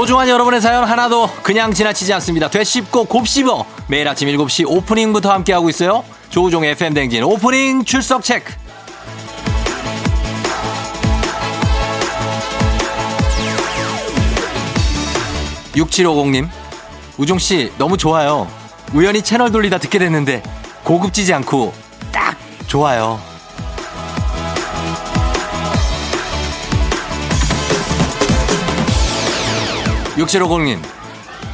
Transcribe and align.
소중한 0.00 0.30
여러분의 0.30 0.62
사연 0.62 0.84
하나도 0.84 1.28
그냥 1.42 1.74
지나치지 1.74 2.14
않습니다. 2.14 2.48
되씹고 2.48 3.04
곱씹어 3.04 3.66
매일 3.86 4.08
아침 4.08 4.28
7시 4.28 4.66
오프닝부터 4.66 5.30
함께하고 5.30 5.68
있어요. 5.68 6.04
조우종의 6.30 6.70
FM 6.70 6.94
댕진 6.94 7.22
오프닝 7.22 7.84
출석 7.84 8.24
체크. 8.24 8.54
6750님, 15.74 16.48
우종씨, 17.18 17.70
너무 17.76 17.98
좋아요. 17.98 18.48
우연히 18.94 19.20
채널 19.20 19.52
돌리다 19.52 19.76
듣게 19.76 19.98
됐는데, 19.98 20.42
고급지지 20.82 21.34
않고, 21.34 21.74
딱 22.10 22.38
좋아요. 22.66 23.29
6750님, 30.20 30.78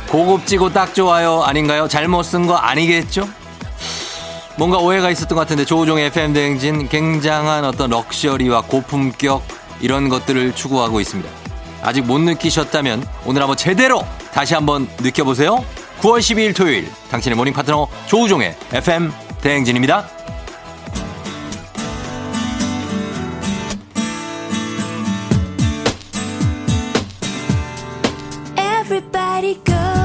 고급지고 0.09 0.73
딱 0.73 0.95
좋아요. 0.95 1.43
아닌가요? 1.43 1.87
잘못 1.89 2.25
쓴 2.25 2.47
거 2.47 2.57
아니겠죠? 2.57 3.29
뭔가 4.59 4.79
오해가 4.79 5.11
있었던 5.11 5.37
것 5.37 5.43
같은데 5.43 5.65
조우종의 5.65 6.07
FM대행진 6.07 6.89
굉장한 6.89 7.65
어떤 7.65 7.91
럭셔리와 7.91 8.63
고품격 8.63 9.43
이런 9.81 10.09
것들을 10.09 10.55
추구하고 10.55 11.01
있습니다. 11.01 11.31
아직 11.83 12.03
못 12.03 12.19
느끼셨다면 12.19 13.07
오늘 13.25 13.43
한번 13.43 13.57
제대로 13.57 14.05
다시 14.33 14.55
한번 14.55 14.89
느껴보세요. 15.01 15.65
9월 16.01 16.19
12일 16.19 16.57
토요일 16.57 16.91
당신의 17.11 17.37
모닝 17.37 17.53
파트너 17.53 17.87
조우종의 18.07 18.57
FM 18.73 19.13
대행진입니다. 19.43 20.16
nobody 29.17 29.55
good. 29.65 29.96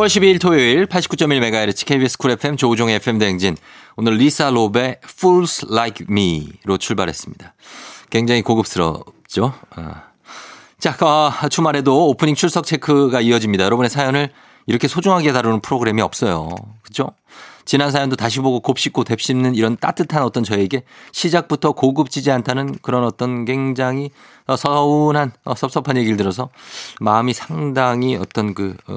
9월 0.00 0.06
12일 0.06 0.40
토요일 0.40 0.86
89.1MHz 0.86 1.84
KBS 1.84 2.16
쿨 2.16 2.30
FM 2.30 2.56
조우종의 2.56 2.94
FM 2.96 3.18
대행진. 3.18 3.54
오늘 3.96 4.14
리사 4.14 4.48
롭의 4.48 4.96
Fools 5.04 5.66
Like 5.70 6.06
Me로 6.08 6.78
출발했습니다. 6.78 7.52
굉장히 8.08 8.40
고급스럽죠? 8.40 9.52
아. 9.76 10.04
자, 10.78 10.96
어, 11.04 11.48
주말에도 11.50 12.08
오프닝 12.08 12.34
출석 12.34 12.64
체크가 12.64 13.20
이어집니다. 13.20 13.64
여러분의 13.64 13.90
사연을 13.90 14.30
이렇게 14.66 14.88
소중하게 14.88 15.32
다루는 15.32 15.60
프로그램이 15.60 16.00
없어요. 16.00 16.48
그죠? 16.80 17.10
지난 17.66 17.90
사연도 17.90 18.16
다시 18.16 18.40
보고 18.40 18.60
곱씹고 18.60 19.04
되씹는 19.04 19.54
이런 19.54 19.76
따뜻한 19.76 20.22
어떤 20.22 20.44
저에게 20.44 20.82
시작부터 21.12 21.72
고급지지 21.72 22.30
않다는 22.30 22.78
그런 22.80 23.04
어떤 23.04 23.44
굉장히 23.44 24.08
서운한 24.56 25.32
어, 25.44 25.54
섭섭한 25.54 25.98
얘기를 25.98 26.16
들어서 26.16 26.48
마음이 27.00 27.34
상당히 27.34 28.16
어떤 28.16 28.54
그 28.54 28.78
어, 28.86 28.96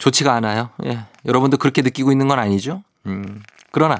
좋지가 0.00 0.34
않아요. 0.34 0.70
예. 0.86 1.04
여러분도 1.26 1.58
그렇게 1.58 1.82
느끼고 1.82 2.10
있는 2.10 2.26
건 2.26 2.38
아니죠? 2.38 2.82
음. 3.06 3.42
그러나 3.70 3.98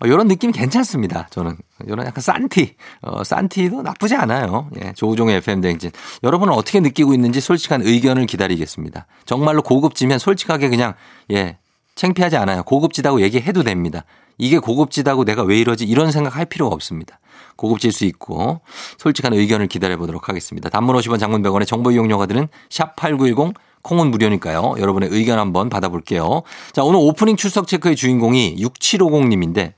어, 0.00 0.06
이런 0.06 0.26
느낌이 0.26 0.52
괜찮습니다. 0.52 1.28
저는 1.30 1.56
이런 1.86 2.04
약간 2.06 2.20
산티, 2.20 2.74
어, 3.02 3.22
산티도 3.22 3.82
나쁘지 3.82 4.16
않아요. 4.16 4.68
예, 4.82 4.92
조우종의 4.94 5.36
FM 5.36 5.60
대행진. 5.60 5.92
여러분은 6.24 6.52
어떻게 6.52 6.80
느끼고 6.80 7.14
있는지 7.14 7.40
솔직한 7.40 7.82
의견을 7.82 8.26
기다리겠습니다. 8.26 9.06
정말로 9.26 9.62
고급지면 9.62 10.18
솔직하게 10.18 10.70
그냥 10.70 10.94
예, 11.30 11.58
창피하지 11.94 12.36
않아요. 12.36 12.64
고급지다고 12.64 13.20
얘기해도 13.20 13.62
됩니다. 13.62 14.04
이게 14.38 14.58
고급지다고 14.58 15.24
내가 15.24 15.42
왜 15.42 15.60
이러지 15.60 15.84
이런 15.84 16.10
생각 16.10 16.36
할 16.36 16.46
필요가 16.46 16.74
없습니다. 16.74 17.20
고급질 17.56 17.92
수 17.92 18.04
있고 18.06 18.62
솔직한 18.98 19.34
의견을 19.34 19.68
기다려 19.68 19.96
보도록 19.98 20.28
하겠습니다. 20.28 20.68
단문 20.70 20.96
50원 20.96 21.20
장문 21.20 21.42
100원의 21.42 21.66
정보 21.66 21.92
이용료가 21.92 22.26
드는 22.26 22.48
샵 22.70 22.96
8910 22.96 23.54
콩은 23.82 24.10
무료니까요. 24.10 24.76
여러분의 24.78 25.08
의견 25.12 25.38
한번 25.38 25.68
받아볼게요. 25.68 26.42
자, 26.72 26.82
오늘 26.84 27.00
오프닝 27.02 27.36
출석 27.36 27.66
체크의 27.66 27.96
주인공이 27.96 28.56
6750님인데, 28.56 29.72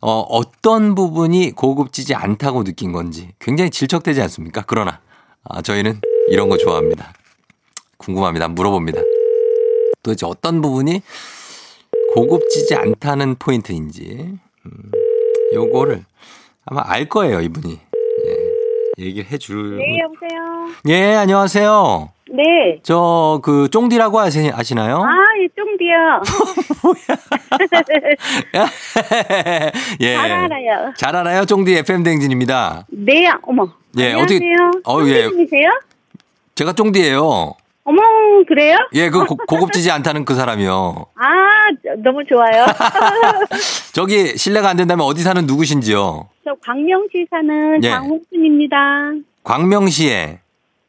어, 0.00 0.20
어떤 0.20 0.94
부분이 0.94 1.52
고급지지 1.52 2.14
않다고 2.14 2.64
느낀 2.64 2.92
건지 2.92 3.30
굉장히 3.38 3.70
질척되지 3.70 4.20
않습니까? 4.22 4.64
그러나, 4.66 5.00
아, 5.44 5.62
저희는 5.62 6.00
이런 6.28 6.48
거 6.48 6.56
좋아합니다. 6.56 7.12
궁금합니다. 7.98 8.48
물어봅니다. 8.48 9.00
도대체 10.02 10.26
어떤 10.26 10.60
부분이 10.60 11.02
고급지지 12.14 12.74
않다는 12.74 13.36
포인트인지, 13.36 14.34
음, 14.66 14.90
요거를 15.54 16.04
아마 16.64 16.82
알 16.84 17.08
거예요, 17.08 17.40
이분이. 17.40 17.78
예, 18.26 19.04
얘기를 19.04 19.30
해줄. 19.30 19.78
네, 19.78 19.98
여보세요. 20.00 20.74
예, 20.88 21.14
안녕하세요. 21.14 22.10
네. 22.34 22.78
저, 22.82 23.40
그, 23.42 23.68
쫑디라고 23.70 24.18
아시, 24.18 24.50
아시나요? 24.54 25.02
아, 25.02 25.10
예, 25.38 25.46
쫑디요. 25.54 26.22
뭐야. 26.82 26.96
예. 30.00 30.14
잘 30.16 30.32
알아요. 30.32 30.94
잘 30.96 31.14
알아요? 31.14 31.44
쫑디 31.44 31.74
FM댕진입니다. 31.76 32.86
네, 32.90 33.30
어머. 33.42 33.68
예, 33.98 34.12
안녕하세요. 34.12 34.22
어떻게. 34.22 34.40
어, 34.84 35.00
예. 35.06 35.24
쫑디님이세요? 35.24 35.68
제가 36.54 36.72
쫑디예요 36.72 37.52
어머, 37.84 38.00
그래요? 38.48 38.78
예, 38.94 39.10
그 39.10 39.26
고, 39.26 39.36
고급지지 39.36 39.90
않다는 39.90 40.24
그 40.24 40.34
사람이요. 40.34 41.04
아, 41.16 41.26
너무 42.02 42.24
좋아요. 42.24 42.64
저기, 43.92 44.38
실례가 44.38 44.70
안 44.70 44.78
된다면 44.78 45.04
어디 45.04 45.22
사는 45.22 45.44
누구신지요? 45.46 46.28
저 46.44 46.54
광명시 46.64 47.26
사는 47.28 47.84
예. 47.84 47.90
장홍순입니다. 47.90 48.76
광명시에 49.44 50.38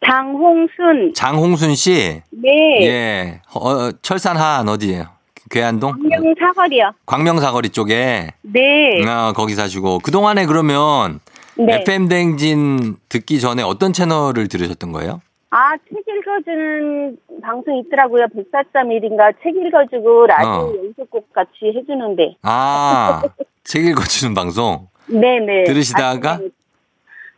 장홍순. 0.05 1.13
장홍순 1.13 1.75
씨. 1.75 2.21
네. 2.31 2.49
예. 2.81 3.41
어, 3.55 3.91
철산 4.01 4.37
한 4.37 4.67
어디예요? 4.67 5.05
괴안동? 5.49 5.91
광명 5.91 6.33
사거리요. 6.39 6.91
광명사거리 7.05 7.69
쪽에. 7.69 8.29
네. 8.41 9.05
아, 9.07 9.33
거기 9.35 9.53
사시고. 9.53 9.99
그동안에 9.99 10.45
그러면 10.45 11.19
네. 11.57 11.81
FM 11.81 12.07
댕진 12.07 12.95
듣기 13.09 13.39
전에 13.39 13.61
어떤 13.61 13.93
채널을 13.93 14.47
들으셨던 14.47 14.91
거예요? 14.91 15.21
아, 15.51 15.73
책 15.77 16.03
읽어주는 16.07 17.17
방송 17.43 17.77
있더라고요. 17.77 18.25
104.1인가 18.35 19.35
책 19.43 19.55
읽어주고 19.55 20.25
라디오 20.25 20.49
어. 20.49 20.73
연속곡 20.75 21.31
같이 21.31 21.71
해주는데. 21.75 22.37
아, 22.41 23.21
책 23.63 23.85
읽어주는 23.85 24.33
방송 24.33 24.87
네네. 25.05 25.65
들으시다가? 25.65 26.31
아침에 26.31 26.49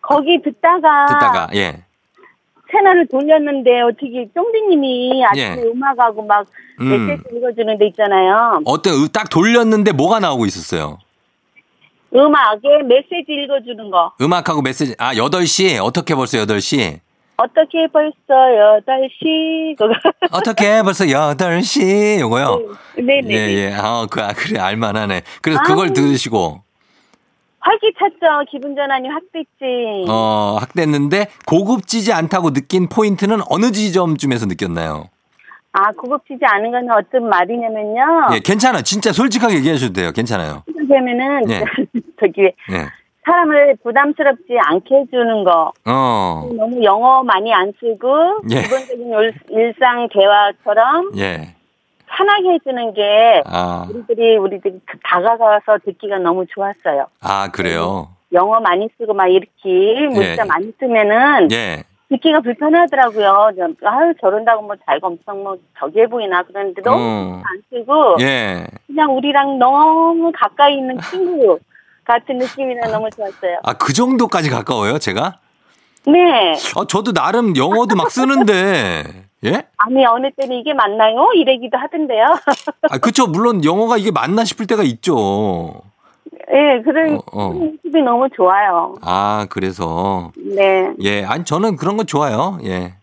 거기 0.01 0.41
듣다가. 0.41 1.05
듣다가, 1.07 1.47
예. 1.55 1.83
채널을 2.85 3.07
돌렸는데 3.07 3.81
어떻게 3.81 4.27
쫑디님이 4.33 5.23
아침에 5.25 5.57
예. 5.57 5.61
음악하고 5.63 6.23
막 6.23 6.45
음. 6.79 7.07
메시지 7.07 7.35
읽어주는 7.35 7.77
데 7.77 7.87
있잖아요. 7.87 8.61
어떤, 8.65 8.93
으- 9.03 9.07
딱 9.11 9.29
돌렸는데 9.29 9.91
뭐가 9.91 10.19
나오고 10.19 10.45
있었어요? 10.45 10.99
음악에 12.13 12.83
메시지 12.85 13.25
읽어주는 13.29 13.89
거. 13.89 14.13
음악하고 14.21 14.61
메시지, 14.61 14.95
아, 14.99 15.13
8시? 15.15 15.83
어떻게 15.83 16.13
벌써 16.15 16.37
8시? 16.37 16.99
어떻게 17.37 17.87
벌써 17.91 18.15
8시? 18.29 19.75
그거. 19.77 19.93
어떻게 20.31 20.81
벌써 20.83 21.03
8시? 21.05 22.19
요거요? 22.21 22.77
네네. 22.97 23.27
예, 23.33 23.53
예. 23.53 23.73
아, 23.73 24.05
그, 24.09 24.21
아, 24.21 24.31
그래, 24.33 24.59
알만하네. 24.59 25.23
그래서 25.41 25.59
아. 25.59 25.63
그걸 25.63 25.91
들으시고, 25.91 26.61
활기찼죠. 27.69 28.45
기분 28.49 28.75
전환이 28.75 29.09
확 29.09 29.21
됐지. 29.33 30.05
어, 30.07 30.57
학됐는데 30.61 31.27
고급지지 31.47 32.13
않다고 32.13 32.51
느낀 32.53 32.87
포인트는 32.87 33.39
어느 33.49 33.71
지점쯤에서 33.71 34.45
느꼈나요? 34.45 35.09
아, 35.73 35.91
고급지지 35.91 36.39
않은 36.45 36.71
건 36.71 36.89
어떤 36.91 37.27
말이냐면요. 37.27 38.27
예, 38.35 38.39
괜찮아. 38.39 38.81
진짜 38.81 39.11
솔직하게 39.11 39.55
얘기하셔도 39.55 39.93
돼요. 39.93 40.11
괜찮아요. 40.15 40.63
그러면은 40.87 41.49
예. 41.49 41.63
저기 42.21 42.43
예. 42.43 42.85
사람을 43.25 43.75
부담스럽지 43.83 44.55
않게 44.63 44.95
해주는 44.95 45.43
거. 45.43 45.73
어, 45.85 46.49
너무 46.55 46.81
영어 46.83 47.23
많이 47.23 47.51
안 47.53 47.73
쓰고 47.79 48.41
예. 48.51 48.61
기본적인 48.61 49.07
일- 49.11 49.33
일상 49.49 50.07
대화처럼 50.13 51.11
예. 51.17 51.54
편하게 52.07 52.53
해주는 52.53 52.93
게 52.93 53.41
아, 53.45 53.85
우리들이 53.89 54.37
우리들이 54.37 54.79
다가가서 55.03 55.79
듣기가 55.85 56.17
너무 56.19 56.45
좋았어요. 56.47 57.07
아, 57.21 57.49
그래요? 57.51 58.09
영어 58.33 58.59
많이 58.59 58.89
쓰고 58.97 59.13
막 59.13 59.27
이렇게 59.27 60.07
문자 60.11 60.41
예. 60.43 60.47
많이 60.47 60.71
쓰면은 60.79 61.51
예. 61.51 61.83
듣기가 62.09 62.41
불편하더라고요. 62.41 63.51
저- 63.57 63.87
아유 63.89 64.13
저런다고 64.21 64.61
뭐 64.63 64.75
자기가 64.85 65.07
엄청 65.07 65.43
뭐 65.43 65.57
저기해 65.79 66.07
보이나 66.07 66.43
그러는데 66.43 66.81
너무 66.81 66.97
어. 67.01 67.41
안 67.45 67.61
쓰고 67.71 68.17
예. 68.21 68.65
그냥 68.87 69.15
우리랑 69.15 69.57
너무 69.59 70.31
가까이 70.35 70.75
있는 70.77 70.97
친구 71.09 71.57
같은 72.05 72.37
느낌이라 72.37 72.89
너무 72.89 73.09
좋았어요. 73.09 73.59
아, 73.63 73.73
그 73.73 73.91
정도까지 73.93 74.49
가까워요, 74.51 74.99
제가? 74.99 75.39
네. 76.05 76.51
아, 76.75 76.85
저도 76.87 77.13
나름 77.13 77.55
영어도 77.57 77.95
막 77.95 78.11
쓰는데. 78.11 79.03
예? 79.45 79.63
아니 79.77 80.05
어느 80.05 80.29
때는 80.31 80.55
이게 80.57 80.73
맞나요? 80.73 81.29
이래기도 81.35 81.77
하던데요. 81.77 82.25
아, 82.89 82.97
그쵸. 82.97 83.27
물론 83.27 83.63
영어가 83.63 83.97
이게 83.97 84.11
맞나 84.11 84.43
싶을 84.43 84.65
때가 84.67 84.83
있죠. 84.83 85.81
예, 86.51 86.81
그런 86.83 87.15
어, 87.15 87.19
어. 87.33 87.49
모습이 87.51 88.01
너무 88.03 88.27
좋아요. 88.35 88.95
아, 89.01 89.45
그래서. 89.49 90.31
네, 90.37 90.91
예. 91.01 91.23
아니, 91.23 91.43
저는 91.43 91.75
그런 91.75 91.97
거 91.97 92.03
좋아요. 92.03 92.57
예. 92.63 92.93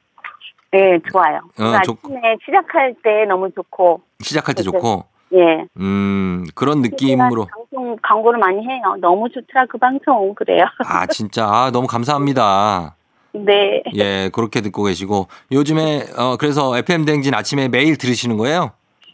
예, 0.75 0.99
좋아요. 1.11 1.41
어, 1.59 1.81
좋- 1.85 1.97
아침에 2.03 2.37
시작할 2.45 2.95
때 3.03 3.25
너무 3.29 3.51
좋고, 3.51 4.01
시작할 4.21 4.55
때 4.55 4.63
그렇죠. 4.63 4.79
좋고. 4.79 5.05
예. 5.35 5.67
음, 5.79 6.47
그런 6.55 6.83
느낌으로. 6.83 7.47
방송 7.47 7.97
광고를 8.03 8.39
많이 8.39 8.59
해요. 8.67 8.97
너무 9.01 9.29
좋더라 9.29 9.67
그 9.67 9.79
방송 9.79 10.35
그래요. 10.35 10.65
아, 10.87 11.07
진짜. 11.07 11.47
아, 11.47 11.71
너무 11.71 11.87
감사합니다. 11.87 12.97
네, 13.35 13.83
예, 13.95 14.31
그렇게 14.33 14.61
듣고 14.61 14.85
계시고. 14.85 15.29
요즘에, 15.51 16.03
어, 16.17 16.37
그래서 16.37 16.77
FM 16.77 17.05
댕진 17.05 17.35
아침에 17.35 17.69
매일 17.69 17.97
들으시는 17.97 18.37
거예요? 18.37 18.73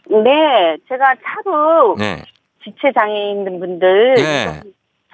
네, 0.09 0.77
제가 0.89 1.15
차로 1.23 1.95
네. 1.97 2.23
지체 2.63 2.91
장애 2.93 3.31
있는 3.31 3.59
분들 3.59 4.15
예. 4.19 4.61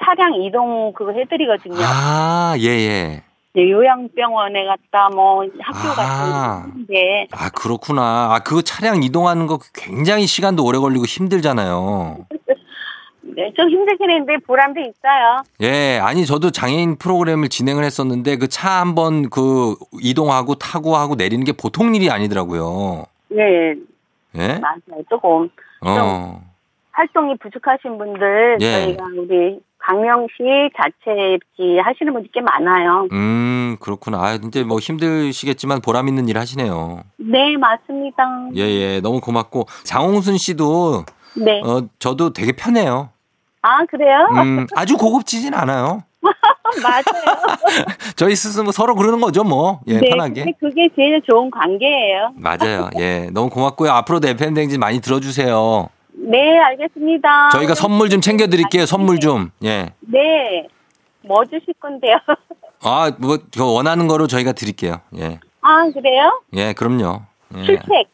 차량 0.04 0.34
이동 0.42 0.94
그거 0.94 1.12
해드리거든요. 1.12 1.78
아, 1.80 2.56
예, 2.60 2.66
예. 2.66 3.24
네, 3.54 3.72
요양병원에 3.72 4.66
갔다 4.66 5.10
뭐 5.16 5.46
학교 5.60 5.90
아. 5.90 5.96
갔다 5.96 6.62
하는데 6.64 7.28
아, 7.32 7.50
그렇구나. 7.50 8.34
아, 8.34 8.40
그거 8.40 8.62
차량 8.62 9.02
이동하는 9.02 9.48
거 9.48 9.60
굉장히 9.74 10.28
시간도 10.28 10.66
오래 10.66 10.78
걸리고 10.78 11.06
힘들잖아요. 11.06 12.26
네, 13.36 13.52
좀 13.56 13.70
힘들긴 13.70 14.10
했는데 14.10 14.38
보람도 14.46 14.80
있어요. 14.80 15.44
예, 15.62 16.00
아니, 16.00 16.26
저도 16.26 16.52
장애인 16.52 16.98
프로그램을 16.98 17.50
진행을 17.50 17.84
했었는데 17.84 18.38
그 18.38 18.48
차 18.48 18.80
한번 18.80 19.30
그 19.30 19.76
이동하고 20.02 20.56
타고 20.56 20.96
하고 20.96 21.16
내리는 21.16 21.44
게 21.44 21.52
보통 21.52 21.94
일이 21.96 22.10
아니더라고요. 22.10 23.06
네, 23.30 23.76
예? 24.38 24.60
맞아요. 24.60 25.04
조금 25.10 25.50
어. 25.82 26.42
활동이 26.92 27.36
부족하신 27.40 27.98
분들 27.98 28.58
예. 28.62 28.72
저희가 28.86 29.04
우리 29.18 29.60
강명시 29.80 30.34
자체 30.78 31.12
이렇게 31.12 31.80
하시는 31.82 32.14
분이 32.14 32.30
꽤 32.34 32.40
많아요. 32.42 33.08
음, 33.12 33.76
그렇구나. 33.82 34.20
아, 34.24 34.38
진짜 34.38 34.64
뭐 34.64 34.80
힘드시겠지만 34.80 35.82
보람 35.82 36.08
있는 36.08 36.28
일 36.30 36.38
하시네요. 36.38 37.02
네, 37.18 37.58
맞습니다. 37.58 38.24
예, 38.56 38.62
예. 38.62 39.02
너무 39.02 39.20
고맙고. 39.20 39.66
장홍순 39.84 40.38
씨도, 40.38 41.04
네. 41.38 41.62
어, 41.64 41.82
저도 42.00 42.32
되게 42.34 42.54
편해요. 42.54 43.10
아, 43.66 43.84
그래요? 43.90 44.28
음, 44.36 44.68
아주 44.76 44.96
고급지진 44.96 45.56
않아요. 45.56 46.04
맞아요. 46.84 47.04
저희 48.16 48.36
스스로 48.36 48.72
서로 48.72 48.94
그러는 48.94 49.20
거죠, 49.22 49.44
뭐. 49.44 49.82
예, 49.88 50.00
네, 50.00 50.10
편하게. 50.10 50.46
그게 50.60 50.88
제일 50.96 51.20
좋은 51.28 51.50
관계예요. 51.50 52.34
맞아요. 52.36 52.90
예. 53.00 53.30
너무 53.34 53.50
고맙고요. 53.50 53.90
앞으로도 53.92 54.28
FM댕진 54.28 54.80
많이 54.80 55.00
들어주세요. 55.00 55.90
네, 56.14 56.60
알겠습니다. 56.60 57.50
저희가 57.54 57.74
선물 57.74 58.10
좀 58.10 58.22
챙겨드릴게요. 58.22 58.86
선물 58.86 59.20
좀. 59.20 59.50
예. 59.64 59.88
네. 60.02 60.68
뭐 61.28 61.44
주실 61.46 61.74
건데요? 61.80 62.18
아, 62.84 63.12
뭐, 63.18 63.40
저 63.50 63.66
원하는 63.66 64.08
거로 64.08 64.28
저희가 64.28 64.52
드릴게요. 64.52 64.98
예. 65.18 65.40
아, 65.62 65.90
그래요? 65.92 66.40
예, 66.54 66.74
그럼요. 66.74 67.22
예. 67.58 67.66
출첵. 67.66 68.08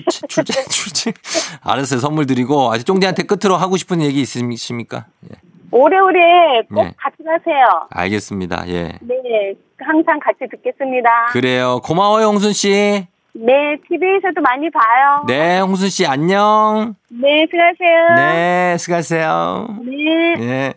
출첵, 0.00 0.28
출첵, 0.28 0.68
출첵. 0.68 1.14
알았어요. 1.62 2.00
선물 2.00 2.26
드리고. 2.26 2.72
아직 2.72 2.84
쫑디한테 2.86 3.24
끝으로 3.24 3.56
하고 3.56 3.76
싶은 3.76 4.00
얘기 4.02 4.20
있으십니까? 4.20 5.06
예. 5.24 5.36
오래오래 5.70 6.20
꼭 6.68 6.82
네. 6.82 6.94
같이 6.98 7.16
가세요. 7.24 7.86
알겠습니다. 7.90 8.64
예. 8.68 8.98
네, 9.00 9.54
항상 9.78 10.18
같이 10.20 10.40
듣겠습니다. 10.50 11.08
그래요. 11.30 11.80
고마워요, 11.82 12.26
홍순 12.26 12.52
씨. 12.52 13.06
네, 13.34 13.52
TV에서도 13.88 14.40
많이 14.42 14.70
봐요. 14.70 15.24
네, 15.26 15.60
홍순 15.60 15.88
씨 15.88 16.06
안녕. 16.06 16.94
네, 17.08 17.46
수고하세요. 17.50 18.14
네, 18.16 18.76
수고하세요. 18.78 19.68
네. 19.86 20.44
예. 20.44 20.74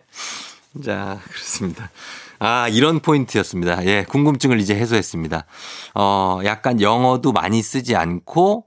자, 0.82 1.18
그렇습니다. 1.28 1.90
아, 2.38 2.68
이런 2.68 3.00
포인트였습니다. 3.00 3.84
예, 3.86 4.04
궁금증을 4.08 4.60
이제 4.60 4.74
해소했습니다. 4.74 5.44
어, 5.94 6.40
약간 6.44 6.80
영어도 6.80 7.32
많이 7.32 7.60
쓰지 7.62 7.96
않고, 7.96 8.64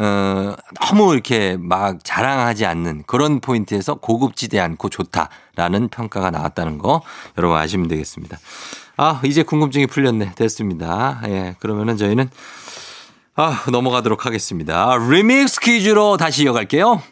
어, 0.00 0.54
너무 0.80 1.12
이렇게 1.12 1.56
막 1.58 1.98
자랑하지 2.04 2.64
않는 2.66 3.02
그런 3.06 3.40
포인트에서 3.40 3.96
고급지대 3.96 4.60
않고 4.60 4.90
좋다라는 4.90 5.88
평가가 5.88 6.30
나왔다는 6.30 6.78
거 6.78 7.02
여러분 7.36 7.58
아시면 7.58 7.88
되겠습니다. 7.88 8.38
아, 8.96 9.20
이제 9.24 9.42
궁금증이 9.42 9.88
풀렸네. 9.88 10.34
됐습니다. 10.36 11.20
예, 11.26 11.56
그러면은 11.58 11.96
저희는 11.96 12.30
아, 13.34 13.64
넘어가도록 13.70 14.24
하겠습니다. 14.24 14.96
리믹스 14.96 15.60
퀴즈로 15.60 16.16
다시 16.16 16.44
이어갈게요. 16.44 17.02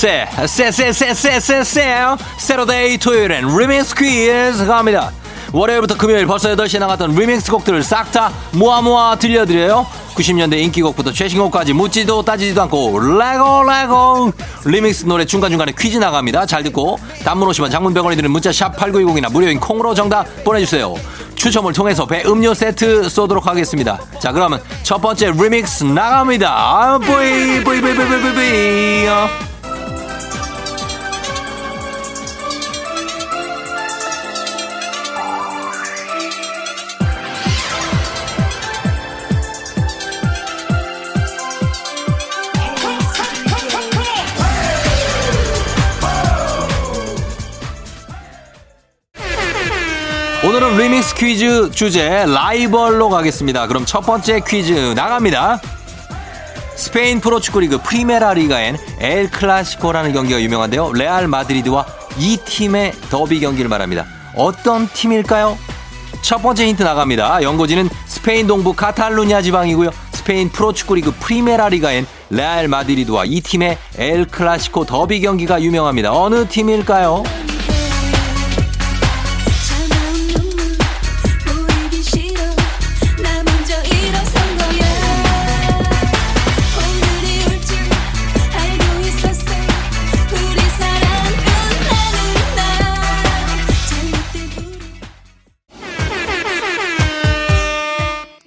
세, 0.00 0.26
세, 0.46 0.70
세, 0.72 0.92
세, 0.94 1.12
세, 1.12 1.38
세, 1.38 1.62
세. 1.62 1.94
Saturday 2.38 2.96
토요일엔 2.96 3.54
리믹스 3.54 3.94
퀴즈 3.94 4.64
갑니다. 4.66 5.10
월요일부터 5.52 5.98
금요일 5.98 6.24
벌써 6.24 6.48
8시에 6.56 6.78
나갔던 6.78 7.14
리믹스 7.14 7.50
곡들을 7.50 7.82
싹 7.82 8.10
다 8.10 8.32
모아 8.52 8.80
모아 8.80 9.16
들려드려요. 9.16 9.86
90년대 10.14 10.54
인기곡부터 10.54 11.12
최신곡까지 11.12 11.74
묻지도 11.74 12.22
따지지도 12.22 12.62
않고 12.62 12.98
Let's 12.98 13.44
go 13.44 13.62
Let's 13.62 14.12
go 14.12 14.32
리믹스 14.64 15.04
노래 15.04 15.26
중간중간에 15.26 15.74
퀴즈 15.78 15.98
나갑니다. 15.98 16.46
잘 16.46 16.62
듣고 16.62 16.98
단문 17.22 17.46
50원 17.50 17.70
장문 17.70 17.92
100원이 17.92 18.16
드는 18.16 18.30
문자 18.30 18.50
샵 18.50 18.74
8910이나 18.78 19.30
무료인 19.30 19.60
콩으로 19.60 19.92
정답 19.92 20.24
보내주세요. 20.44 20.94
추첨을 21.34 21.74
통해서 21.74 22.06
배 22.06 22.22
음료 22.24 22.54
세트 22.54 23.10
쏘도록 23.10 23.46
하겠습니다. 23.46 23.98
자 24.18 24.32
그러면 24.32 24.62
첫 24.82 24.96
번째 25.02 25.32
리믹스 25.32 25.84
나갑니다. 25.84 26.54
아, 26.56 26.96
boy 26.96 27.62
boy 27.62 27.82
boy 27.82 27.94
boy 27.94 28.06
boy 28.06 28.32
boy 28.32 29.49
퀴즈 51.20 51.70
주제 51.72 52.24
라이벌로 52.24 53.10
가겠습니다. 53.10 53.66
그럼 53.66 53.84
첫 53.84 54.00
번째 54.00 54.40
퀴즈 54.40 54.94
나갑니다. 54.96 55.60
스페인 56.76 57.20
프로축구 57.20 57.60
리그 57.60 57.76
프리메라 57.76 58.32
리가엔 58.32 58.78
엘 59.00 59.30
클라시코라는 59.30 60.14
경기가 60.14 60.40
유명한데요. 60.40 60.94
레알 60.94 61.28
마드리드와 61.28 61.84
이 62.16 62.38
팀의 62.38 62.92
더비 63.10 63.40
경기를 63.40 63.68
말합니다. 63.68 64.06
어떤 64.34 64.88
팀일까요? 64.88 65.58
첫 66.22 66.38
번째 66.38 66.66
힌트 66.66 66.82
나갑니다. 66.82 67.42
연고지는 67.42 67.90
스페인 68.06 68.46
동부 68.46 68.72
카탈루냐 68.72 69.42
지방이고요. 69.42 69.90
스페인 70.12 70.48
프로축구 70.48 70.94
리그 70.94 71.12
프리메라 71.20 71.68
리가엔 71.68 72.06
레알 72.30 72.66
마드리드와 72.66 73.26
이 73.26 73.42
팀의 73.42 73.76
엘 73.98 74.24
클라시코 74.24 74.86
더비 74.86 75.20
경기가 75.20 75.60
유명합니다. 75.60 76.14
어느 76.14 76.48
팀일까요? 76.48 77.24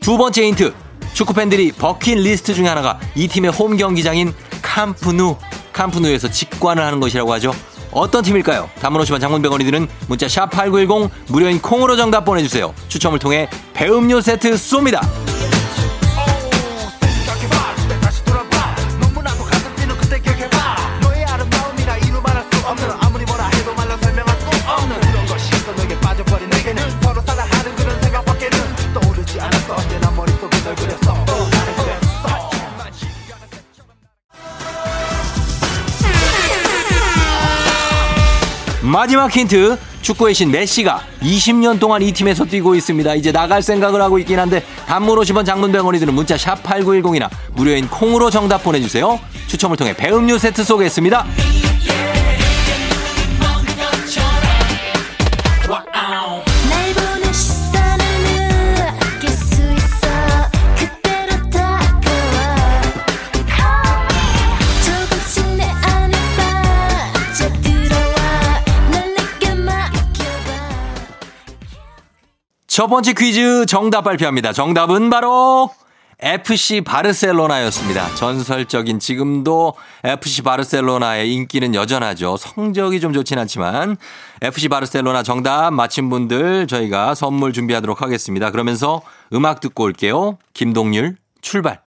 두 0.04 0.18
번째 0.18 0.44
힌트. 0.48 0.74
축구 1.14 1.34
팬들이 1.34 1.72
버킷리스트 1.72 2.54
중에 2.54 2.68
하나가 2.68 3.00
이 3.16 3.30
팀의 3.30 3.52
홈 3.52 3.78
경기장인 3.78 4.34
캄프누, 4.62 5.38
캄프누에서 5.72 6.30
직관을 6.30 6.84
하는 6.84 7.00
것이라고 7.00 7.32
하죠. 7.34 7.54
어떤 7.90 8.22
팀일까요? 8.22 8.70
50원 8.82 9.22
장문병원이 9.22 9.64
드는 9.64 9.88
문자 10.10 10.28
샵8910 10.28 11.10
무료인 11.30 11.62
콩으로 11.62 11.96
정답 11.96 12.26
보내주세요. 12.26 12.74
추첨을 12.90 13.18
통해 13.18 13.48
배음료 13.74 14.20
세트 14.20 14.52
쏩니다. 14.56 15.08
마지막 39.04 39.30
힌트. 39.30 39.78
축구의 40.02 40.34
신 40.34 40.50
메시가 40.50 41.02
20년 41.22 41.78
동안 41.78 42.02
이 42.02 42.14
팀에서 42.14 42.46
뛰고 42.46 42.74
있습니다. 42.74 43.16
이제 43.16 43.34
나갈 43.34 43.62
생각을 43.62 44.02
하고 44.02 44.18
있긴 44.18 44.40
한데 44.40 44.64
단문 44.86 45.20
50원 45.20 45.46
장문병원이 45.46 46.00
드는 46.00 46.14
문자 46.14 46.38
샵 46.38 46.64
8910이나 46.64 47.30
무료인 47.52 47.90
콩으로 47.90 48.30
정답 48.30 48.64
보내주세요. 48.64 49.20
추첨을 49.48 49.76
통해 49.76 49.94
배음료 49.94 50.38
세트 50.38 50.64
쏘겠습니다. 50.64 51.26
첫 72.74 72.88
번째 72.88 73.14
퀴즈 73.14 73.68
정답 73.68 74.02
발표합니다. 74.02 74.52
정답은 74.52 75.12
바로 75.12 75.70
FC 76.20 76.82
바르셀로나였습니다. 76.82 78.16
전설적인 78.16 78.98
지금도 78.98 79.76
FC 80.04 80.42
바르셀로나의 80.42 81.32
인기는 81.32 81.76
여전하죠. 81.76 82.36
성적이 82.36 83.00
좀 83.00 83.14
좋진 83.14 83.38
않지만 83.38 83.96
FC 84.42 84.70
바르셀로나 84.70 85.22
정답 85.22 85.70
맞힌 85.70 86.10
분들 86.10 86.66
저희가 86.66 87.14
선물 87.14 87.54
준비하도록 87.54 88.02
하겠습니다. 88.02 88.50
그러면서 88.50 89.04
음악 89.34 89.60
듣고 89.60 89.84
올게요. 89.84 90.40
김동률 90.56 91.18
출발. 91.42 91.84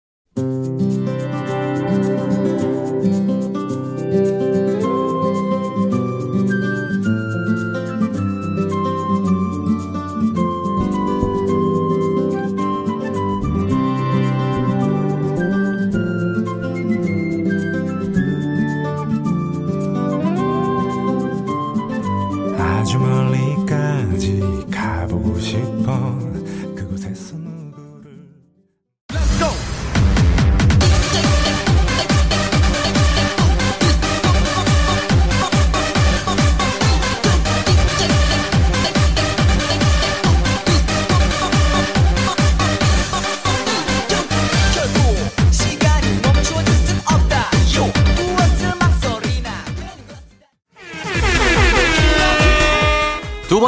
아주 22.84 22.98
멀리까지 22.98 24.66
가보고 24.70 25.40
싶어 25.40 26.33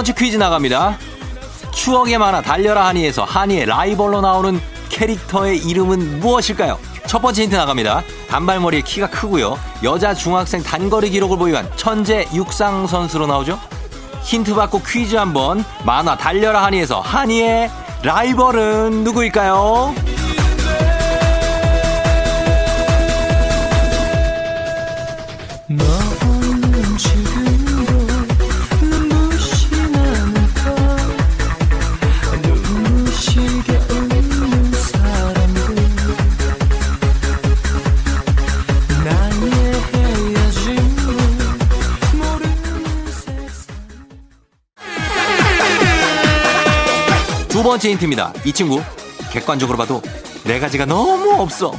두 0.06 0.12
번째 0.12 0.24
퀴즈 0.24 0.36
나갑니다. 0.36 0.98
추억의 1.72 2.18
만화 2.18 2.40
달려라 2.40 2.86
하니에서 2.86 3.24
하니의 3.24 3.66
라이벌로 3.66 4.20
나오는 4.20 4.60
캐릭터의 4.88 5.58
이름은 5.58 6.20
무엇일까요? 6.20 6.78
첫 7.08 7.20
번째 7.20 7.42
힌트 7.42 7.56
나갑니다. 7.56 8.04
단발머리에 8.28 8.82
키가 8.82 9.10
크고요. 9.10 9.58
여자 9.82 10.14
중학생 10.14 10.62
단거리 10.62 11.10
기록을 11.10 11.38
보유한 11.38 11.68
천재 11.74 12.28
육상 12.32 12.86
선수로 12.86 13.26
나오죠. 13.26 13.58
힌트 14.22 14.54
받고 14.54 14.82
퀴즈 14.86 15.16
한번 15.16 15.64
만화 15.84 16.16
달려라 16.16 16.62
하니에서 16.66 17.00
하니의 17.00 17.68
라이벌은 18.04 19.02
누구일까요? 19.02 19.92
번째 47.76 47.90
힌트입니다. 47.90 48.32
이 48.46 48.52
친구 48.54 48.82
객관적으로 49.30 49.76
봐도 49.76 50.00
네 50.44 50.58
가지가 50.58 50.86
너무 50.86 51.42
없어. 51.42 51.74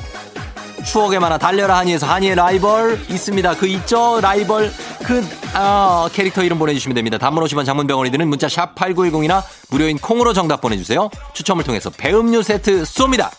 추억의 0.85 1.19
만화 1.19 1.39
달려라 1.39 1.79
하니에서 1.79 2.05
하니의 2.05 2.35
라이벌 2.35 3.07
있습니다. 3.09 3.55
그 3.55 3.65
있죠 3.65 4.21
라이벌 4.21 4.71
그 5.03 5.27
아, 5.55 6.07
캐릭터 6.13 6.43
이름 6.43 6.59
보내주시면 6.59 6.93
됩니다. 6.93 7.17
단문 7.17 7.43
50원 7.43 7.65
장문병원이 7.65 8.11
드는 8.11 8.27
문자 8.27 8.47
샵 8.47 8.75
8910이나 8.75 9.41
무료인 9.71 9.97
콩으로 9.97 10.33
정답 10.33 10.61
보내주세요. 10.61 11.09
추첨을 11.33 11.63
통해서 11.63 11.89
배음료 11.89 12.43
세트 12.43 12.83
쏩니다. 12.83 13.31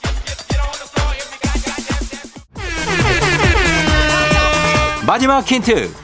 마지막 5.07 5.47
힌트 5.47 5.95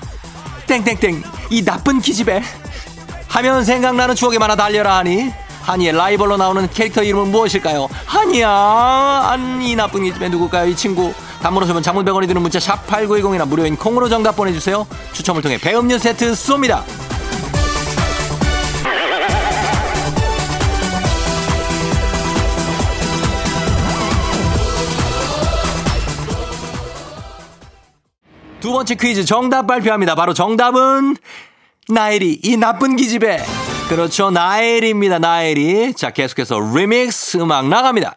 땡땡땡 0.68 1.20
이 1.50 1.64
나쁜 1.64 2.00
기집애 2.00 2.42
하면 3.26 3.64
생각나는 3.64 4.14
추억의 4.14 4.38
만화 4.38 4.54
달려라 4.54 4.98
하니 4.98 5.32
하니의 5.66 5.92
라이벌로 5.92 6.36
나오는 6.36 6.68
캐릭터 6.70 7.02
이름은 7.02 7.30
무엇일까요? 7.30 7.88
하니야 8.06 8.50
아니 8.50 9.74
나쁜 9.74 10.04
기집애 10.04 10.28
누굴까요 10.28 10.68
이 10.68 10.76
친구 10.76 11.12
단문호 11.42 11.66
셔면 11.66 11.82
장문 11.82 12.04
100원이 12.04 12.28
드는 12.28 12.42
문자 12.42 12.60
샵 12.60 12.86
8910이나 12.86 13.46
무료인 13.46 13.76
콩으로 13.76 14.08
정답 14.08 14.36
보내주세요 14.36 14.86
추첨을 15.12 15.42
통해 15.42 15.58
배음료 15.58 15.98
세트 15.98 16.32
쏩니다 16.32 16.82
두 28.60 28.72
번째 28.72 28.94
퀴즈 28.94 29.26
정답 29.26 29.66
발표합니다. 29.66 30.14
바로 30.14 30.32
정답은 30.32 31.18
나애리 31.86 32.40
이 32.42 32.56
나쁜 32.56 32.96
기집애. 32.96 33.44
그렇죠. 33.88 34.30
나애립니다. 34.30 35.18
나애리. 35.18 35.94
자, 35.94 36.10
계속해서 36.10 36.58
리믹스 36.74 37.38
음악 37.38 37.68
나갑니다. 37.68 38.16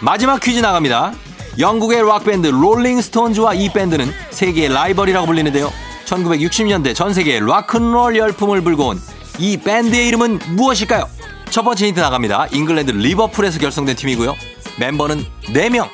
마지막 0.00 0.40
퀴즈 0.40 0.60
나갑니다. 0.60 1.12
영국의 1.58 2.02
락밴드 2.06 2.48
롤링스톤즈와 2.48 3.54
이 3.54 3.72
밴드는 3.72 4.10
세계의 4.30 4.72
라이벌이라고 4.72 5.26
불리는데요. 5.26 5.72
1960년대 6.04 6.94
전 6.94 7.12
세계에 7.14 7.40
락큰롤 7.40 8.16
열풍을 8.16 8.60
몰고 8.62 8.88
온 8.88 9.00
이 9.38 9.58
밴드의 9.58 10.08
이름은 10.08 10.38
무엇일까요? 10.52 11.06
첫 11.50 11.62
번째 11.62 11.86
힌트 11.88 12.00
나갑니다. 12.00 12.46
잉글랜드 12.52 12.92
리버풀에서 12.92 13.58
결성된 13.58 13.94
팀이고요. 13.96 14.34
멤버는 14.78 15.26
4명. 15.48 15.90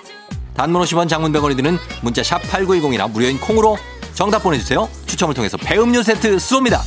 단문 0.57 0.81
50원 0.83 1.09
장문 1.09 1.33
100원이 1.33 1.57
드는 1.57 1.77
문자 2.03 2.23
샵 2.23 2.41
8910이나 2.43 3.11
무료인 3.11 3.41
콩으로 3.41 3.77
정답 4.15 4.43
보내주세요. 4.43 4.89
추첨을 5.07 5.35
통해서 5.35 5.57
배 5.57 5.72
음료 5.72 6.03
세트 6.03 6.37
쏩니다. 6.37 6.81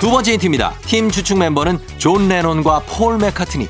두 0.00 0.10
번째 0.10 0.32
힌트입니다. 0.32 0.74
팀 0.86 1.10
주축 1.10 1.38
멤버는 1.38 1.78
존 1.96 2.28
레논과 2.28 2.82
폴 2.86 3.18
맥카트니. 3.18 3.66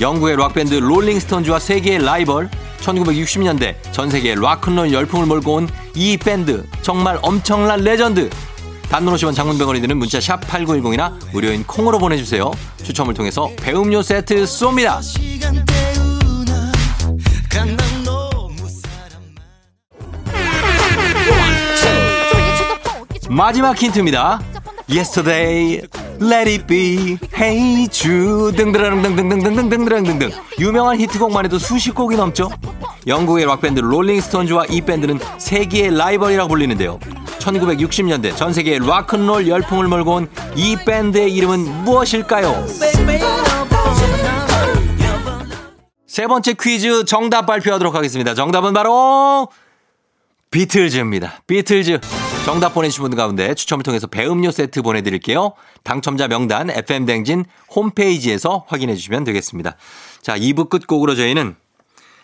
영국의 0.00 0.36
락밴드 0.36 0.74
롤링스톤즈와 0.74 1.58
세계의 1.58 2.04
라이벌. 2.04 2.48
1960년대 2.80 3.74
전 3.92 4.08
세계에 4.08 4.34
락큰롤 4.36 4.92
열풍을 4.92 5.26
몰고 5.26 5.54
온 5.54 5.68
이 5.94 6.16
밴드 6.16 6.64
정말 6.82 7.18
엄청난 7.22 7.80
레전드. 7.80 8.30
단문 8.90 9.14
50원 9.14 9.36
장문 9.36 9.56
100원이 9.56 9.80
드는 9.80 9.98
문자 9.98 10.20
샵 10.20 10.40
8910이나 10.48 11.12
무료인 11.32 11.62
콩으로 11.64 11.98
보내주세요. 11.98 12.50
추첨을 12.82 13.14
통해서 13.14 13.48
배 13.56 13.71
음료 13.71 14.02
세트 14.02 14.42
쏩니다. 14.42 15.00
마지막 23.30 23.80
힌트입니다. 23.80 24.40
Yesterday, 24.88 25.82
Let 26.20 26.50
It 26.50 26.66
Be, 26.66 27.16
Hey 27.32 27.86
Jude 27.86 28.56
등등등등등등등등등등 28.56 30.32
유명한 30.58 30.98
히트곡만 30.98 31.44
해도 31.44 31.60
수십 31.60 31.94
곡이 31.94 32.16
넘죠. 32.16 32.50
영국의 33.06 33.46
락밴드 33.46 33.78
롤링스톤즈와 33.78 34.64
이 34.70 34.80
밴드는 34.80 35.20
세계의 35.38 35.96
라이벌이라고 35.96 36.48
불리는데요. 36.48 36.98
1960년대 37.40 38.36
전 38.36 38.52
세계의 38.52 38.80
락큰롤 38.86 39.48
열풍을 39.48 39.88
몰고 39.88 40.14
온 40.14 40.28
이 40.56 40.76
밴드의 40.76 41.32
이름은 41.34 41.84
무엇일까요? 41.84 42.66
세 46.06 46.26
번째 46.26 46.54
퀴즈 46.60 47.04
정답 47.04 47.46
발표하도록 47.46 47.94
하겠습니다. 47.94 48.34
정답은 48.34 48.72
바로 48.74 49.48
비틀즈입니다. 50.50 51.42
비틀즈. 51.46 52.00
정답 52.44 52.74
보내주신 52.74 53.02
분들 53.02 53.16
가운데 53.16 53.54
추첨을 53.54 53.82
통해서 53.84 54.06
배 54.06 54.21
음료 54.21 54.50
세트 54.50 54.82
보내드릴게요. 54.82 55.52
당첨자 55.84 56.26
명단 56.26 56.68
FM대행진 56.70 57.44
홈페이지에서 57.74 58.64
확인해 58.66 58.96
주시면 58.96 59.24
되겠습니다. 59.24 59.76
자, 60.20 60.36
2부 60.36 60.68
끝곡으로 60.68 61.14
저희는 61.14 61.54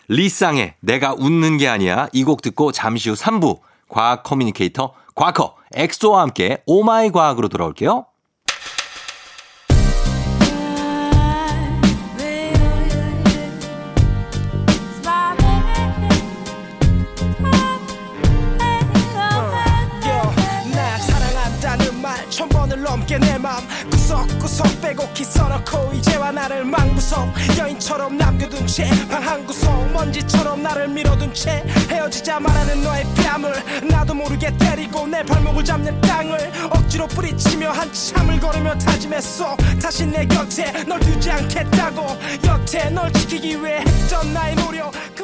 리쌍의 0.09 0.73
내가 0.81 1.13
웃는 1.17 1.57
게 1.57 1.67
아니야 1.67 2.07
이 2.13 2.23
곡 2.23 2.41
듣고 2.41 2.71
잠시 2.71 3.09
후 3.09 3.15
3부 3.15 3.59
과학 3.87 4.23
커뮤니케이터 4.23 4.93
과커 5.17 5.55
엑소와 5.73 6.21
함께 6.21 6.61
Oh 6.67 6.89
My 6.89 7.11
과학으로 7.11 7.49
돌아올게요. 7.49 8.05
구석구석 24.57 24.81
빼곡히 24.81 25.23
써놓고 25.23 25.93
이제와 25.93 26.31
나를 26.31 26.65
망구석 26.65 27.31
여인처럼 27.57 28.17
남겨둔 28.17 28.65
채 28.65 28.89
방 29.09 29.23
한 29.27 29.45
구석 29.45 29.91
먼지처럼 29.91 30.63
나를 30.63 30.87
밀어둔 30.87 31.33
채 31.33 31.63
헤어지자 31.89 32.39
말하는 32.39 32.81
너의 32.81 33.05
뺨을 33.15 33.87
나도 33.87 34.13
모르게 34.13 34.55
때리고 34.57 35.05
내 35.07 35.21
발목을 35.23 35.63
잡는 35.63 35.99
땅을 36.01 36.51
억지로 36.71 37.07
뿌리치며 37.07 37.71
한참을 37.71 38.39
걸으며 38.39 38.77
다짐했어. 38.77 39.55
다시 39.81 40.05
내 40.05 40.25
곁에 40.25 40.71
널 40.85 40.99
두지 41.01 41.29
않겠다고. 41.29 42.05
여태 42.45 42.89
널 42.89 43.11
지키기 43.13 43.61
위해 43.61 43.81
했던 43.81 44.33
나의 44.33 44.55
노력. 44.55 44.91
그 45.15 45.23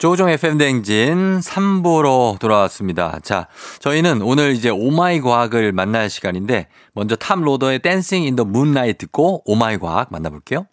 조종 0.00 0.30
FM 0.30 0.56
댕진 0.56 1.40
3부로 1.40 2.38
돌아왔습니다. 2.38 3.20
자, 3.22 3.48
저희는 3.80 4.22
오늘 4.22 4.52
이제 4.52 4.70
Oh 4.70 4.95
My 4.95 5.20
과학을 5.20 5.72
만날 5.72 6.08
시간인데 6.08 6.68
먼저 6.94 7.16
탑 7.16 7.38
로더의 7.38 7.80
Dancing 7.80 8.22
in 8.24 8.34
the 8.34 8.46
Moonlight 8.46 8.96
듣고 8.96 9.42
Oh 9.44 9.60
My 9.60 9.76
과학 9.76 10.10
만나볼게요. 10.10 10.64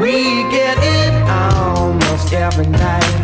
We 0.00 0.44
get 0.50 0.78
it 0.78 1.14
almost 1.28 2.32
every 2.32 2.66
night. 2.66 3.15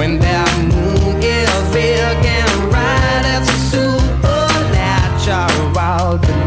When 0.00 0.16
that 0.20 0.48
moon 0.72 1.20
is 1.22 1.72
big 1.74 2.24
and 2.24 2.70
bright, 2.70 3.24
it's 3.36 3.50
a 3.52 3.58
supernatural. 3.68 6.39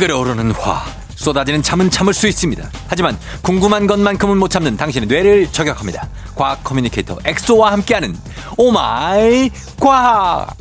끓어오르는 0.00 0.52
화. 0.52 0.82
쏟아지는 1.14 1.62
잠은 1.62 1.90
참을 1.90 2.14
수 2.14 2.26
있습니다. 2.26 2.70
하지만 2.88 3.18
궁금한 3.42 3.86
것만큼은 3.86 4.38
못 4.38 4.48
참는 4.48 4.74
당신의 4.78 5.06
뇌를 5.06 5.52
저격합니다. 5.52 6.08
과학 6.34 6.64
커뮤니케이터 6.64 7.18
엑소와 7.22 7.72
함께하는 7.72 8.16
Oh 8.56 9.03
My 9.03 9.50
과학. 9.78 10.56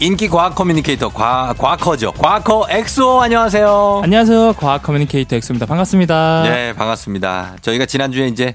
인기 0.00 0.28
과학 0.28 0.54
커뮤니케이터 0.54 1.08
과, 1.08 1.54
과커죠. 1.56 2.12
과커 2.12 2.66
엑소 2.68 3.22
안녕하세요. 3.22 4.02
안녕하세요. 4.04 4.52
과학 4.58 4.82
커뮤니케이터 4.82 5.36
엑소입니다. 5.36 5.64
반갑습니다. 5.64 6.42
네, 6.42 6.74
반갑습니다. 6.74 7.56
저희가 7.62 7.86
지난주에 7.86 8.28
이제 8.28 8.54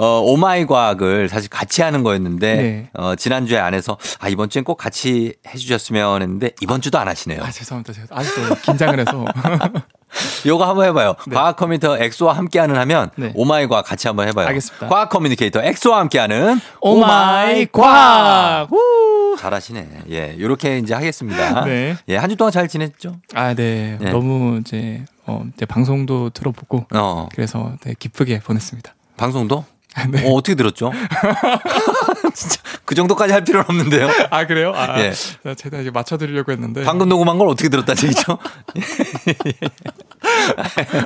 어, 0.00 0.20
Oh 0.20 0.42
My 0.42 0.64
과학을 0.66 1.28
사실 1.28 1.50
같이 1.50 1.82
하는 1.82 2.02
거였는데 2.04 2.54
네. 2.54 2.90
어, 2.94 3.14
지난주에 3.16 3.58
안 3.58 3.74
해서 3.74 3.98
아, 4.20 4.28
이번 4.28 4.48
주엔 4.48 4.64
꼭 4.64 4.76
같이 4.76 5.34
해 5.46 5.58
주셨으면 5.58 6.22
했는데 6.22 6.52
이번 6.60 6.80
주도 6.80 6.98
안 6.98 7.08
하시네요. 7.08 7.42
아, 7.42 7.50
죄송합니다. 7.50 7.92
제가 7.92 8.06
아직도 8.10 8.54
긴장을 8.62 8.98
해서. 8.98 9.24
요거 10.46 10.64
한번 10.66 10.86
해봐요. 10.86 11.16
네. 11.26 11.34
과학 11.34 11.56
커뮤니케이터 11.56 11.98
엑소와 11.98 12.32
함께하는 12.36 12.76
하면 12.76 13.10
네. 13.16 13.32
Oh 13.34 13.50
My 13.50 13.66
과학 13.66 13.84
같이 13.84 14.06
한번 14.06 14.26
해봐요. 14.28 14.46
알겠습니다. 14.46 14.88
과학 14.88 15.10
커뮤니케이터 15.10 15.60
엑소와 15.62 15.98
함께하는 16.00 16.60
Oh 16.80 17.23
My 17.23 17.66
과학! 17.66 18.72
우! 18.72 19.36
잘하시네. 19.38 19.88
예, 20.10 20.36
요렇게 20.38 20.78
이제 20.78 20.94
하겠습니다. 20.94 21.64
네. 21.64 21.96
예, 22.08 22.16
한 22.16 22.30
주 22.30 22.36
동안 22.36 22.52
잘 22.52 22.68
지냈죠? 22.68 23.16
아, 23.34 23.52
네. 23.54 23.98
네. 24.00 24.10
너무 24.10 24.58
이제, 24.60 25.04
어, 25.26 25.44
이제 25.54 25.66
방송도 25.66 26.30
들어보고. 26.30 26.86
어, 26.94 27.28
그래서 27.34 27.72
네, 27.84 27.94
기쁘게 27.98 28.40
보냈습니다. 28.40 28.94
방송도? 29.18 29.64
네. 30.06 30.24
어, 30.26 30.34
어떻게 30.34 30.54
들었죠? 30.54 30.92
진짜 32.38 32.60
그 32.84 32.94
정도까지 32.94 33.32
할 33.32 33.42
필요는 33.42 33.66
없는데요. 33.68 34.08
아, 34.30 34.46
그래요? 34.46 34.72
아, 34.74 35.00
예. 35.00 35.12
제가 35.56 35.80
이제 35.80 35.90
맞춰드리려고 35.90 36.52
했는데. 36.52 36.84
방금 36.84 37.08
녹음한 37.08 37.36
걸 37.38 37.48
어떻게 37.48 37.68
들었다는 37.68 38.04
얘기죠? 38.04 38.38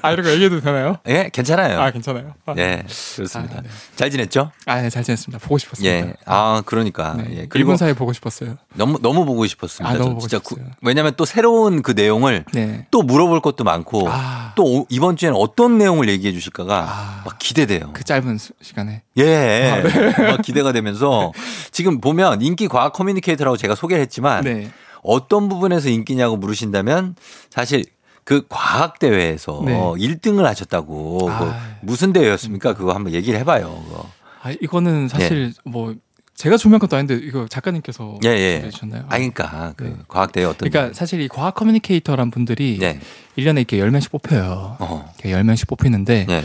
아, 0.03 0.11
이런 0.13 0.25
거 0.25 0.31
얘기해도 0.33 0.61
되나요? 0.61 0.99
예, 1.09 1.31
괜찮아요. 1.33 1.81
아, 1.81 1.91
괜찮아요. 1.91 2.35
아, 2.47 2.55
예, 2.59 2.85
그렇습니다. 3.17 3.59
아, 3.59 3.63
네. 3.63 3.69
잘 3.97 4.11
지냈죠? 4.11 4.51
아, 4.67 4.81
네, 4.83 4.91
잘 4.91 5.03
지냈습니다. 5.03 5.43
보고 5.43 5.59
싶었습니다. 5.59 5.95
예. 5.95 6.15
아, 6.27 6.63
그러니까. 6.67 7.15
네. 7.15 7.25
예. 7.31 7.35
일 7.43 7.49
그리고 7.49 7.69
분 7.69 7.77
사이에 7.77 7.95
보고 7.95 8.13
싶었어요. 8.13 8.57
너무 8.75 8.99
너무 9.01 9.25
보고 9.25 9.47
싶었습니다. 9.47 9.89
아, 9.89 9.93
너무 9.95 10.05
전 10.05 10.15
보고 10.15 10.21
진짜 10.27 10.39
싶었어요. 10.39 10.65
구- 10.67 10.71
왜냐면 10.83 11.15
또 11.17 11.25
새로운 11.25 11.83
그 11.83 11.93
내용을 11.93 12.45
네. 12.53 12.87
또 12.91 13.03
물어볼 13.03 13.41
것도 13.41 13.65
많고 13.65 14.09
아. 14.11 14.53
또 14.57 14.65
오- 14.65 14.87
이번 14.89 15.17
주에는 15.17 15.37
어떤 15.39 15.79
내용을 15.79 16.09
얘기해 16.09 16.33
주실까가 16.33 16.87
아. 16.89 17.23
막 17.25 17.39
기대돼요. 17.39 17.91
그 17.93 18.05
짧은 18.05 18.39
수- 18.39 18.53
시간에. 18.63 19.03
예. 19.17 19.25
네. 19.25 19.83
막 20.31 20.43
기대가 20.43 20.73
되면서 20.73 21.33
지금 21.71 22.01
보면 22.01 22.43
인기 22.43 22.69
과학 22.69 22.93
커뮤니케이터라고 22.93 23.57
제가 23.57 23.75
소개를 23.75 24.03
했지만 24.03 24.45
네. 24.45 24.71
어떤 25.03 25.49
부분에서 25.49 25.89
인기냐고 25.89 26.37
물으신다면 26.37 27.17
사실 27.51 27.85
그 28.25 28.47
과학 28.49 28.99
대회에서 28.99 29.63
네. 29.65 29.73
1등을 29.75 30.43
하셨다고 30.45 31.31
아. 31.31 31.39
그거 31.39 31.55
무슨 31.81 32.13
대회였습니까? 32.13 32.75
그거 32.75 32.93
한번 32.93 33.13
얘기를 33.13 33.39
해봐요. 33.41 33.83
그거. 33.89 34.09
아, 34.43 34.53
이거는 34.61 35.09
사실 35.09 35.53
뭐 35.65 35.95
제가 36.35 36.57
준비한 36.57 36.81
것도 36.81 36.97
아닌데 36.97 37.19
이거 37.23 37.47
작가님께서 37.49 38.19
예, 38.25 38.31
예. 38.31 38.59
보내주셨나요? 38.61 39.05
아, 39.09 39.17
그러니까 39.17 39.75
그 39.77 39.85
네. 39.85 39.97
과학 40.09 40.33
대회 40.33 40.45
어떤. 40.45 40.71
그러니까 40.71 40.95
사실 40.95 41.21
이 41.21 41.29
과학 41.29 41.55
커뮤니케이터란 41.55 42.31
분들이 42.31 42.79
네. 42.81 42.99
1년에 43.37 43.59
이렇게 43.59 43.79
10명씩 43.79 44.11
뽑혀요. 44.11 44.77
어. 44.81 45.13
이렇게 45.19 45.37
10명씩 45.37 45.69
뽑히는데 45.69 46.27
네. 46.27 46.45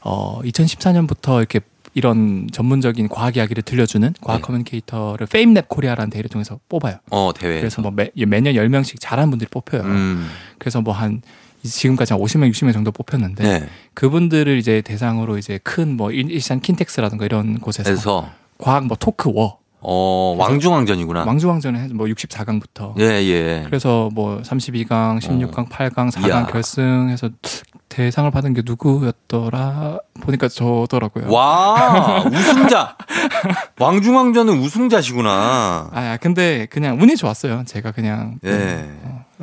어 0.00 0.40
2014년부터 0.42 1.38
이렇게 1.38 1.60
이런 1.96 2.46
전문적인 2.52 3.08
과학 3.08 3.36
이야기를 3.38 3.62
들려주는 3.62 4.14
과학 4.20 4.38
네. 4.38 4.42
커뮤니케이터를 4.42 5.26
페임랩 5.28 5.66
코리아라는 5.68 6.10
대회를 6.10 6.28
통해서 6.28 6.60
뽑아요. 6.68 6.96
어, 7.10 7.32
대회. 7.34 7.58
그래서 7.58 7.80
뭐 7.80 7.90
매, 7.90 8.10
매년 8.26 8.52
10명씩 8.52 8.96
잘하는 9.00 9.30
분들이 9.30 9.48
뽑혀요. 9.50 9.80
음. 9.80 10.28
그래서 10.58 10.82
뭐 10.82 10.92
한 10.92 11.22
지금까지 11.62 12.12
한 12.12 12.20
50명, 12.22 12.50
60명 12.52 12.74
정도 12.74 12.92
뽑혔는데 12.92 13.42
네. 13.42 13.68
그분들을 13.94 14.56
이제 14.58 14.82
대상으로 14.82 15.38
이제 15.38 15.58
큰 15.64 15.96
뭐 15.96 16.10
일산 16.12 16.60
킨텍스라든가 16.60 17.24
이런 17.24 17.58
곳에서 17.58 17.88
그래서 17.90 18.30
과학 18.58 18.84
뭐 18.86 18.96
토크 19.00 19.30
워 19.34 19.58
어, 19.80 20.34
왕중왕전이구나. 20.38 21.24
왕중왕전을 21.24 21.80
해서 21.80 21.94
뭐 21.94 22.06
64강부터 22.08 22.98
예, 23.00 23.04
예. 23.24 23.62
그래서 23.66 24.10
뭐 24.12 24.42
32강, 24.42 25.18
16강, 25.20 25.68
8강, 25.70 26.10
4강 26.10 26.28
이야. 26.28 26.46
결승해서 26.46 27.30
대상을 27.88 28.30
받은 28.30 28.54
게 28.54 28.62
누구였더라 28.64 29.98
보니까 30.20 30.48
저더라고요. 30.48 31.30
와, 31.30 32.24
우승자. 32.26 32.96
왕중왕전은 33.78 34.58
우승자시구나. 34.58 35.90
아 35.92 36.18
근데 36.20 36.66
그냥 36.66 37.00
운이 37.00 37.16
좋았어요. 37.16 37.64
제가 37.66 37.92
그냥 37.92 38.38
예. 38.44 38.90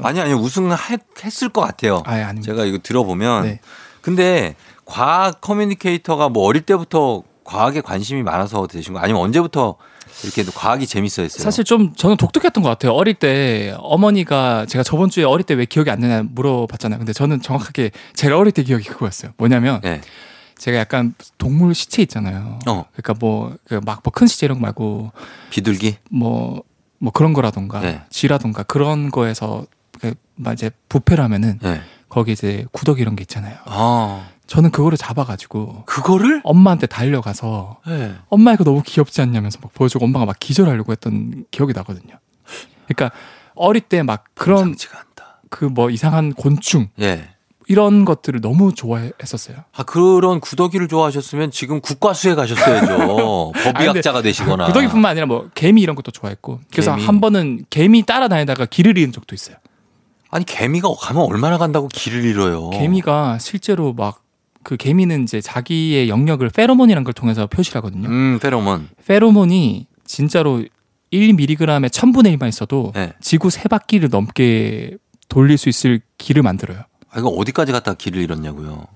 아니, 0.01 0.19
아니, 0.19 0.33
우승했을 0.33 1.49
것 1.53 1.61
같아요. 1.61 2.01
아예 2.05 2.23
아닙니다. 2.23 2.51
제가 2.51 2.65
이거 2.65 2.79
들어보면. 2.81 3.43
네. 3.43 3.59
근데 4.01 4.55
과학 4.85 5.39
커뮤니케이터가 5.39 6.29
뭐 6.29 6.43
어릴 6.45 6.63
때부터 6.63 7.23
과학에 7.43 7.81
관심이 7.81 8.23
많아서 8.23 8.67
되신 8.67 8.93
거 8.93 8.99
아니면 8.99 9.21
언제부터 9.21 9.75
이렇게 10.23 10.43
과학이 10.43 10.85
재밌어 10.87 11.21
했어요? 11.23 11.43
사실 11.43 11.63
좀 11.63 11.93
저는 11.95 12.17
독특했던 12.17 12.63
것 12.63 12.69
같아요. 12.69 12.91
어릴 12.93 13.13
때 13.15 13.73
어머니가 13.79 14.65
제가 14.67 14.83
저번 14.83 15.09
주에 15.09 15.23
어릴 15.23 15.43
때 15.45 15.53
왜 15.55 15.65
기억이 15.65 15.89
안 15.89 15.99
나냐 15.99 16.23
물어봤잖아요. 16.29 16.99
근데 16.99 17.13
저는 17.13 17.41
정확하게 17.41 17.91
제가 18.13 18.37
어릴 18.37 18.51
때 18.51 18.63
기억이 18.63 18.85
그거였어요. 18.87 19.31
뭐냐면 19.37 19.81
네. 19.81 20.01
제가 20.57 20.77
약간 20.77 21.13
동물 21.37 21.73
시체 21.75 22.01
있잖아요. 22.03 22.59
어. 22.67 22.85
그러니까 22.95 23.13
뭐 23.19 23.55
막 23.85 24.01
뭐 24.03 24.11
큰 24.11 24.27
시체 24.27 24.45
이런 24.45 24.59
거 24.59 24.61
말고 24.63 25.11
비둘기? 25.49 25.97
뭐뭐 26.11 27.11
그런 27.13 27.33
거라던가 27.33 27.79
네. 27.81 28.01
쥐라던가 28.09 28.63
그런 28.63 29.09
거에서 29.11 29.65
그막 29.99 30.53
이제 30.53 30.69
부패를 30.89 31.23
하면은 31.23 31.59
네. 31.61 31.81
거기 32.07 32.31
이제 32.33 32.65
구더기 32.71 33.01
이런 33.01 33.15
게 33.15 33.21
있잖아요. 33.23 33.57
아, 33.65 34.27
저는 34.47 34.71
그거를 34.71 34.97
잡아가지고 34.97 35.83
그거를? 35.85 36.41
엄마한테 36.43 36.85
달려가서 36.87 37.77
네. 37.87 38.13
엄마 38.29 38.53
이거 38.53 38.63
너무 38.63 38.81
귀엽지 38.85 39.21
않냐면서 39.21 39.59
막 39.61 39.73
보여주고 39.73 40.03
엄마가 40.05 40.25
막 40.25 40.35
기절하려고 40.39 40.91
했던 40.91 41.45
기억이 41.51 41.73
나거든요. 41.73 42.15
그러니까 42.87 43.15
어릴 43.55 43.81
때 43.81 44.03
막 44.03 44.25
그런. 44.33 44.75
그 45.49 45.65
뭐 45.69 45.89
이상한 45.91 46.33
곤충 46.33 46.89
예. 46.99 47.29
이런 47.67 48.05
것들을 48.05 48.41
너무 48.41 48.73
좋아했었어요. 48.73 49.57
아, 49.75 49.83
그런 49.83 50.39
구더기를 50.39 50.87
좋아하셨으면 50.87 51.51
지금 51.51 51.79
국과수에 51.79 52.33
가셨어야죠. 52.35 53.51
법의학자가 53.63 54.21
되시거나. 54.23 54.65
구더기뿐만 54.65 55.11
아니라 55.11 55.27
뭐 55.27 55.49
개미 55.53 55.81
이런 55.81 55.95
것도 55.95 56.09
좋아했고 56.11 56.59
그래서 56.71 56.95
개미. 56.95 57.05
한 57.05 57.21
번은 57.21 57.65
개미 57.69 58.03
따라다니다가 58.03 58.65
길을 58.65 58.97
잃은 58.97 59.11
적도 59.13 59.35
있어요. 59.35 59.55
아니, 60.31 60.43
개미가 60.43 60.89
가면 60.99 61.21
얼마나 61.23 61.59
간다고 61.59 61.87
길을 61.87 62.25
잃어요. 62.25 62.71
개미가 62.71 63.37
실제로 63.37 63.93
막 63.93 64.22
그 64.63 64.77
개미는 64.77 65.23
이제 65.23 65.41
자기의 65.41 66.09
영역을 66.09 66.49
페로몬이라는 66.49 67.03
걸 67.03 67.13
통해서 67.13 67.47
표시를 67.47 67.77
하거든요. 67.77 68.07
음, 68.09 68.39
페로몬. 68.41 68.87
페로몬이 69.05 69.87
진짜로 70.05 70.63
1mg에 71.11 71.89
1000분의 71.89 72.37
1만 72.37 72.47
있어도 72.49 72.91
네. 72.95 73.13
지구 73.21 73.49
세 73.49 73.63
바퀴를 73.69 74.09
넘게 74.09 74.97
돌릴 75.29 75.57
수 75.57 75.69
있을 75.69 76.01
길을 76.17 76.41
만들어요. 76.43 76.79
아, 77.11 77.19
이거 77.19 77.27
어디까지 77.29 77.71
갔다가 77.71 77.95
길을 77.95 78.21
잃었냐고요. 78.23 78.87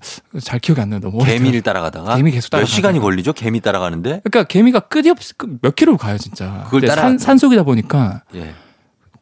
잘 0.42 0.58
기억이 0.58 0.80
안 0.80 0.90
나요. 0.90 0.98
너무 1.00 1.24
개미를. 1.24 1.62
따라가다가. 1.62 2.16
개미 2.16 2.32
계속 2.32 2.46
몇 2.46 2.56
따라가다가. 2.58 2.74
시간이 2.76 2.98
걸리죠? 2.98 3.32
개미 3.32 3.60
따라가는데? 3.60 4.22
그러니까 4.24 4.44
개미가 4.44 4.80
끝이 4.80 5.10
없, 5.10 5.18
끝몇 5.36 5.76
킬로를 5.76 5.98
가요 5.98 6.18
진짜. 6.18 6.64
그걸 6.64 6.80
따라- 6.88 7.02
산, 7.02 7.18
산속이다 7.18 7.62
보니까 7.62 8.22
예. 8.34 8.54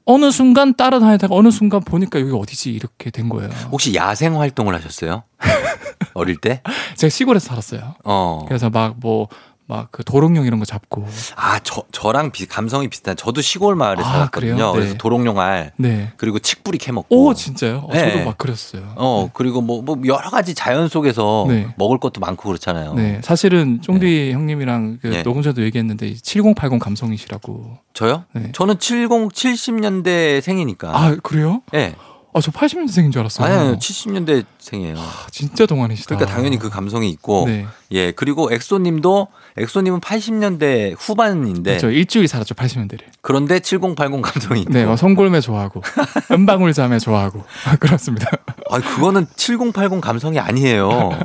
어느 0.06 0.30
순간 0.30 0.74
따라다니다가 0.74 1.34
어느 1.34 1.50
순간 1.50 1.80
보니까 1.82 2.20
여기 2.20 2.30
어디지 2.32 2.70
이렇게 2.72 3.10
된 3.10 3.28
거예요. 3.28 3.50
혹시 3.72 3.94
야생 3.94 4.40
활동을 4.40 4.74
하셨어요? 4.74 5.24
어릴 6.14 6.36
때? 6.36 6.62
제가 6.96 7.10
시골에서 7.10 7.46
살았어요. 7.48 7.96
어. 8.04 8.44
그래서 8.48 8.70
막 8.70 8.94
뭐 9.00 9.28
막 9.66 9.88
그 9.90 10.04
도롱뇽 10.04 10.44
이런 10.44 10.58
거 10.58 10.64
잡고. 10.64 11.06
아, 11.36 11.58
저, 11.60 11.82
저랑 11.90 12.30
비, 12.30 12.46
감성이 12.46 12.88
비슷한. 12.88 13.16
저도 13.16 13.40
시골 13.40 13.76
마을에 13.76 14.02
아, 14.02 14.04
살았거든요. 14.04 14.72
네. 14.72 14.72
그래서 14.72 14.94
도롱뇽 14.98 15.38
알, 15.38 15.72
네. 15.76 16.12
그리고 16.16 16.38
칡뿌리 16.38 16.78
캐먹고. 16.78 17.06
오 17.08 17.34
진짜요? 17.34 17.78
어, 17.78 17.92
네. 17.92 18.12
저도 18.12 18.24
막 18.24 18.36
그랬어요. 18.36 18.92
어, 18.96 19.30
그리고 19.32 19.60
뭐, 19.60 19.82
뭐, 19.82 19.96
여러 20.04 20.28
가지 20.30 20.54
자연 20.54 20.88
속에서 20.88 21.46
네. 21.48 21.68
먹을 21.76 21.98
것도 21.98 22.20
많고 22.20 22.46
그렇잖아요. 22.48 22.94
네, 22.94 23.20
사실은 23.22 23.80
쫑디 23.80 24.32
형님이랑 24.32 24.98
그 25.00 25.08
네. 25.08 25.22
녹음 25.22 25.42
전에도 25.42 25.62
얘기했는데 25.62 26.14
7080 26.14 26.78
감성이시라고. 26.78 27.78
저요? 27.94 28.24
네. 28.32 28.52
저는 28.52 28.78
70, 28.78 29.08
70년대 29.08 30.42
생이니까. 30.42 30.90
아 30.94 31.16
그래요? 31.22 31.62
예. 31.74 31.94
아 32.36 32.40
저 32.42 32.52
80년생인 32.52 33.12
줄 33.12 33.20
알았어요. 33.20 33.46
아니, 33.46 33.56
아니, 33.56 33.78
70년대 33.78 34.44
생이에요. 34.58 34.96
아, 34.98 35.26
진짜 35.30 35.64
동안이시다. 35.64 36.16
그러니까 36.16 36.36
당연히 36.36 36.58
그 36.58 36.68
감성이 36.68 37.08
있고. 37.08 37.46
네. 37.46 37.66
예. 37.92 38.12
그리고 38.12 38.52
엑소님도, 38.52 39.28
엑소님은 39.56 40.00
80년대 40.00 40.96
후반인데. 40.98 41.62
그렇죠. 41.78 41.90
일주일 41.90 42.28
살았죠 42.28 42.54
80년대를. 42.54 43.00
그런데 43.22 43.58
7080 43.58 44.20
감성이 44.20 44.60
있고. 44.60 44.72
네, 44.74 44.84
뭐 44.84 44.96
송골매 44.96 45.40
좋아하고 45.40 45.80
은방울 46.30 46.74
자매 46.74 46.98
좋아하고 46.98 47.42
아, 47.64 47.76
그렇습니다. 47.80 48.30
아, 48.70 48.80
그거는 48.80 49.26
7080 49.36 50.02
감성이 50.02 50.38
아니에요. 50.38 51.18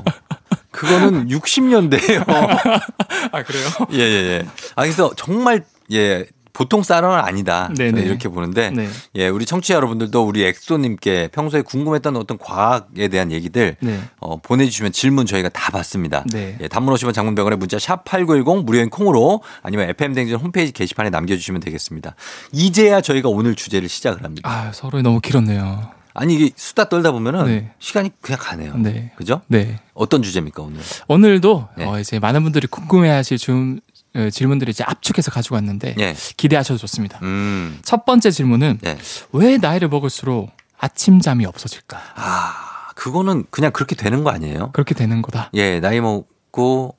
그거는 0.71 1.28
60년대예요. 1.28 2.24
아 3.34 3.43
그래요? 3.43 3.67
예, 3.91 4.00
예, 4.00 4.28
예. 4.30 4.45
아, 4.78 4.84
그래서 4.84 5.12
정말, 5.17 5.65
예, 5.91 6.26
보통 6.54 6.84
사람은 6.84 7.20
아니다. 7.20 7.70
네네. 7.78 8.02
이렇게 8.02 8.30
보는데, 8.30 8.72
네. 8.72 8.88
예, 9.16 9.28
우리 9.28 9.46
청취자 9.46 9.76
여러분들도 9.76 10.24
우리 10.24 10.44
엑소님께 10.44 11.30
평소에 11.32 11.62
궁금했던 11.62 12.16
어떤 12.18 12.38
과학에 12.38 13.08
대한 13.08 13.32
얘기들, 13.32 13.78
네. 13.80 14.00
어, 14.20 14.38
보내주시면 14.38 14.92
질문 14.92 15.26
저희가 15.26 15.50
다 15.50 15.72
받습니다. 15.72 16.24
네. 16.32 16.58
예, 16.62 16.68
단문 16.68 16.94
50원 16.94 17.14
장문병원에 17.14 17.56
문자 17.56 17.80
샵 17.80 18.04
8910 18.06 18.66
무료인 18.66 18.90
콩으로 18.90 19.42
아니면 19.64 19.90
FM댕진 19.90 20.36
홈페이지 20.38 20.72
게시판에 20.72 21.10
남겨주시면 21.10 21.62
되겠습니다. 21.62 22.16
이제야 22.52 23.02
저희가 23.02 23.30
오늘 23.30 23.56
주제를 23.56 23.90
시작을 23.90 24.24
합니다. 24.24 24.50
아 24.50 24.72
서로 24.74 25.02
너무 25.02 25.20
길었네요. 25.20 26.02
아니, 26.14 26.36
이게 26.36 26.52
수다 26.56 26.90
떨다 26.90 27.12
보면은 27.12 27.46
네. 27.46 27.72
시간이 27.80 28.12
그냥 28.22 28.40
가네요. 28.42 28.76
네. 28.78 29.12
그죠? 29.16 29.42
네. 29.48 29.80
어떤 29.94 30.22
주제입니까, 30.22 30.62
오늘? 30.62 30.82
오늘도 31.08 31.70
네. 31.78 31.86
어, 31.86 32.00
이제 32.00 32.20
많은 32.20 32.44
분들이 32.44 32.68
궁금해하실 32.68 33.38
좀 33.38 33.80
어, 33.80 33.90
질문들을 34.32 34.69
이제 34.71 34.84
압축해서 34.84 35.32
가지고 35.32 35.56
왔는데 35.56 35.95
예. 36.00 36.15
기대하셔도 36.38 36.78
좋습니다. 36.78 37.19
음. 37.21 37.80
첫 37.84 38.06
번째 38.06 38.32
질문은 38.32 38.80
네. 38.82 38.97
왜 39.32 39.58
나이를 39.58 39.88
먹을수록 39.88 40.52
아침잠이 40.78 41.45
없어질까? 41.45 42.02
아, 42.15 42.89
그거는 42.95 43.45
그냥 43.50 43.71
그렇게 43.71 43.95
되는 43.95 44.24
거 44.24 44.32
아니에요? 44.32 44.71
그렇게 44.74 44.93
되는 44.95 45.21
거다. 45.21 45.50
예, 45.54 45.80
나이 45.80 46.02
먹고 46.02 46.95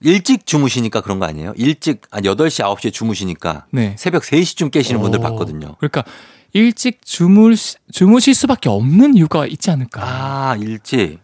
일찍 0.00 0.46
주무시니까 0.46 1.00
그런 1.00 1.18
거 1.18 1.26
아니에요? 1.26 1.54
일찍 1.56 2.02
한 2.10 2.22
8시, 2.22 2.62
9시에 2.64 2.92
주무시니까 2.92 3.66
네. 3.70 3.94
새벽 3.98 4.22
3시쯤 4.22 4.70
깨시는 4.70 5.00
분들 5.00 5.18
오. 5.20 5.22
봤거든요. 5.22 5.76
그러니까 5.78 6.04
일찍 6.52 7.04
주물 7.04 7.56
주무실 7.90 8.34
수밖에 8.34 8.68
없는 8.68 9.14
이유가 9.16 9.46
있지 9.46 9.70
않을까? 9.70 10.00
아, 10.02 10.56
일찍. 10.56 11.18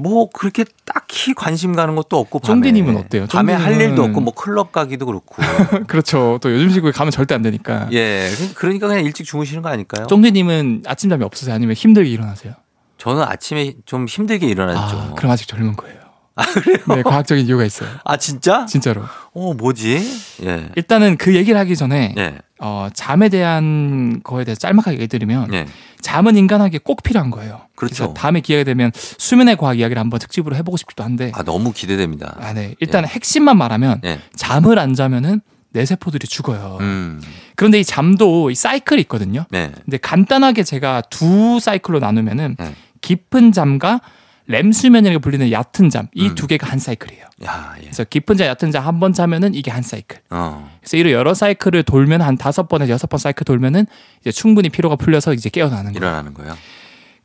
뭐 0.00 0.30
그렇게 0.30 0.64
딱히 0.84 1.34
관심 1.34 1.74
가는 1.74 1.96
것도 1.96 2.18
없고. 2.18 2.38
쫑디님은 2.40 2.96
어때요? 2.96 3.26
밤에 3.28 3.52
할 3.52 3.74
쫑디님은- 3.74 3.80
일도 3.80 4.04
없고 4.04 4.20
뭐 4.20 4.32
클럽 4.32 4.70
가기도 4.70 5.06
그렇고. 5.06 5.42
그렇죠. 5.88 6.38
또 6.40 6.52
요즘 6.52 6.70
시국에 6.70 6.92
가면 6.92 7.10
절대 7.10 7.34
안 7.34 7.42
되니까. 7.42 7.88
예. 7.92 8.30
그러니까 8.54 8.86
그냥 8.86 9.04
일찍 9.04 9.24
주무시는 9.26 9.60
거 9.60 9.68
아닐까요? 9.70 10.06
쫑디님은 10.06 10.84
아침잠이 10.86 11.24
없으세요? 11.24 11.52
아니면 11.56 11.74
힘들게 11.74 12.08
일어나세요? 12.08 12.54
저는 12.96 13.22
아침에 13.24 13.74
좀 13.86 14.06
힘들게 14.06 14.46
일어났죠. 14.46 14.96
아, 14.96 15.14
그럼 15.16 15.32
아직 15.32 15.48
젊은 15.48 15.74
거예요. 15.76 15.97
아, 16.38 16.44
그래요? 16.44 16.78
네, 16.88 17.02
과학적인 17.02 17.46
이유가 17.46 17.64
있어요. 17.64 17.90
아, 18.04 18.16
진짜? 18.16 18.64
진짜로. 18.66 19.02
어, 19.34 19.54
뭐지? 19.54 20.00
예. 20.44 20.68
일단은 20.76 21.16
그 21.16 21.34
얘기를 21.34 21.58
하기 21.58 21.74
전에 21.74 22.14
예. 22.16 22.38
어, 22.60 22.88
잠에 22.94 23.28
대한 23.28 24.20
거에 24.22 24.44
대해서 24.44 24.60
짤막하게 24.60 24.98
얘기 24.98 25.08
드리면 25.08 25.52
예. 25.52 25.66
잠은 26.00 26.36
인간에게 26.36 26.78
꼭 26.78 27.02
필요한 27.02 27.30
거예요. 27.30 27.62
그렇죠. 27.74 27.94
그래서 28.04 28.14
다음에 28.14 28.40
기회가 28.40 28.64
되면 28.64 28.92
수면의 28.94 29.56
과학 29.56 29.78
이야기를 29.78 30.00
한번 30.00 30.20
특집으로 30.20 30.54
해보고 30.56 30.76
싶기도 30.76 31.02
한데 31.02 31.32
아, 31.34 31.42
너무 31.42 31.72
기대됩니다. 31.72 32.36
아, 32.40 32.52
네. 32.52 32.74
일단 32.80 33.04
핵심만 33.04 33.58
말하면 33.58 34.00
예. 34.04 34.20
잠을 34.36 34.78
안 34.78 34.94
자면은 34.94 35.40
내 35.70 35.84
세포들이 35.84 36.26
죽어요. 36.26 36.78
음. 36.80 37.20
그런데 37.56 37.80
이 37.80 37.84
잠도 37.84 38.50
이 38.50 38.54
사이클이 38.54 39.02
있거든요. 39.02 39.44
네. 39.50 39.72
근데 39.84 39.98
간단하게 39.98 40.62
제가 40.62 41.02
두 41.10 41.58
사이클로 41.60 41.98
나누면은 41.98 42.56
네. 42.58 42.74
깊은 43.00 43.52
잠과 43.52 44.00
렘수면이라고 44.48 45.20
불리는 45.20 45.52
얕은 45.52 45.90
잠이 45.90 46.08
음. 46.18 46.34
두 46.34 46.46
개가 46.46 46.66
한 46.66 46.78
사이클이에요. 46.78 47.24
야, 47.44 47.74
예. 47.78 47.82
그래서 47.82 48.02
깊은 48.04 48.36
잠, 48.36 48.46
얕은 48.48 48.70
잠 48.72 48.84
한 48.84 48.98
번 48.98 49.12
자면은 49.12 49.54
이게 49.54 49.70
한 49.70 49.82
사이클. 49.82 50.18
어. 50.30 50.70
그래서 50.80 50.96
이런 50.96 51.12
여러 51.12 51.34
사이클을 51.34 51.82
돌면 51.84 52.20
한 52.22 52.36
다섯 52.36 52.66
번에서 52.68 52.90
여섯 52.90 53.06
번 53.08 53.18
사이클 53.18 53.44
돌면은 53.44 53.86
이제 54.20 54.32
충분히 54.32 54.68
피로가 54.70 54.96
풀려서 54.96 55.34
이제 55.34 55.48
깨어나는 55.50 55.92
거예요. 55.92 55.96
일어나는 55.96 56.34
거예요. 56.34 56.56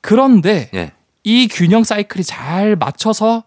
그런데 0.02 0.70
예. 0.74 0.92
이 1.24 1.48
균형 1.48 1.84
사이클이 1.84 2.24
잘 2.26 2.76
맞춰서 2.76 3.44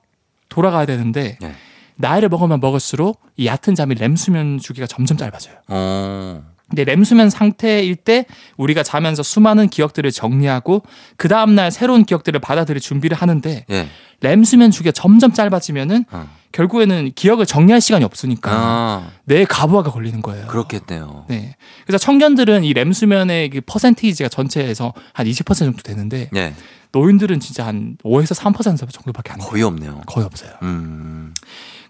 돌아가야 0.48 0.86
되는데 0.86 1.38
예. 1.42 1.54
나이를 1.96 2.28
먹으면 2.30 2.60
먹을수록 2.60 3.20
이 3.36 3.46
얕은 3.46 3.74
잠이 3.74 3.94
렘 3.94 4.16
수면 4.16 4.58
주기가 4.58 4.86
점점 4.86 5.16
짧아져요. 5.18 5.54
어. 5.68 6.42
근데 6.68 6.84
렘 6.84 7.04
수면 7.04 7.30
상태일 7.30 7.94
때 7.96 8.26
우리가 8.56 8.82
자면서 8.82 9.22
수많은 9.22 9.68
기억들을 9.68 10.10
정리하고 10.10 10.82
그 11.16 11.28
다음 11.28 11.54
날 11.54 11.70
새로운 11.70 12.04
기억들을 12.04 12.40
받아들일 12.40 12.80
준비를 12.80 13.16
하는데 13.16 13.64
예. 13.70 13.88
렘 14.20 14.42
수면 14.44 14.70
주기가 14.70 14.90
점점 14.92 15.32
짧아지면은 15.32 16.06
어. 16.10 16.28
결국에는 16.52 17.12
기억을 17.14 17.44
정리할 17.46 17.80
시간이 17.80 18.04
없으니까 18.04 18.50
아, 18.52 19.10
뇌에 19.26 19.44
가부화가 19.44 19.90
걸리는 19.92 20.22
거예요. 20.22 20.46
그렇겠네요. 20.46 21.26
네. 21.28 21.54
그래서 21.86 21.98
청년들은 22.02 22.64
이 22.64 22.72
렘 22.72 22.92
수면의 22.92 23.50
그 23.50 23.60
퍼센테이지가 23.64 24.28
전체에서 24.28 24.92
한 25.12 25.26
20% 25.26 25.54
정도 25.58 25.82
되는데 25.82 26.30
예. 26.34 26.54
노인들은 26.92 27.40
진짜 27.40 27.66
한 27.66 27.96
5에서 28.04 28.34
3% 28.34 28.90
정도밖에 28.90 29.32
안 29.32 29.38
돼요. 29.38 29.48
거의 29.48 29.62
없네요. 29.62 30.00
거의 30.06 30.24
없어요. 30.26 30.50
음. 30.62 31.34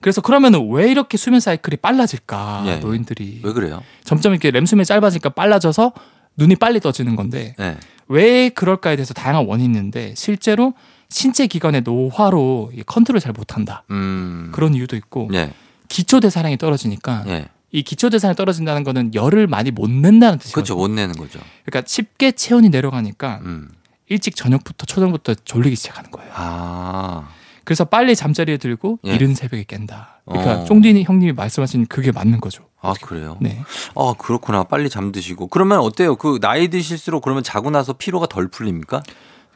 그래서 0.00 0.20
그러면은 0.20 0.70
왜 0.70 0.90
이렇게 0.90 1.16
수면 1.16 1.40
사이클이 1.40 1.76
빨라질까? 1.78 2.64
예. 2.66 2.76
노인들이 2.76 3.40
왜 3.42 3.52
그래요? 3.52 3.82
점점 4.04 4.32
이렇게 4.32 4.50
렘 4.50 4.66
수면이 4.66 4.85
짧아지니까 4.85 5.30
빨라져서 5.30 5.92
눈이 6.37 6.56
빨리 6.56 6.80
떠지는 6.80 7.16
건데 7.16 7.54
예. 7.61 7.76
왜 8.09 8.48
그럴까에 8.50 8.96
대해서 8.96 9.14
다양한 9.14 9.46
원인이 9.46 9.66
있는데 9.68 10.14
실제로 10.16 10.74
신체 11.09 11.46
기관의 11.46 11.82
노화로 11.82 12.72
이 12.74 12.82
컨트롤 12.85 13.20
잘 13.20 13.32
못한다. 13.32 13.85
음. 13.90 14.50
그런 14.52 14.74
이유도 14.74 14.96
있고 14.96 15.28
예. 15.35 15.52
기초 15.88 16.20
대사량이 16.20 16.59
떨어지니까 16.59 17.24
예. 17.28 17.48
이 17.72 17.82
기초 17.82 18.11
대사량이 18.11 18.37
떨어진다는 18.37 18.85
거는 18.85 19.14
열을 19.14 19.46
많이 19.46 19.70
못 19.70 19.90
낸다는 19.90 20.38
뜻이거든요. 20.38 20.64
그렇죠. 20.64 20.76
못 20.76 20.88
내는 20.88 21.14
거죠. 21.14 21.40
그러니까 21.64 21.87
쉽게 21.88 22.32
체온이 22.32 22.68
내려가니까 22.68 23.40
음. 23.44 23.70
일찍 24.09 24.37
저녁부터 24.37 24.87
초정부터 24.87 25.35
졸리기 25.35 25.74
시작하는 25.76 26.11
거예요. 26.11 26.30
아. 26.35 27.28
그래서 27.66 27.85
빨리 27.85 28.14
잠자리에 28.14 28.59
들고 28.59 29.00
예. 29.09 29.14
이른 29.14 29.35
새벽에 29.35 29.64
깬다. 29.64 30.22
그러니까 30.24 30.61
어. 30.61 30.64
쫑디니 30.66 31.02
형님이 31.02 31.33
말씀하신 31.33 31.87
그게 31.87 32.12
맞는 32.12 32.40
거죠. 32.40 32.62
아, 32.81 32.94
그래요? 33.02 33.38
네. 33.40 33.61
아, 33.96 34.14
그렇구나. 34.16 34.62
빨리 34.62 34.88
잠드시고. 34.88 35.48
그러면 35.48 35.81
어때요? 35.81 36.14
그 36.14 36.38
나이 36.40 36.68
드실수록 36.68 37.24
그러면 37.24 37.42
자고 37.42 37.70
나서 37.70 37.92
피로가 37.92 38.26
덜 38.26 38.46
풀립니까? 38.46 39.02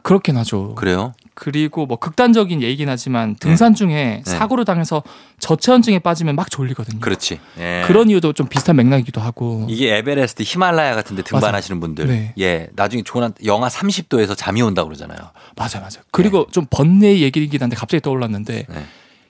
그렇긴 0.03 0.37
하죠. 0.38 0.75
그래요? 0.75 1.12
그리고 1.40 1.87
뭐 1.87 1.96
극단적인 1.96 2.61
얘기긴 2.61 2.90
하지만 2.90 3.35
등산 3.35 3.74
중에 3.74 4.22
네. 4.22 4.22
사고를 4.26 4.66
당해서 4.66 5.03
저체온증에 5.38 6.00
빠지면 6.00 6.37
막 6.37 6.50
졸리거든요. 6.50 7.00
그렇지. 7.00 7.40
예. 7.59 7.83
그런 7.87 8.11
이유도 8.11 8.35
좀 8.35 8.46
비슷한 8.46 8.76
맥락이기도 8.76 9.22
하고. 9.22 9.64
이게 9.66 9.96
에베레스트 9.96 10.42
히말라야 10.42 10.94
같은 10.94 11.16
데 11.16 11.22
등반하시는 11.22 11.81
분들. 11.81 12.09
네. 12.09 12.35
예. 12.38 12.68
나중에 12.74 13.03
좋은 13.03 13.33
영하 13.46 13.68
30도에서 13.68 14.37
잠이 14.37 14.61
온다고 14.61 14.88
그러잖아요. 14.88 15.18
맞아 15.57 15.81
맞아. 15.81 16.03
그리고 16.11 16.46
좀 16.50 16.66
번뇌의 16.68 17.22
얘기이긴 17.22 17.62
한데 17.62 17.74
갑자기 17.74 18.03
떠올랐는데 18.03 18.66
네. 18.68 18.85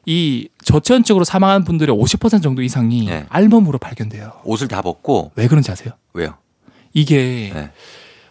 이 0.05 0.49
저체온증으로 0.65 1.23
사망한 1.23 1.63
분들의 1.63 1.95
50% 1.95 2.43
정도 2.43 2.63
이상이 2.63 3.07
네. 3.07 3.25
알몸으로 3.29 3.79
발견돼요. 3.79 4.33
옷을 4.43 4.67
다 4.67 4.83
벗고 4.83 5.31
왜 5.37 5.47
그런지 5.47 5.71
아세요? 5.71 5.93
왜요? 6.13 6.35
이게 6.93 7.53
네. 7.55 7.71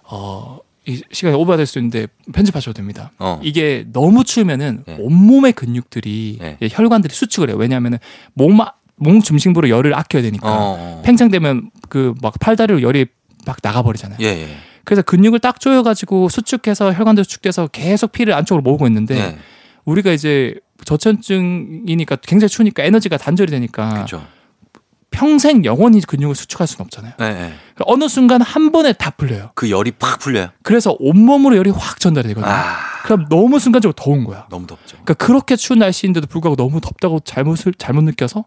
어, 0.04 0.60
이 0.90 1.02
시간이 1.12 1.36
오버될 1.36 1.66
수 1.66 1.80
있는데 1.80 2.08
편집하셔도 2.34 2.74
됩니다. 2.74 3.12
어. 3.20 3.40
이게 3.44 3.86
너무 3.94 4.24
추우면은 4.24 4.84
네. 4.88 4.98
온몸의 5.00 5.54
근육들이 5.54 6.38
네. 6.42 6.58
예, 6.62 6.70
혈관들이 6.72 7.14
수축을 7.14 7.50
해요. 7.50 7.58
왜냐하면은 7.58 8.00
몸, 8.34 8.58
몸 8.96 9.22
중심부로 9.22 9.70
열을 9.70 9.94
아껴야 9.96 10.22
되니까 10.24 10.48
어. 10.50 10.76
어. 10.80 11.02
팽창되면 11.06 11.72
그 11.90 12.14
막 12.22 12.34
팔다리로 12.40 12.82
열이 12.82 13.06
막 13.46 13.58
나가버리잖아요. 13.64 14.18
예, 14.22 14.26
예. 14.26 14.48
그래서 14.84 15.02
근육을 15.04 15.40
딱 15.40 15.60
조여가지고 15.60 16.30
수축해서 16.30 16.94
혈관들 16.94 17.24
수축돼서 17.24 17.68
계속 17.68 18.12
피를 18.12 18.34
안쪽으로 18.34 18.64
모으고 18.64 18.88
있는데 18.88 19.16
네. 19.16 19.38
우리가 19.86 20.12
이제 20.12 20.56
저체온증이니까 20.86 22.18
굉장히 22.18 22.50
추우니까 22.50 22.84
에너지가 22.84 23.18
단절이 23.18 23.52
되니까 23.52 23.90
그렇죠. 23.90 24.26
평생 25.12 25.66
영원히 25.66 26.02
근육을 26.02 26.36
수축할 26.36 26.68
수는 26.68 26.86
없잖아요. 26.86 27.14
예, 27.22 27.26
예. 27.26 27.32
그러니까 27.32 27.86
어느 27.86 28.08
순간 28.08 28.42
한 28.42 28.72
번에 28.72 28.94
다 28.94 29.10
풀려요. 29.12 29.52
그 29.56 29.70
열이 29.70 29.92
팍 29.92 30.20
풀려요. 30.20 30.50
그래서 30.64 30.96
온몸으로 31.00 31.58
열이 31.58 31.72
확 31.72 32.00
전달이 32.00 32.28
되거든요. 32.30 32.52
아. 32.52 32.76
그럼 33.04 33.26
너무 33.30 33.60
순간적으로 33.60 33.94
더운 33.94 34.24
거야. 34.24 34.46
너무 34.50 34.68
덥죠. 34.68 34.98
그러니까 35.04 35.14
그렇게 35.16 35.56
추운 35.56 35.80
날씨인데도 35.80 36.28
불구하고 36.28 36.56
너무 36.56 36.80
덥다고 36.82 37.22
잘못을 37.22 37.74
잘못 37.78 38.04
느껴서 38.04 38.46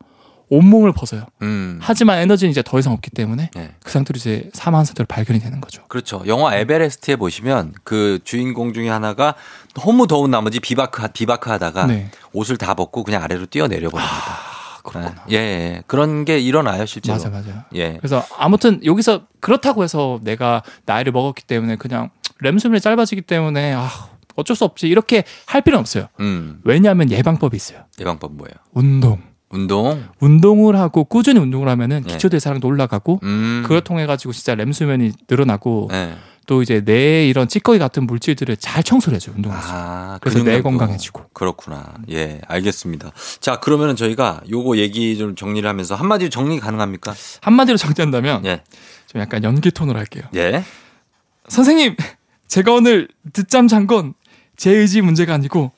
온몸을 0.52 0.92
벗어요. 0.92 1.24
음. 1.40 1.78
하지만 1.80 2.18
에너지는 2.18 2.50
이제 2.50 2.62
더 2.62 2.78
이상 2.78 2.92
없기 2.92 3.10
때문에 3.10 3.50
네. 3.54 3.74
그 3.82 3.90
상태로 3.90 4.18
이제 4.18 4.50
사망한 4.52 4.84
상태로 4.84 5.06
발견이 5.06 5.40
되는 5.40 5.62
거죠. 5.62 5.82
그렇죠. 5.88 6.22
영화 6.26 6.54
에베레스트에 6.54 7.16
보시면 7.16 7.72
그 7.84 8.18
주인공 8.22 8.74
중에 8.74 8.90
하나가 8.90 9.34
너무 9.74 10.06
더운 10.06 10.30
나머지 10.30 10.60
비바크 10.60 11.08
비바크 11.14 11.48
하다가 11.48 11.86
네. 11.86 12.10
옷을 12.34 12.58
다 12.58 12.74
벗고 12.74 13.02
그냥 13.02 13.22
아래로 13.22 13.46
뛰어 13.46 13.66
내려 13.66 13.88
버립니다. 13.88 14.14
아, 14.14 14.51
그렇구나. 14.82 15.24
예, 15.30 15.36
예. 15.36 15.82
그런 15.86 16.24
게 16.24 16.38
일어나요, 16.38 16.86
실제로. 16.86 17.14
맞아 17.16 17.30
맞아. 17.30 17.66
예. 17.74 17.96
그래서 17.98 18.24
아무튼 18.36 18.84
여기서 18.84 19.26
그렇다고 19.40 19.82
해서 19.84 20.20
내가 20.22 20.62
나이를 20.86 21.12
먹었기 21.12 21.44
때문에 21.44 21.76
그냥 21.76 22.10
렘수면이 22.40 22.80
짧아지기 22.80 23.22
때문에 23.22 23.74
아 23.74 23.88
어쩔 24.34 24.56
수 24.56 24.64
없지 24.64 24.88
이렇게 24.88 25.24
할 25.46 25.62
필요는 25.62 25.80
없어요. 25.80 26.06
음. 26.20 26.60
왜냐하면 26.64 27.10
예방법이 27.10 27.56
있어요. 27.56 27.84
예방법 28.00 28.34
뭐예요? 28.34 28.54
운동. 28.72 29.20
운동. 29.50 30.02
운동을 30.20 30.76
하고 30.76 31.04
꾸준히 31.04 31.38
운동을 31.38 31.68
하면은 31.68 32.02
네. 32.02 32.12
기초 32.12 32.28
대사량도 32.30 32.66
올라가고 32.66 33.20
음. 33.22 33.60
그걸 33.62 33.82
통해 33.82 34.06
가지고 34.06 34.32
진짜 34.32 34.54
렘수면이 34.54 35.12
늘어나고 35.28 35.90
예. 35.92 36.14
또 36.46 36.62
이제 36.62 36.80
뇌에 36.84 37.28
이런 37.28 37.48
찌꺼기 37.48 37.78
같은 37.78 38.06
물질들을 38.06 38.56
잘 38.56 38.82
청소를 38.82 39.16
해줘요 39.16 39.36
운동하면서. 39.36 39.70
아, 39.72 40.18
그래서 40.20 40.42
뇌 40.42 40.60
건강해지고. 40.60 41.26
그렇구나. 41.32 41.94
예, 42.10 42.40
알겠습니다. 42.46 43.12
자, 43.40 43.60
그러면은 43.60 43.96
저희가 43.96 44.40
요거 44.50 44.76
얘기 44.78 45.16
좀 45.16 45.36
정리를 45.36 45.68
하면서 45.68 45.94
한마디로 45.94 46.30
정리 46.30 46.58
가능합니까? 46.60 47.14
한마디로 47.40 47.76
정리한다면 47.76 48.44
예. 48.46 48.62
좀 49.06 49.20
약간 49.20 49.44
연기 49.44 49.70
톤으로 49.70 49.98
할게요. 49.98 50.24
예. 50.34 50.64
선생님, 51.48 51.96
제가 52.48 52.72
오늘 52.72 53.08
늦잠 53.32 53.68
잔 53.68 53.86
건 53.86 54.14
제 54.56 54.70
의지 54.70 55.00
문제가 55.00 55.34
아니고 55.34 55.72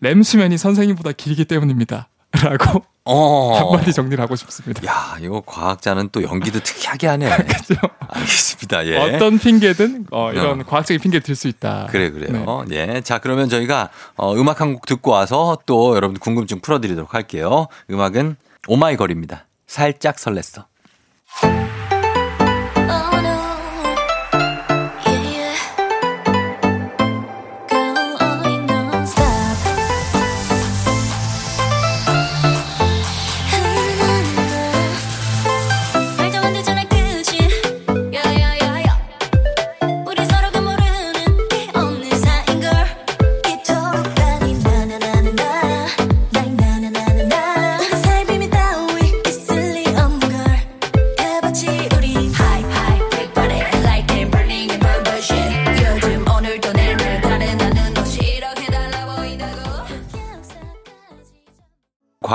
렘수면이 0.00 0.58
선생님보다 0.58 1.12
길기 1.12 1.44
때문입니다. 1.44 2.08
라고 2.42 2.84
어. 3.10 3.56
한마디 3.72 3.92
정리를 3.92 4.22
하고 4.22 4.36
싶습니다. 4.36 4.84
야, 4.86 5.16
이거 5.20 5.42
과학자는 5.44 6.10
또 6.12 6.22
연기도 6.22 6.60
특이하게 6.60 7.06
하네. 7.06 7.28
그죠? 7.46 7.74
알겠습니다. 8.08 8.86
예. 8.86 8.96
어떤 8.98 9.38
핑계든 9.38 10.06
어, 10.10 10.30
이런 10.32 10.60
어. 10.60 10.64
과학적인 10.64 11.00
핑계 11.00 11.20
들 11.20 11.34
수 11.34 11.48
있다. 11.48 11.86
그래 11.90 12.10
그래요. 12.10 12.64
예. 12.70 13.00
자 13.00 13.18
그러면 13.18 13.48
저희가 13.48 13.88
어, 14.16 14.34
음악 14.34 14.60
한 14.60 14.74
곡 14.74 14.86
듣고 14.86 15.10
와서 15.12 15.56
또 15.66 15.96
여러분 15.96 16.18
궁금증 16.18 16.60
풀어드리도록 16.60 17.14
할게요. 17.14 17.68
음악은 17.90 18.36
오마이걸입니다. 18.66 19.46
살짝 19.66 20.16
설렜어. 20.16 20.64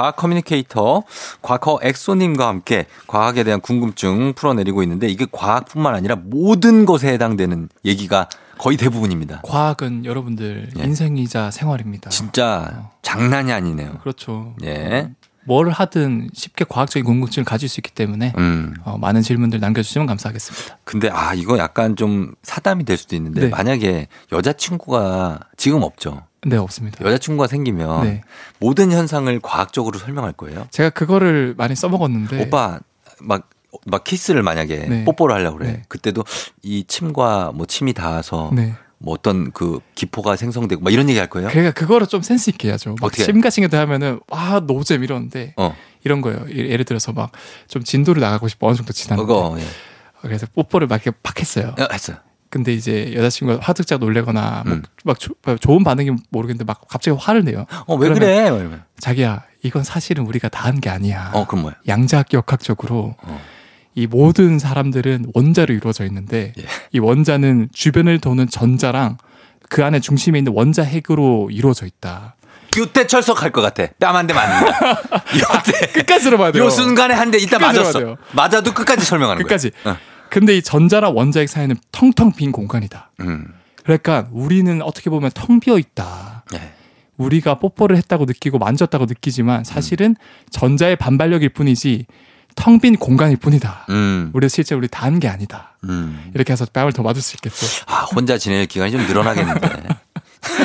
과학 0.04 0.18
커뮤니케이터 0.18 1.04
과커 1.42 1.80
엑소님과 1.82 2.46
함께 2.46 2.88
과학에 3.08 3.46
대한 3.46 3.62
궁금증 3.62 4.34
풀어내리고 4.34 4.84
있는데 4.84 5.08
이게 5.08 5.26
과학뿐만 5.32 5.96
아니라 5.96 6.18
모든 6.18 6.86
것에 6.86 7.14
해당되는 7.14 7.70
얘기가 7.86 8.28
거의 8.58 8.76
대부분입니다. 8.76 9.40
과학은 9.44 10.04
여러분들 10.04 10.72
예. 10.78 10.84
인생이자 10.84 11.52
생활입니다. 11.52 12.10
진짜 12.10 12.92
장난이 13.02 13.54
아니네요. 13.54 14.00
그렇죠. 14.02 14.54
예. 14.66 15.10
뭘 15.46 15.70
하든 15.70 16.32
쉽게 16.34 16.66
과학적인 16.68 17.06
궁금증을 17.06 17.46
가질 17.46 17.70
수 17.70 17.80
있기 17.80 17.92
때문에 17.92 18.34
음. 18.38 18.74
어, 18.84 18.98
많은 18.98 19.22
질문들 19.22 19.62
남겨주시면 19.62 20.06
감사하겠습니다. 20.06 20.80
근데 20.84 21.10
아 21.10 21.34
이거 21.34 21.58
약간 21.58 21.96
좀 21.96 22.34
사담이 22.44 22.84
될 22.84 22.98
수도 22.98 23.16
있는데 23.16 23.44
네. 23.44 23.48
만약에 23.48 24.10
여자친구가 24.34 25.40
지금 25.56 25.82
없죠. 25.84 26.24
네, 26.46 26.58
없습니다. 26.58 27.04
여자친구가 27.04 27.48
생기면 27.48 28.04
네. 28.04 28.22
모든 28.60 28.92
현상을 28.92 29.40
과학적으로 29.42 29.98
설명할 30.00 30.34
거예요. 30.34 30.68
제가 30.72 30.90
그거를 30.90 31.54
많이 31.58 31.76
써먹었는데. 31.76 32.42
오빠 32.44 32.80
막 33.22 33.50
막 33.88 34.04
키스를 34.04 34.44
만약에 34.44 34.76
네. 34.88 35.04
뽀뽀를 35.04 35.34
하려고 35.34 35.58
그래. 35.58 35.72
네. 35.72 35.82
그때도 35.88 36.24
이 36.62 36.84
침과 36.88 37.52
뭐 37.56 37.66
침이 37.66 37.94
닿아서 37.94 38.52
네. 38.54 38.76
뭐 39.00 39.16
어떤 39.16 39.52
그 39.52 39.80
기포가 39.96 40.36
생성되고 40.36 40.80
막 40.84 40.94
이런 40.94 41.10
얘기 41.10 41.18
할 41.18 41.28
거예요? 41.28 41.50
그러니까 41.50 41.74
그거를 41.74 42.06
좀 42.06 42.22
센스 42.22 42.52
있게 42.52 42.68
해야죠. 42.68 42.92
막 43.02 43.06
어떻게? 43.08 43.24
침 43.24 43.42
같은 43.42 43.68
게 43.68 43.76
하면은 43.76 44.20
와 44.30 44.60
노잼 44.60 45.04
이러는데 45.04 45.56
어. 45.58 45.76
이런 46.04 46.22
거예요. 46.22 46.46
예- 46.52 46.70
예를 46.70 46.86
들어서 46.86 47.14
막 47.14 47.32
좀 47.68 47.84
진도를 47.84 48.22
나가고 48.22 48.48
싶어 48.48 48.68
어느 48.68 48.76
정도 48.76 48.94
지났는데 48.94 49.26
그거 49.28 49.58
예. 49.60 49.64
그래서 50.22 50.46
뽀뽀를 50.54 50.86
막 50.86 51.04
이렇게 51.04 51.18
팍 51.24 51.40
했어요. 51.40 51.74
어, 51.80 51.88
했어. 51.92 52.14
근데 52.54 52.72
이제 52.72 53.12
여자친구가 53.16 53.60
화들짝 53.64 54.00
놀래거나 54.00 54.62
뭐 54.68 54.76
음. 54.76 54.84
막 55.04 55.20
조- 55.20 55.34
뭐 55.44 55.56
좋은 55.58 55.84
반응이 55.84 56.12
모르겠는데 56.30 56.66
막 56.66 56.82
갑자기 56.88 57.18
화를 57.20 57.44
내요. 57.44 57.66
어, 57.88 57.96
왜 57.96 58.10
그래? 58.10 58.48
자기야 59.00 59.42
이건 59.64 59.84
사실은 59.84 60.24
우리가 60.28 60.50
다 60.50 60.68
한 60.68 60.80
게 60.80 60.92
아니야. 60.92 61.32
어, 61.34 61.48
그럼 61.48 61.64
뭐야? 61.64 61.76
양자역학적으로 61.88 63.16
어. 63.24 63.42
이 63.96 64.06
모든 64.06 64.60
사람들은 64.60 65.32
원자로 65.34 65.74
이루어져 65.74 66.06
있는데 66.06 66.54
예. 66.60 66.64
이 66.92 67.00
원자는 67.00 67.70
주변을 67.74 68.20
도는 68.20 68.48
전자랑 68.50 69.18
그 69.70 69.84
안에 69.84 70.00
중심에 70.00 70.38
있는 70.38 70.54
원자 70.56 70.84
핵으로 70.84 71.50
이루어져 71.52 71.88
있다. 71.88 72.36
요때 72.78 73.08
철석할 73.08 73.52
것 73.52 73.62
같아. 73.62 73.86
뺨 74.00 74.16
한 74.16 74.28
대 74.28 74.34
맞는 74.36 74.60
거. 74.66 74.72
요때. 75.38 75.92
끝까지 75.94 76.26
들어봐야 76.26 76.52
돼요. 76.52 76.66
요 76.66 76.70
순간에 76.70 77.14
한 77.16 77.32
대 77.32 77.38
이따 77.40 77.58
끝까지 77.58 77.80
맞았어. 77.80 78.18
맞아도 78.34 78.74
끝까지 78.74 79.06
설명하는 79.06 79.42
끝까지. 79.44 79.72
거야. 79.84 79.94
어. 79.94 79.98
근데 80.34 80.58
이 80.58 80.64
전자랑 80.64 81.16
원자핵 81.16 81.48
사이는 81.48 81.76
텅텅 81.92 82.32
빈 82.32 82.52
공간이다. 82.52 83.12
음. 83.20 83.54
그러니까 83.84 84.28
우리는 84.32 84.82
어떻게 84.82 85.12
보면 85.12 85.30
텅 85.36 85.60
비어 85.60 85.78
있다. 85.78 86.44
예. 86.56 86.74
우리가 87.18 87.60
뽀뽀를 87.60 87.96
했다고 87.98 88.26
느끼고 88.26 88.58
만졌다고 88.58 89.06
느끼지만 89.06 89.64
사실은 89.64 90.16
전자의 90.50 90.96
반발력일 90.96 91.50
뿐이지 91.50 92.08
텅 92.56 92.80
빈 92.80 92.96
공간일 92.96 93.38
뿐이다. 93.38 93.86
음. 93.92 94.32
우리 94.34 94.50
실제 94.50 94.74
우리 94.74 94.88
다 94.88 95.06
한 95.06 95.20
게 95.20 95.28
아니다. 95.28 95.78
음. 95.84 96.32
이렇게 96.34 96.52
해서 96.54 96.66
뺨을 96.66 96.94
더 96.94 97.04
맞을 97.04 97.22
수 97.22 97.36
있겠죠. 97.38 97.68
아, 97.86 98.02
혼자 98.16 98.38
지낼 98.40 98.66
기간이 98.66 98.92
좀 98.92 99.02
늘어나겠는데. 99.06 99.84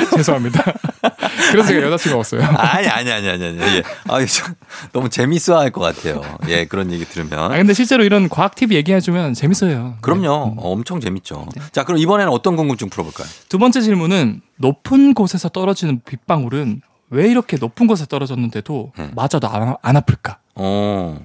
죄송합니다. 0.15 0.63
그래서 1.51 1.67
제가 1.69 1.87
여자친구가 1.87 2.19
없어요. 2.19 2.41
아니, 2.57 2.87
아니, 2.87 3.11
아니, 3.11 3.29
아니, 3.29 3.45
아니. 3.47 3.59
예. 3.77 3.83
아, 4.07 4.23
참, 4.25 4.53
너무 4.91 5.09
재밌어 5.09 5.57
할 5.59 5.71
것 5.71 5.81
같아요. 5.81 6.21
예, 6.47 6.65
그런 6.65 6.91
얘기 6.91 7.03
아, 7.03 7.07
들으면. 7.07 7.51
근데 7.51 7.73
실제로 7.73 8.03
이런 8.03 8.27
과학 8.29 8.55
팁 8.55 8.71
얘기해주면 8.71 9.33
재밌어요. 9.33 9.97
그럼요. 10.01 10.21
네. 10.21 10.27
어, 10.29 10.71
엄청 10.71 10.99
재밌죠. 10.99 11.47
자, 11.71 11.83
그럼 11.83 11.99
이번에는 11.99 12.31
어떤 12.31 12.55
궁금증 12.55 12.89
풀어볼까요? 12.89 13.27
두 13.49 13.57
번째 13.59 13.81
질문은 13.81 14.41
높은 14.57 15.13
곳에서 15.13 15.49
떨어지는 15.49 16.01
빗방울은 16.05 16.81
왜 17.11 17.27
이렇게 17.27 17.57
높은 17.57 17.87
곳에 17.87 18.05
떨어졌는데도 18.07 18.91
네. 18.97 19.11
맞아도 19.15 19.47
안, 19.47 19.75
안 19.81 19.97
아플까? 19.97 20.37
어. 20.55 21.19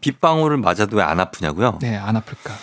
빗방울을 0.00 0.56
맞아도 0.56 0.96
왜 0.96 1.02
안 1.02 1.20
아프냐고요? 1.20 1.78
네, 1.82 1.96
안 1.96 2.16
아플까? 2.16 2.54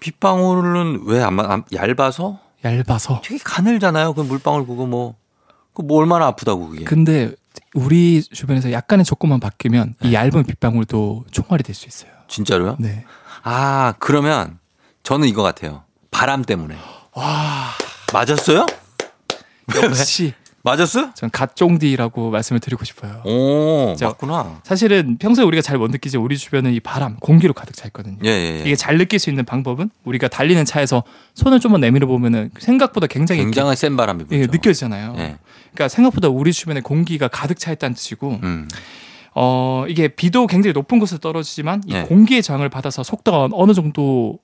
빗방울은 0.00 1.02
왜안 1.06 1.64
얇아서? 1.72 2.38
얇아서. 2.64 3.20
되게 3.24 3.38
가늘잖아요. 3.42 4.14
그 4.14 4.20
물방울 4.22 4.66
그거 4.66 4.86
뭐. 4.86 5.14
그뭐 5.74 5.98
얼마나 6.00 6.26
아프다고 6.26 6.68
그게. 6.68 6.84
근데 6.84 7.32
우리 7.74 8.22
주변에서 8.22 8.72
약간의 8.72 9.04
조건만 9.04 9.38
바뀌면 9.40 9.94
네. 10.00 10.08
이 10.08 10.14
얇은 10.14 10.44
빗방울도 10.44 11.26
총알이 11.30 11.62
될 11.62 11.74
수 11.74 11.86
있어요. 11.86 12.10
진짜로요? 12.26 12.76
네. 12.80 13.04
아, 13.44 13.94
그러면 14.00 14.58
저는 15.04 15.28
이거 15.28 15.42
같아요. 15.42 15.84
바람 16.10 16.42
때문에. 16.42 16.76
와, 17.14 17.68
맞았어요? 18.12 18.66
역시 19.82 20.34
맞았어요? 20.62 21.10
전 21.14 21.30
갓종디라고 21.30 22.30
말씀을 22.30 22.60
드리고 22.60 22.84
싶어요. 22.84 23.22
오, 23.24 23.94
저- 23.96 24.06
맞구나. 24.08 24.60
사실은 24.64 25.16
평소에 25.18 25.44
우리가 25.44 25.62
잘 25.62 25.78
못 25.78 25.90
느끼지 25.90 26.16
우리 26.16 26.36
주변은 26.36 26.72
이 26.74 26.80
바람, 26.80 27.16
공기로 27.20 27.54
가득 27.54 27.74
차 27.76 27.86
있거든요. 27.86 28.16
예, 28.24 28.28
예, 28.28 28.58
예. 28.58 28.60
이게 28.62 28.74
잘 28.74 28.98
느낄 28.98 29.18
수 29.20 29.30
있는 29.30 29.44
방법은 29.44 29.90
우리가 30.04 30.26
달리는 30.28 30.62
차에서 30.64 31.04
손을 31.34 31.60
좀만 31.60 31.80
내밀어 31.80 32.06
보면은 32.08 32.50
생각보다 32.58 33.06
굉장히 33.06 33.42
굉장히 33.42 33.76
센 33.76 33.96
바람이 33.96 34.24
불죠. 34.24 34.42
예, 34.42 34.46
느껴지잖아요. 34.46 35.14
예. 35.18 35.36
그러니까 35.72 35.88
생각보다 35.88 36.28
우리 36.28 36.52
주변에 36.52 36.80
공기가 36.80 37.28
가득 37.28 37.58
차 37.60 37.70
있다는 37.70 37.94
뜻이고, 37.94 38.40
음. 38.42 38.66
어 39.34 39.84
이게 39.88 40.08
비도 40.08 40.48
굉장히 40.48 40.72
높은 40.72 40.98
곳에 40.98 41.18
떨어지지만 41.18 41.82
이 41.86 41.92
네. 41.92 42.02
공기의 42.02 42.42
저항을 42.42 42.68
받아서 42.68 43.04
속도가 43.04 43.50
어느 43.52 43.72
정도 43.74 44.38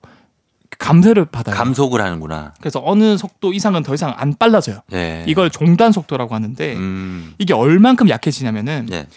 감쇄를 0.77 1.25
받아요. 1.25 1.55
감속을 1.55 2.01
하는구나. 2.01 2.53
그래서 2.59 2.81
어느 2.83 3.17
속도 3.17 3.53
이상은 3.53 3.83
더 3.83 3.93
이상 3.93 4.13
안 4.15 4.33
빨라져요. 4.33 4.81
예. 4.93 5.23
이걸 5.27 5.49
종단 5.49 5.91
속도라고 5.91 6.35
하는데 6.35 6.75
음. 6.75 7.33
이게 7.37 7.53
얼만큼 7.53 8.09
약해지냐면은 8.09 8.87
예. 8.91 9.07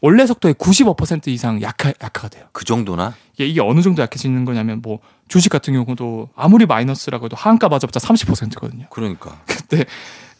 원래 0.00 0.26
속도의 0.26 0.54
95% 0.54 1.28
이상 1.28 1.60
약하, 1.60 1.88
약화가 1.88 2.28
돼요. 2.28 2.44
그 2.52 2.64
정도나? 2.64 3.14
이게, 3.34 3.46
이게 3.46 3.60
어느 3.60 3.80
정도 3.82 4.02
약해지는 4.02 4.44
거냐면 4.44 4.80
뭐 4.82 5.00
주식 5.26 5.48
같은 5.50 5.74
경우도 5.74 6.30
아무리 6.36 6.66
마이너스라고 6.66 7.26
해도 7.26 7.36
하한가 7.36 7.68
맞아봤자 7.68 7.98
30%거든요. 8.00 8.86
그러니까. 8.90 9.40
근데 9.46 9.84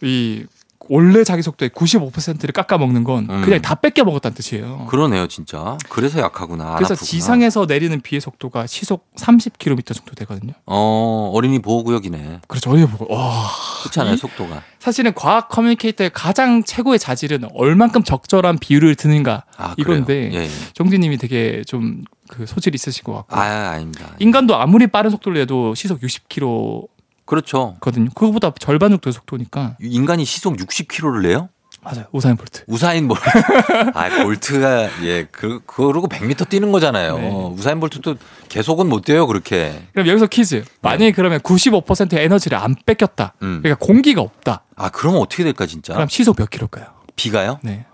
이 0.01 0.47
원래 0.88 1.24
자기 1.24 1.42
속도의 1.42 1.70
95%를 1.70 2.53
깎아 2.53 2.79
먹는 2.79 3.05
건 3.05 3.27
음. 3.31 3.42
그냥 3.42 3.61
다 3.62 3.74
뺏겨 3.74 4.05
먹었다는 4.05 4.35
뜻이에요. 4.35 4.87
그러네요, 4.88 5.27
진짜. 5.29 5.77
그래서 5.88 6.20
약하구나. 6.20 6.70
안 6.70 6.77
그래서 6.77 6.94
아프구나. 6.94 7.07
지상에서 7.11 7.66
내리는 7.66 8.01
비의 8.01 8.20
속도가 8.20 8.66
시속 8.66 9.07
30km 9.16 9.94
정도 9.94 10.14
되거든요. 10.14 10.53
어, 10.66 11.31
어린이 11.35 11.59
보호구역이네. 11.61 12.40
그래서 12.48 12.70
저희 12.70 12.87
보고 12.87 13.12
와 13.14 13.46
그렇잖아요, 13.83 14.14
이- 14.14 14.16
속도가. 14.16 14.62
사실은 14.79 15.12
과학 15.14 15.48
커뮤니케이터의 15.48 16.11
가장 16.14 16.62
최고의 16.62 16.98
자질은 16.98 17.48
얼만큼 17.55 18.03
적절한 18.05 18.59
비유를 18.59 18.95
드는가 18.94 19.44
아, 19.57 19.74
이건데? 19.77 20.31
예, 20.33 20.38
예. 20.44 20.48
종디님이 20.74 21.16
되게 21.18 21.62
좀 21.66 22.03
그 22.31 22.44
소질 22.44 22.74
있으신 22.74 23.05
것 23.05 23.14
같고 23.14 23.35
아, 23.37 23.70
아닙니다. 23.70 24.11
인간도 24.18 24.55
아무리 24.55 24.87
빠른 24.87 25.11
속도를 25.11 25.38
내도 25.38 25.74
시속 25.74 26.01
60km 26.03 26.87
거든요. 27.29 27.77
그렇죠. 27.81 28.14
그거보다 28.14 28.53
절반 28.59 28.91
정도의 28.91 29.12
속도니까 29.12 29.77
인간이 29.81 30.25
시속 30.25 30.57
60km를 30.57 31.23
내요? 31.23 31.49
맞아요. 31.81 32.07
우사인 32.12 32.37
볼트. 32.37 32.64
우사인 32.67 33.07
볼트. 33.09 33.23
아, 33.95 34.23
볼트가 34.23 35.05
예, 35.05 35.25
그 35.31 35.61
그러고 35.64 36.09
100m 36.09 36.49
뛰는 36.49 36.73
거잖아요. 36.73 37.19
네. 37.19 37.31
우사인 37.31 37.81
볼트도 37.81 38.17
계속은 38.49 38.88
못 38.88 39.05
뛰어요, 39.05 39.27
그렇게. 39.27 39.81
그럼 39.93 40.09
여기서 40.09 40.27
퀴즈. 40.27 40.64
만약에 40.83 41.12
그러면 41.12 41.38
95%의 41.41 42.25
에너지를 42.25 42.59
안 42.59 42.75
뺏겼다. 42.85 43.35
네. 43.41 43.47
음. 43.47 43.61
그러니까 43.62 43.85
공기가 43.87 44.21
없다. 44.23 44.64
아, 44.77 44.88
그러면 44.91 45.21
어떻게 45.21 45.45
될까 45.45 45.67
진짜? 45.67 45.95
그럼 45.95 46.09
시속 46.09 46.37
몇 46.37 46.51
킬로일까요? 46.51 46.87
비가요? 47.17 47.61
네. 47.62 47.87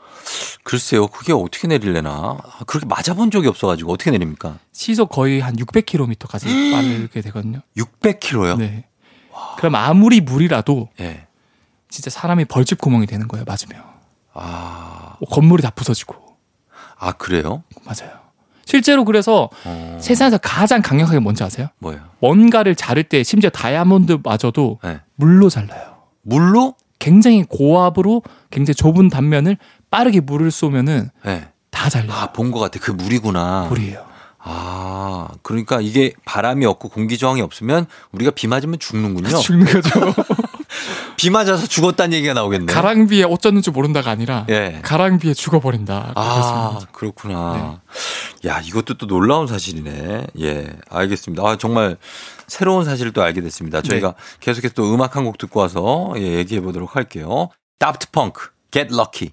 글쎄요, 0.62 1.07
그게 1.09 1.33
어떻게 1.35 1.68
내릴래나? 1.68 2.11
아, 2.11 2.64
그렇게 2.66 2.87
맞아본 2.87 3.31
적이 3.31 3.49
없어가지고 3.49 3.92
어떻게 3.92 4.11
내립니까? 4.11 4.59
시속 4.73 5.11
거의 5.11 5.40
한 5.40 5.57
600km까지 5.57 6.44
빠르게 6.73 7.20
되거든요. 7.20 7.61
600km요? 7.77 8.57
네. 8.59 8.87
그럼 9.59 9.75
아무리 9.77 10.20
물이라도 10.20 10.88
예. 11.01 11.27
진짜 11.88 12.11
사람이 12.11 12.44
벌집 12.47 12.79
구멍이 12.81 13.07
되는 13.07 13.29
거예요. 13.29 13.44
맞으면. 13.47 13.83
아, 14.35 15.16
뭐 15.20 15.29
건물이 15.31 15.62
다 15.62 15.70
부서지고. 15.70 16.16
아 16.99 17.12
그래요? 17.12 17.62
맞아요. 17.85 18.12
실제로 18.66 19.05
그래서 19.05 19.51
어, 19.64 19.99
세상에서 20.01 20.39
가장 20.39 20.80
강력하게 20.82 21.18
뭔지 21.18 21.45
아세요? 21.45 21.68
뭐예요? 21.78 22.01
뭔가를 22.20 22.74
자를 22.74 23.05
때 23.05 23.22
심지어 23.22 23.51
다이아몬드마저도 23.51 24.78
예. 24.85 25.01
물로 25.16 25.49
잘라요. 25.51 25.97
물로? 26.22 26.74
굉장히 26.99 27.43
고압으로 27.43 28.22
굉장히 28.51 28.74
좁은 28.76 29.11
단면을 29.11 29.59
빠르게 29.91 30.20
물을 30.20 30.51
쏘면은 30.51 31.11
예. 31.26 31.49
다 31.70 31.91
잘려요. 31.91 32.12
아, 32.12 32.32
본 32.32 32.51
것 32.51 32.61
같아. 32.61 32.78
그 32.80 32.91
물이구나. 32.93 33.66
물이에요. 33.68 34.07
아, 34.47 35.28
그러니까 35.42 35.80
이게 35.80 36.12
바람이 36.26 36.66
없고 36.66 36.90
공기 36.90 37.16
저항이 37.16 37.40
없으면 37.40 37.86
우리가 38.12 38.30
비 38.32 38.47
맞으면 38.47 38.78
죽는군요. 38.78 39.36
죽는 39.40 39.64
거죠. 39.66 40.14
비 41.16 41.30
맞아서 41.30 41.66
죽었다는 41.66 42.12
얘기가 42.18 42.34
나오겠네. 42.34 42.70
가랑비에 42.72 43.24
옷 43.24 43.40
젖는 43.40 43.62
줄 43.62 43.72
모른다가 43.72 44.11
아니라 44.11 44.45
예. 44.51 44.80
가랑비에 44.82 45.32
죽어버린다. 45.32 46.12
아. 46.14 46.78
그렇구나. 46.92 47.80
야, 48.45 48.61
이것도 48.61 48.95
또 48.99 49.07
놀라운 49.07 49.47
사실이네. 49.47 50.26
예, 50.40 50.76
알겠습니다. 50.90 51.42
아, 51.42 51.57
정말 51.57 51.97
새로운 52.47 52.84
사실을 52.84 53.12
또 53.12 53.22
알게 53.22 53.40
됐습니다. 53.40 53.80
저희가 53.80 54.14
계속해서 54.40 54.74
또 54.74 54.92
음악 54.92 55.16
한 55.16 55.24
곡 55.24 55.38
듣고 55.38 55.61
와서 55.61 56.12
예, 56.16 56.20
얘기해 56.34 56.61
보도록 56.61 56.97
할게요. 56.97 57.49
다프트 57.78 58.11
펑크, 58.11 58.49
Get 58.70 58.92
Lucky. 58.95 59.32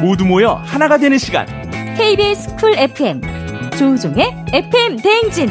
모두 0.00 0.24
모여 0.24 0.54
하나가 0.64 0.96
되는 0.96 1.18
시간. 1.18 1.46
KBS 1.96 2.56
쿨 2.56 2.74
FM 2.76 3.20
조우종의 3.78 4.46
FM 4.52 4.96
대행진. 4.96 5.50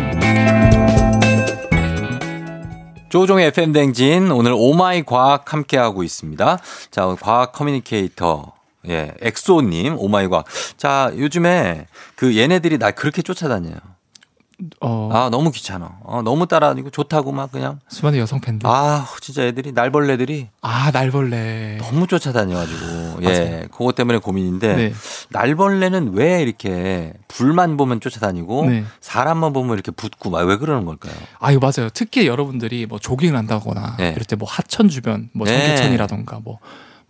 조우종의 3.10 3.48
FM 3.48 3.74
대행진 3.74 4.32
오늘 4.32 4.54
오마이 4.56 5.04
과학 5.04 5.52
함께 5.52 5.78
하고 5.78 6.04
있습니다. 6.04 6.60
자, 6.92 7.16
과학 7.22 7.52
커뮤니케이터 7.52 8.54
예, 8.88 9.14
엑소님 9.22 9.96
오마이 9.98 10.28
과학. 10.28 10.46
자, 10.78 11.12
요즘에 11.18 11.88
그 12.16 12.38
얘네들이 12.38 12.78
날 12.78 12.94
그렇게 12.94 13.22
쫓아다녀요. 13.22 13.76
어, 14.82 15.10
아, 15.14 15.30
너무 15.30 15.52
귀찮아. 15.52 16.00
어, 16.04 16.22
너무 16.22 16.46
따라다니고 16.46 16.90
좋다고 16.90 17.32
막 17.32 17.52
그냥. 17.52 17.80
수많은 17.88 18.20
여성 18.20 18.42
팬들. 18.42 18.68
아, 18.68 18.72
아, 18.72 19.08
진짜 19.22 19.44
애들이 19.44 19.72
날벌레들이 19.72 20.48
날벌레. 20.92 21.78
너무 21.82 22.08
쫓아다녀가지고 22.08 23.24
예. 23.30 23.68
그것 23.72 23.96
때문에 23.96 24.18
고민인데 24.20 24.76
네. 24.76 24.94
날벌레는 25.30 26.12
왜 26.14 26.42
이렇게 26.42 27.14
불만 27.28 27.78
보면 27.78 28.02
쫓아다니고 28.02 28.66
네. 28.66 28.84
사람만 29.02 29.54
보면 29.54 29.74
이렇게 29.76 29.92
붙고 29.92 30.30
막 30.30 30.40
왜 30.50 30.58
그러는 30.58 30.86
걸까요? 30.86 31.14
아, 31.40 31.52
이거 31.52 31.60
맞아요. 31.62 31.90
특히 31.94 32.26
여러분들이 32.28 32.86
뭐 32.86 32.98
조깅을 33.00 33.38
한다거나 33.38 33.96
네. 33.98 34.10
이럴 34.12 34.24
때 34.26 34.36
뭐 34.36 34.48
하천 34.50 34.88
주변, 34.90 35.30
뭐 35.34 35.46
네. 35.46 35.58
청계천이라던가 35.58 36.40
뭐, 36.44 36.60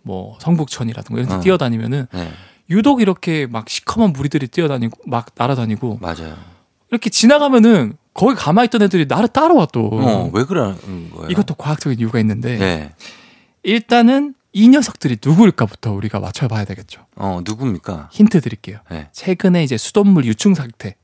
뭐 0.02 0.36
성북천이라던가 0.40 1.20
이런 1.20 1.28
데 1.28 1.34
어. 1.36 1.40
뛰어다니면은 1.40 2.06
네, 2.12 2.32
유독 2.70 3.00
이렇게 3.00 3.46
막 3.46 3.68
시커먼 3.68 4.12
무리들이 4.12 4.48
뛰어다니고 4.48 4.98
막 5.06 5.26
날아다니고 5.36 5.98
맞아요. 6.00 6.34
이렇게 6.90 7.10
지나가면은 7.10 7.94
거기 8.14 8.34
가만히 8.34 8.66
있던 8.66 8.82
애들이 8.82 9.06
나를 9.06 9.28
따라와 9.28 9.66
또. 9.72 9.88
어, 9.92 10.30
왜 10.32 10.44
그러는 10.44 11.10
거예요? 11.10 11.28
이것도 11.30 11.54
과학적인 11.54 11.98
이유가 11.98 12.18
있는데 12.20 12.58
네. 12.58 12.92
일단은 13.62 14.34
이 14.52 14.68
녀석들이 14.68 15.18
누구일까부터 15.24 15.92
우리가 15.92 16.18
맞춰봐야 16.18 16.64
되겠죠. 16.64 17.06
어, 17.16 17.40
누굽니까? 17.44 18.08
힌트 18.12 18.40
드릴게요. 18.40 18.78
네. 18.90 19.08
최근에 19.12 19.62
이제 19.62 19.76
수돗물 19.76 20.24
유충 20.24 20.54
사태 20.54 20.96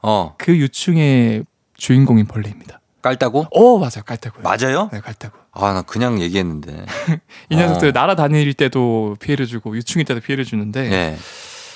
어, 0.00 0.34
그 0.38 0.56
유충의 0.56 1.44
주인공인 1.74 2.26
벌레입니다. 2.26 2.80
깔다고? 3.02 3.46
오 3.50 3.78
맞아요 3.78 4.02
깔따구요. 4.06 4.42
맞아요? 4.42 4.88
네 4.92 5.00
깔따구. 5.00 5.36
아, 5.52 5.72
나 5.74 5.82
그냥 5.82 6.20
얘기했는데. 6.22 6.86
이 7.50 7.56
녀석들 7.56 7.88
어. 7.88 7.92
날아다닐 7.92 8.54
때도 8.54 9.16
피해를 9.20 9.46
주고 9.46 9.76
유충일 9.76 10.06
때도 10.06 10.20
피해를 10.20 10.44
주는데 10.44 10.88
네. 10.88 11.16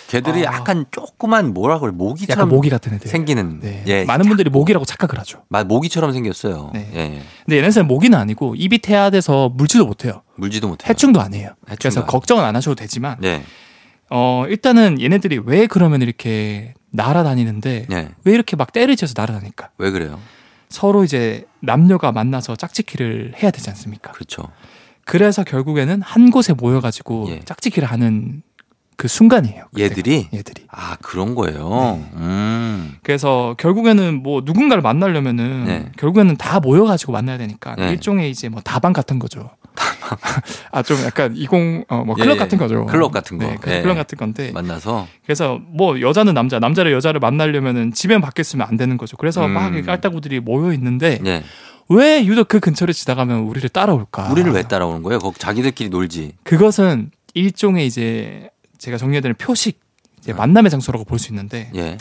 걔들이 0.09 0.47
아. 0.47 0.55
약간 0.55 0.85
조그만 0.91 1.53
뭐라 1.53 1.79
그래 1.79 1.89
약간 1.89 1.97
모기처럼 1.99 2.49
모기 2.49 2.71
같은 2.71 2.95
애들. 2.95 3.09
생기는 3.09 3.61
네. 3.61 3.83
예, 3.87 4.05
많은 4.05 4.27
분들이 4.27 4.51
모기라고 4.51 4.85
착각을 4.85 5.19
하죠. 5.21 5.43
마- 5.49 5.65
모기처럼 5.65 6.13
생겼어요. 6.13 6.71
네. 6.75 6.91
예. 6.95 7.23
근데 7.45 7.59
얘네들은 7.59 7.87
모기는 7.87 8.17
아니고 8.19 8.55
입이 8.57 8.79
태아돼서 8.79 9.49
물지도 9.51 9.87
못해요. 9.87 10.23
물지도 10.37 10.69
못해요. 10.69 10.89
해충도 10.89 11.21
아니에요. 11.21 11.51
해충도 11.71 11.77
그래서 11.81 12.01
아니에요. 12.01 12.07
걱정은 12.11 12.45
안 12.45 12.55
하셔도 12.57 12.75
되지만 12.77 13.17
네. 13.21 13.43
어 14.11 14.45
일단은 14.49 15.01
얘네들이 15.01 15.41
왜 15.45 15.67
그러면 15.67 16.03
이렇게 16.03 16.75
날아다니는데 16.93 17.87
네. 17.89 18.09
왜 18.25 18.33
이렇게 18.33 18.55
막 18.57 18.73
때를 18.73 18.95
지어서 18.97 19.15
날아다니까? 19.17 19.71
왜 19.79 19.91
그래요? 19.91 20.21
서로 20.69 21.05
이제 21.05 21.45
남녀가 21.61 22.13
만나서 22.13 22.57
짝짓기를 22.57 23.35
해야 23.43 23.51
되지 23.51 23.69
않습니까? 23.71 24.13
그렇죠. 24.13 24.45
그래서 25.05 25.45
결국에는 25.45 26.03
한 26.03 26.31
곳에 26.31 26.53
모여가지고 26.53 27.27
예. 27.31 27.41
짝짓기를 27.45 27.89
하는 27.89 28.43
그 28.97 29.09
순간이에요. 29.09 29.67
그때가. 29.75 29.85
얘들이 29.85 30.29
얘들이. 30.33 30.65
아, 30.69 30.97
그런 31.03 31.35
거예요. 31.35 32.01
네. 32.01 32.11
음. 32.17 32.97
그래서 33.03 33.55
결국에는 33.59 34.23
뭐 34.23 34.43
누군가를 34.45 34.83
만나려면은 34.83 35.65
네. 35.67 35.87
결국에는 35.99 36.37
다 36.37 36.61
모여가지고 36.61 37.13
만나야 37.13 37.39
되니까 37.39 37.77
네. 37.77 37.91
일종의 37.91 38.31
이제 38.31 38.49
뭐 38.49 38.63
다방 38.63 38.93
같은 38.93 39.19
거죠. 39.19 39.51
아좀 40.73 40.97
약간 41.05 41.37
이공 41.37 41.85
어뭐 41.89 42.15
예, 42.19 42.23
클럽 42.23 42.35
예. 42.35 42.39
같은 42.39 42.57
거죠. 42.57 42.87
클럽 42.87 43.13
같은 43.13 43.37
거. 43.37 43.47
네, 43.47 43.57
그 43.61 43.71
예. 43.71 43.83
클럽 43.83 43.95
같은 43.95 44.17
건데 44.17 44.51
만나서 44.53 45.07
그래서 45.25 45.61
뭐 45.67 46.01
여자는 46.01 46.33
남자, 46.33 46.59
남자를 46.59 46.93
여자를 46.93 47.21
만나려면은 47.21 47.93
집에 47.93 48.19
밖에 48.19 48.41
있으면 48.41 48.67
안 48.67 48.79
되는 48.79 48.97
거죠. 48.97 49.19
그래서 49.19 49.45
음. 49.45 49.51
막 49.51 49.71
깔따구들이 49.85 50.41
모여 50.41 50.73
있는데 50.73 51.19
네. 51.23 51.45
왜 51.89 52.25
유독 52.25 52.49
그 52.49 52.59
근처를 52.61 52.95
지나가면 52.95 53.41
우리를 53.41 53.69
따라올까? 53.69 54.31
우리를 54.33 54.51
왜 54.53 54.63
따라오는 54.63 55.03
거예요? 55.03 55.19
거기 55.19 55.39
자기들끼리 55.39 55.91
놀지. 55.91 56.33
그것은 56.43 57.11
일종의 57.35 57.87
이제 57.87 58.51
제가 58.79 58.97
정리해드린 58.99 59.35
표식, 59.37 59.81
이제 60.19 60.33
네. 60.33 60.39
만남의 60.39 60.71
장소라고 60.71 61.05
볼 61.05 61.19
수 61.19 61.33
있는데 61.33 61.71
예. 61.75 61.99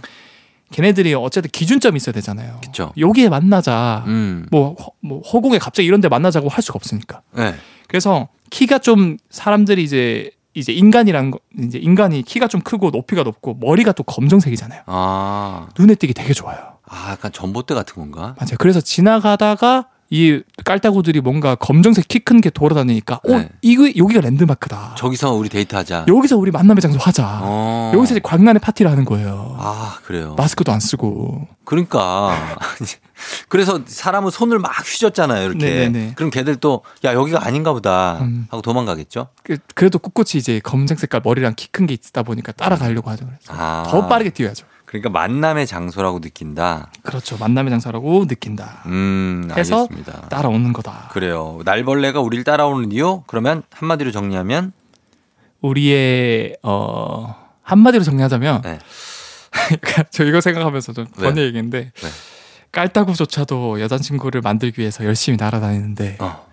걔네들이 0.71 1.13
어쨌든 1.13 1.51
기준점이 1.51 1.97
있어야 1.97 2.13
되잖아요. 2.13 2.59
그쵸. 2.63 2.91
여기에 2.97 3.30
만나자. 3.30 4.03
음. 4.07 4.47
뭐, 4.51 4.73
허- 4.73 4.91
뭐 5.01 5.21
허공에 5.21 5.59
갑자기 5.59 5.88
이런 5.88 6.01
데 6.01 6.09
만나자고 6.09 6.49
할 6.49 6.63
수가 6.63 6.78
없으니까. 6.78 7.21
네. 7.36 7.53
그래서 7.88 8.30
키가 8.49 8.80
좀 8.80 9.17
사람들이 9.30 9.84
이제 9.84 10.32
이제 10.55 10.71
인간이란 10.73 11.32
거 11.32 11.39
이제 11.59 11.78
인간이 11.78 12.23
키가 12.23 12.47
좀 12.47 12.61
크고 12.61 12.89
높이가 12.89 13.23
높고 13.23 13.57
머리가 13.59 13.91
또 13.91 14.03
검정색이잖아요. 14.03 14.84
아. 14.88 15.67
눈에 15.78 15.95
띄기 15.95 16.13
되게 16.13 16.34
좋아요. 16.34 16.78
아, 16.88 17.11
약간 17.11 17.32
전봇대 17.32 17.73
같은 17.76 17.95
건가? 17.95 18.36
맞아요. 18.39 18.55
그래서 18.57 18.80
지나가다가 18.82 19.88
이 20.11 20.41
깔따구들이 20.63 21.19
뭔가 21.21 21.55
검정색 21.55 22.07
키 22.07 22.19
큰 22.19 22.39
게 22.41 22.49
돌아다니니까 22.49 23.15
어 23.23 23.27
네. 23.37 23.49
이거 23.61 23.87
여기가 23.95 24.21
랜드마크다. 24.21 24.95
저기서 24.97 25.33
우리 25.33 25.49
데이트하자. 25.49 26.05
여기서 26.07 26.37
우리 26.37 26.51
만남의 26.51 26.81
장소 26.81 26.99
하자. 26.99 27.39
어. 27.41 27.91
여기서 27.95 28.13
이제 28.13 28.19
광란의 28.23 28.59
파티를 28.59 28.89
하는 28.91 29.03
거예요. 29.05 29.55
아, 29.59 29.97
그래요. 30.03 30.35
마스크도 30.37 30.71
안 30.71 30.79
쓰고. 30.79 31.47
그러니까. 31.65 32.55
그래서 33.49 33.81
사람은 33.85 34.29
손을 34.31 34.59
막 34.59 34.71
휘젓잖아요, 34.85 35.45
이렇게. 35.49 35.65
네네네. 35.65 36.13
그럼 36.15 36.29
걔들 36.29 36.57
또, 36.57 36.83
야, 37.05 37.13
여기가 37.13 37.45
아닌가 37.45 37.71
보다. 37.73 38.19
음. 38.21 38.45
하고 38.49 38.61
도망가겠죠? 38.61 39.29
그- 39.43 39.57
그래도 39.73 39.97
꿋꿋이 39.99 40.31
이제 40.35 40.59
검은색 40.63 40.99
색깔 40.99 41.21
머리랑 41.23 41.53
키 41.55 41.69
큰 41.71 41.87
게 41.87 41.93
있다 41.93 42.23
보니까 42.23 42.51
따라가려고 42.51 43.09
하죠. 43.11 43.25
그래서 43.25 43.41
아. 43.47 43.83
더 43.87 44.07
빠르게 44.07 44.29
뛰어야죠. 44.29 44.65
그러니까 45.01 45.09
만남의 45.09 45.67
장소라고 45.67 46.19
느낀다. 46.19 46.91
그렇죠. 47.03 47.37
만남의 47.37 47.71
장소라고 47.71 48.25
느낀다. 48.27 48.83
음, 48.85 49.49
해서 49.55 49.83
알겠습니다. 49.83 50.29
따라오는 50.29 50.73
거다. 50.73 51.09
그래요. 51.11 51.59
날벌레가 51.65 52.21
우리를 52.21 52.43
따라오는 52.43 52.91
이유? 52.91 53.23
그러면 53.27 53.63
한마디로 53.71 54.11
정리하면? 54.11 54.73
우리의 55.61 56.57
어 56.63 57.35
한마디로 57.63 58.03
정리하자면 58.03 58.61
네. 58.61 58.79
저 60.11 60.23
이거 60.23 60.41
생각하면서 60.41 60.93
좀 60.93 61.05
왜? 61.17 61.23
번외 61.27 61.43
얘기인데 61.45 61.91
왜? 62.03 62.09
깔따구조차도 62.71 63.81
여자친구를 63.81 64.41
만들기 64.41 64.81
위해서 64.81 65.05
열심히 65.05 65.37
날아다니는데 65.37 66.17
어. 66.19 66.45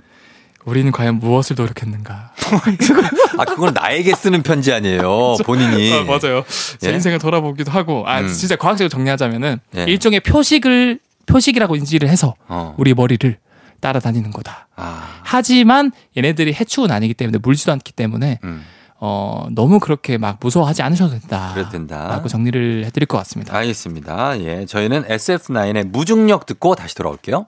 우리는 0.64 0.92
과연 0.92 1.18
무엇을 1.18 1.56
노력했는가? 1.56 2.32
아, 3.38 3.44
그건 3.44 3.74
나에게 3.74 4.14
쓰는 4.14 4.42
편지 4.42 4.72
아니에요. 4.72 5.36
본인이. 5.44 5.92
아, 5.92 6.04
맞아요. 6.04 6.44
제 6.78 6.90
예? 6.90 6.94
인생을 6.94 7.18
돌아보기도 7.18 7.70
하고, 7.70 8.04
아 8.06 8.20
음. 8.20 8.28
진짜 8.28 8.56
과학적으로 8.56 8.88
정리하자면은 8.88 9.58
예. 9.76 9.84
일종의 9.84 10.20
표식을 10.20 11.00
표식이라고 11.26 11.76
인지를 11.76 12.08
해서 12.08 12.34
어. 12.48 12.74
우리 12.78 12.94
머리를 12.94 13.38
따라다니는 13.80 14.30
거다. 14.30 14.68
아. 14.76 15.20
하지만 15.22 15.90
얘네들이 16.16 16.54
해충은 16.54 16.90
아니기 16.90 17.14
때문에 17.14 17.38
물지도 17.38 17.72
않기 17.72 17.92
때문에 17.92 18.38
음. 18.44 18.64
어 19.00 19.48
너무 19.50 19.80
그렇게 19.80 20.16
막 20.16 20.38
무서워하지 20.40 20.82
않으셔도 20.82 21.18
된다. 21.18 21.50
그래도 21.54 21.70
된다. 21.70 22.06
라고 22.08 22.28
정리를 22.28 22.84
해드릴 22.86 23.06
것 23.06 23.18
같습니다. 23.18 23.56
알겠습니다. 23.56 24.40
예. 24.40 24.66
저희는 24.66 25.04
SF9의 25.04 25.88
무중력 25.88 26.46
듣고 26.46 26.76
다시 26.76 26.94
돌아올게요. 26.94 27.46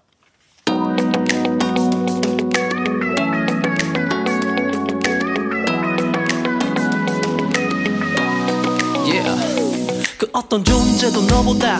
어떤 10.36 10.64
존재도 10.64 11.26
너보다 11.26 11.78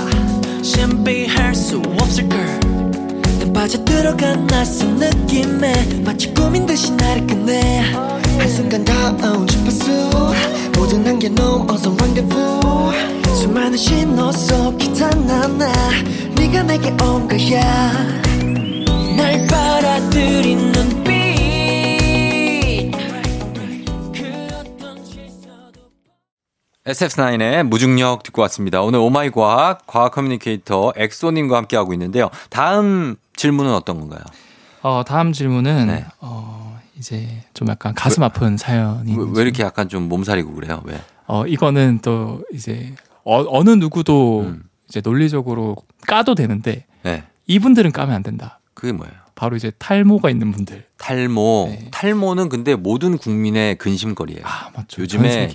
신비할 0.62 1.57
수 1.57 1.82
없을 2.00 2.28
걸. 2.28 2.61
내 3.40 3.52
빠져들어간 3.52 4.46
낯선 4.46 4.94
느낌에 4.94 6.02
마치 6.05 6.32
꿈인 6.32 6.64
듯이 6.64 6.92
나를 6.92 7.26
끝내. 7.26 7.82
한순간 8.38 8.84
닿아온 8.84 9.44
주파수 9.48 10.09
모든 10.76 11.05
한계 11.05 11.28
넘어서 11.30 11.90
rendezvous. 11.98 12.94
수많은 13.40 13.76
신호 13.76 14.30
속 14.30 14.78
기탄 14.78 15.28
하나 15.28 15.72
네가 16.36 16.62
내게 16.62 16.90
온 17.02 17.26
거야. 17.26 17.92
날 19.16 19.44
빨아들인 19.48 20.70
눈 20.70 21.03
SF9의 26.85 27.62
무중력 27.62 28.22
듣고 28.24 28.43
왔습니다. 28.43 28.82
오늘 28.82 28.99
오마이 28.99 29.30
과학, 29.30 29.87
과학 29.87 30.12
커뮤니케이터 30.12 30.93
엑소님과 30.97 31.57
함께하고 31.57 31.95
있는데요. 31.95 32.28
다음 32.51 33.16
질문은 33.37 33.72
어떤 33.72 34.01
건가요? 34.01 34.22
어, 34.82 35.03
다음 35.07 35.32
질문은 35.32 35.87
네. 35.87 36.05
어, 36.20 36.78
이제 36.99 37.43
좀 37.55 37.68
약간 37.68 37.95
가슴 37.95 38.22
아픈 38.22 38.59
사연이 38.59 39.16
왜, 39.16 39.24
왜 39.35 39.43
이렇게 39.43 39.62
약간 39.62 39.89
좀 39.89 40.11
몸살이고 40.11 40.53
그래요? 40.53 40.82
왜? 40.85 41.01
어, 41.26 41.47
이거는 41.47 42.01
또 42.03 42.45
이제 42.53 42.95
어, 43.24 43.64
느 43.64 43.70
누구도 43.70 44.43
음. 44.43 44.64
이제 44.87 45.01
논리적으로 45.03 45.76
까도 46.07 46.35
되는데 46.35 46.85
네. 47.03 47.24
이분들은 47.47 47.93
까면 47.93 48.14
안 48.14 48.22
된다. 48.22 48.61
그게 48.74 48.92
뭐예요? 48.92 49.14
바로 49.34 49.56
이제 49.56 49.72
탈모가 49.78 50.30
있는 50.30 50.52
분들. 50.52 50.86
탈모. 50.98 51.66
네. 51.70 51.88
탈모는 51.90 52.48
근데 52.48 52.74
모든 52.76 53.18
국민의 53.18 53.76
근심거리예요. 53.76 54.42
아, 54.44 54.70
맞죠. 54.74 55.02
요즘에. 55.02 55.52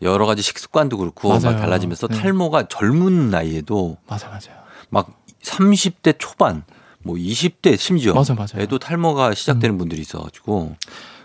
여러 0.00 0.26
가지 0.26 0.42
식습관도 0.42 0.96
그렇고 0.96 1.28
막 1.28 1.42
맞아요. 1.42 1.58
달라지면서 1.58 2.08
네. 2.08 2.18
탈모가 2.18 2.68
젊은 2.68 3.30
나이에도 3.30 3.98
맞아 4.06 4.28
맞아요. 4.28 4.58
막 4.90 5.10
30대 5.42 6.16
초반, 6.18 6.62
뭐 7.02 7.16
20대 7.16 7.76
심지어 7.76 8.14
맞아, 8.14 8.34
맞아요. 8.34 8.48
에도 8.56 8.78
탈모가 8.78 9.34
시작되는 9.34 9.76
분들이 9.76 10.00
있어 10.00 10.20
가지고 10.20 10.76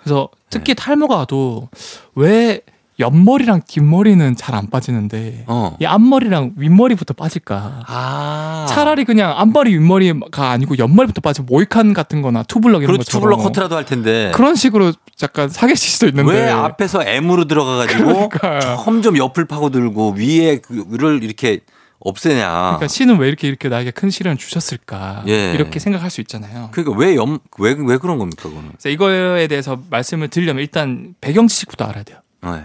그래서 0.04 0.30
네. 0.34 0.40
특히 0.50 0.76
탈모가 0.76 1.16
와도 1.16 1.70
왜 2.16 2.62
옆머리랑 3.00 3.62
뒷머리는 3.68 4.36
잘 4.36 4.54
안 4.54 4.70
빠지는데 4.70 5.46
어. 5.48 5.76
이 5.80 5.86
앞머리랑 5.86 6.54
윗머리부터 6.58 7.16
빠질까? 7.16 7.84
아 7.88 8.66
차라리 8.70 9.04
그냥 9.04 9.34
앞머리 9.36 9.74
윗머리가 9.74 10.52
아니고 10.52 10.78
옆머리부터 10.78 11.22
빠지면 11.22 11.48
모히칸 11.50 11.94
같은 11.94 12.22
거나 12.22 12.44
투블럭 12.44 12.84
이런 12.84 12.94
그렇죠 12.94 13.06
것처럼 13.06 13.22
투블럭 13.22 13.44
커트라도 13.44 13.76
할 13.76 13.86
텐데 13.86 14.32
그런 14.36 14.56
식으로 14.56 14.94
약간 15.24 15.50
사기칠 15.50 15.90
수도 15.90 16.08
있는데 16.08 16.32
왜 16.32 16.50
앞에서 16.52 17.04
M으로 17.04 17.46
들어가가지고 17.46 18.30
그러니까요. 18.30 18.84
점점 18.84 19.18
옆을 19.18 19.46
파고들고 19.46 20.12
위에 20.18 20.58
그를 20.60 21.24
이렇게 21.24 21.62
없애냐? 22.00 22.48
그러니까 22.52 22.88
신은 22.90 23.18
왜 23.18 23.28
이렇게 23.30 23.48
이렇게 23.48 23.70
나에게 23.70 23.90
큰 23.92 24.10
시련을 24.10 24.38
주셨을까 24.38 25.24
예. 25.30 25.54
이렇게 25.54 25.80
생각할 25.80 26.12
수 26.12 26.22
있잖아요. 26.22 26.70
그러니까 26.72 26.96
왜 27.00 27.16
염 27.16 27.40
왜왜 27.58 27.78
왜 27.88 27.98
그런 27.98 28.20
겁니까 28.20 28.50
그거는? 28.50 28.72
이거에 28.86 29.48
대해서 29.48 29.80
말씀을 29.90 30.28
드리려면 30.28 30.62
일단 30.62 31.16
배경 31.22 31.48
지식부터 31.48 31.86
알아야 31.86 32.04
돼요. 32.04 32.18
네. 32.44 32.64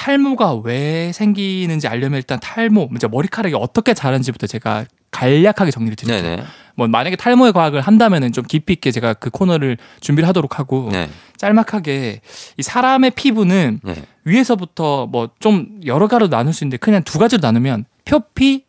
탈모가 0.00 0.54
왜 0.64 1.12
생기는지 1.12 1.86
알려면 1.86 2.16
일단 2.16 2.40
탈모, 2.40 2.88
이제 2.96 3.06
머리카락이 3.06 3.54
어떻게 3.54 3.92
자라는지부터 3.92 4.46
제가 4.46 4.86
간략하게 5.10 5.70
정리를 5.70 5.94
드릴게요. 5.96 6.22
네네. 6.22 6.44
뭐 6.74 6.88
만약에 6.88 7.16
탈모의 7.16 7.52
과학을 7.52 7.82
한다면은 7.82 8.32
좀 8.32 8.44
깊이 8.48 8.72
있게 8.72 8.92
제가 8.92 9.12
그 9.12 9.28
코너를 9.28 9.76
준비를 10.00 10.26
하도록 10.28 10.58
하고 10.58 10.88
네. 10.90 11.10
짤막하게 11.36 12.22
이 12.56 12.62
사람의 12.62 13.10
피부는 13.10 13.80
네. 13.82 13.94
위에서부터 14.24 15.06
뭐 15.06 15.28
좀 15.38 15.80
여러 15.84 16.08
가지로 16.08 16.30
나눌 16.30 16.54
수 16.54 16.64
있는데 16.64 16.78
그냥 16.78 17.02
두 17.02 17.18
가지로 17.18 17.40
나누면 17.42 17.84
표피, 18.06 18.64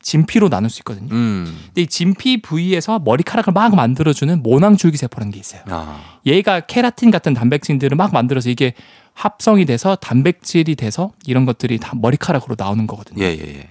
진피로 0.00 0.48
나눌 0.48 0.70
수 0.70 0.80
있거든요. 0.80 1.08
음. 1.10 1.46
근데 1.66 1.82
이 1.82 1.86
진피 1.88 2.42
부위에서 2.42 3.00
머리카락을 3.00 3.52
막 3.52 3.74
만들어주는 3.74 4.40
모낭 4.40 4.76
줄기세포라는 4.76 5.32
게 5.32 5.40
있어요. 5.40 5.62
아. 5.68 6.00
얘가 6.26 6.60
케라틴 6.60 7.10
같은 7.10 7.34
단백질들을 7.34 7.96
막 7.96 8.12
만들어서 8.12 8.50
이게 8.50 8.74
합성이 9.16 9.64
돼서 9.64 9.96
단백질이 9.96 10.76
돼서 10.76 11.10
이런 11.26 11.46
것들이 11.46 11.78
다 11.78 11.92
머리카락으로 11.96 12.54
나오는 12.58 12.86
거거든요. 12.86 13.24
예, 13.24 13.30
예, 13.30 13.58
예. 13.58 13.68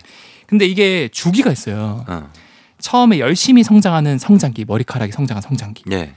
근데 0.47 0.65
이게 0.65 1.07
주기가 1.07 1.51
있어요. 1.51 2.03
어. 2.07 2.29
처음에 2.79 3.19
열심히 3.19 3.63
성장하는 3.63 4.17
성장기, 4.17 4.65
머리카락이 4.65 5.11
성장한 5.11 5.43
성장기. 5.43 5.83
예. 5.91 6.13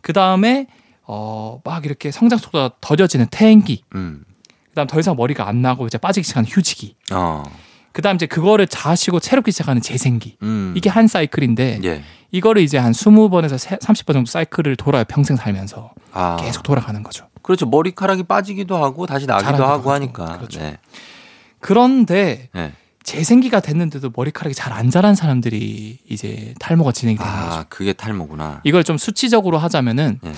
그 0.00 0.14
다음에 0.14 0.66
어, 1.02 1.60
막 1.62 1.84
이렇게 1.84 2.10
성장 2.10 2.38
속도가 2.38 2.76
더뎌지는 2.80 3.26
퇴행기. 3.30 3.84
음. 3.94 4.24
그 4.48 4.74
다음 4.74 4.86
더 4.86 4.98
이상 4.98 5.14
머리가 5.14 5.46
안 5.46 5.60
나고 5.60 5.86
이제 5.86 5.98
빠지기 5.98 6.24
시작하는 6.24 6.48
휴지기. 6.48 6.96
어. 7.12 7.42
그 7.92 8.00
다음 8.00 8.16
이제 8.16 8.24
그거를 8.24 8.66
자시고 8.66 9.18
새롭게 9.18 9.50
시작하는 9.50 9.82
재생기. 9.82 10.38
음. 10.42 10.72
이게 10.74 10.88
한 10.88 11.06
사이클인데 11.06 11.80
예. 11.84 12.02
이거를 12.30 12.62
이제 12.62 12.78
한 12.78 12.92
20번에서 12.92 13.78
30번 13.78 14.14
정도 14.14 14.30
사이클을 14.30 14.76
돌아요. 14.76 15.04
평생 15.04 15.36
살면서. 15.36 15.92
아. 16.12 16.36
계속 16.40 16.62
돌아가는 16.62 17.02
거죠. 17.02 17.29
그렇죠. 17.42 17.66
머리카락이 17.66 18.24
빠지기도 18.24 18.76
하고 18.82 19.06
다시 19.06 19.26
나기도 19.26 19.64
하고. 19.64 19.90
하니까. 19.92 20.36
그렇죠. 20.38 20.60
네. 20.60 20.78
그런데 21.60 22.48
네. 22.54 22.72
재생기가 23.02 23.60
됐는데도 23.60 24.10
머리카락이 24.14 24.54
잘 24.54 24.72
안 24.72 24.90
자란 24.90 25.14
사람들이 25.14 25.98
이제 26.08 26.54
탈모가 26.60 26.92
진행이 26.92 27.18
되는 27.18 27.30
거죠. 27.32 27.46
아, 27.52 27.64
그게 27.68 27.92
탈모구나. 27.92 28.60
이걸 28.64 28.84
좀 28.84 28.96
수치적으로 28.98 29.58
하자면은 29.58 30.20
네. 30.22 30.32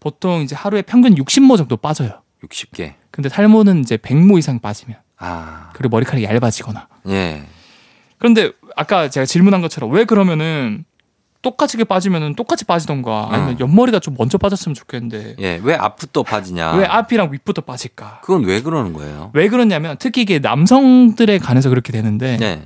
보통 0.00 0.42
이제 0.42 0.54
하루에 0.56 0.82
평균 0.82 1.14
60모 1.14 1.56
정도 1.56 1.76
빠져요. 1.76 2.22
60개. 2.44 2.94
근데 3.10 3.28
탈모는 3.28 3.80
이제 3.80 3.96
100모 3.96 4.38
이상 4.38 4.58
빠지면 4.60 4.98
아. 5.18 5.70
그리고 5.72 5.96
머리카락이 5.96 6.24
얇아지거나. 6.24 6.88
예. 7.08 7.44
그런데 8.18 8.52
아까 8.76 9.08
제가 9.08 9.24
질문한 9.26 9.60
것처럼 9.62 9.90
왜 9.92 10.04
그러면은 10.04 10.84
똑같이 11.46 11.76
빠지면은 11.84 12.34
똑같이 12.34 12.64
빠지던가 12.64 13.28
아니면 13.30 13.54
어. 13.54 13.56
옆머리가 13.60 14.00
좀 14.00 14.16
먼저 14.18 14.36
빠졌으면 14.36 14.74
좋겠는데 14.74 15.36
예. 15.38 15.60
왜 15.62 15.74
앞부터 15.76 16.24
빠지냐? 16.24 16.72
왜 16.74 16.84
앞이랑 16.86 17.30
윗부터 17.32 17.62
빠질까? 17.62 18.20
그건 18.24 18.44
왜 18.44 18.60
그러는 18.62 18.92
거예요? 18.92 19.30
왜 19.32 19.48
그러냐면 19.48 19.94
특히 20.00 20.22
이게 20.22 20.40
남성들에 20.40 21.38
관해서 21.38 21.68
그렇게 21.68 21.92
되는데 21.92 22.36
네. 22.38 22.62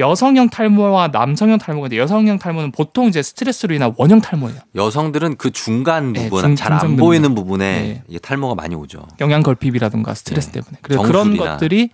여성형 0.00 0.48
탈모와 0.48 1.08
남성형 1.08 1.58
탈모가 1.58 1.86
있는데 1.86 2.02
여성형 2.02 2.38
탈모는 2.40 2.72
보통 2.72 3.06
이제 3.06 3.22
스트레스로 3.22 3.74
인한 3.76 3.94
원형 3.96 4.20
탈모예요. 4.22 4.58
여성들은 4.74 5.36
그 5.36 5.52
중간 5.52 6.12
네, 6.12 6.24
부분, 6.24 6.42
중- 6.42 6.56
잘안 6.56 6.80
중성근육. 6.80 7.04
보이는 7.06 7.34
부분에 7.36 7.80
네. 7.80 8.02
이게 8.08 8.18
탈모가 8.18 8.56
많이 8.56 8.74
오죠. 8.74 9.06
영양 9.20 9.42
결핍이라든가 9.44 10.14
스트레스 10.14 10.48
네. 10.48 10.60
때문에. 10.60 10.78
그래서 10.82 11.02
그런 11.02 11.26
정수리나. 11.26 11.52
것들이 11.52 11.90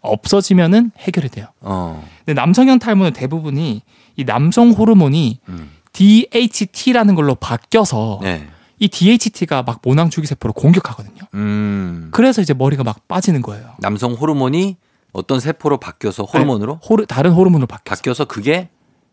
없어지면은 0.00 0.92
해결이 0.98 1.28
돼요. 1.28 1.46
어. 1.60 2.06
근데 2.24 2.34
남성형 2.40 2.78
탈모는 2.78 3.12
대부분이 3.12 3.82
이 4.16 4.24
남성 4.24 4.70
호르몬이 4.70 5.38
음. 5.48 5.70
DHT라는 5.92 7.14
걸로 7.14 7.34
바뀌어서 7.34 8.20
네. 8.22 8.48
이 8.78 8.88
DHT가 8.88 9.62
막 9.62 9.80
모낭 9.82 10.10
줄기세포를 10.10 10.52
공격하거든요. 10.54 11.22
음. 11.34 12.08
그래서 12.12 12.40
이제 12.40 12.54
머리가 12.54 12.84
막 12.84 13.08
빠지는 13.08 13.42
거예요. 13.42 13.74
남성 13.80 14.12
호르몬이 14.12 14.76
어떤 15.12 15.40
세포로 15.40 15.78
바뀌어서 15.78 16.24
호르몬으로 16.24 16.76
호르, 16.88 17.06
다른 17.06 17.32
호르몬으로 17.32 17.66
바뀌어서. 17.66 17.96
바뀌어서 17.96 18.24
그게 18.26 18.68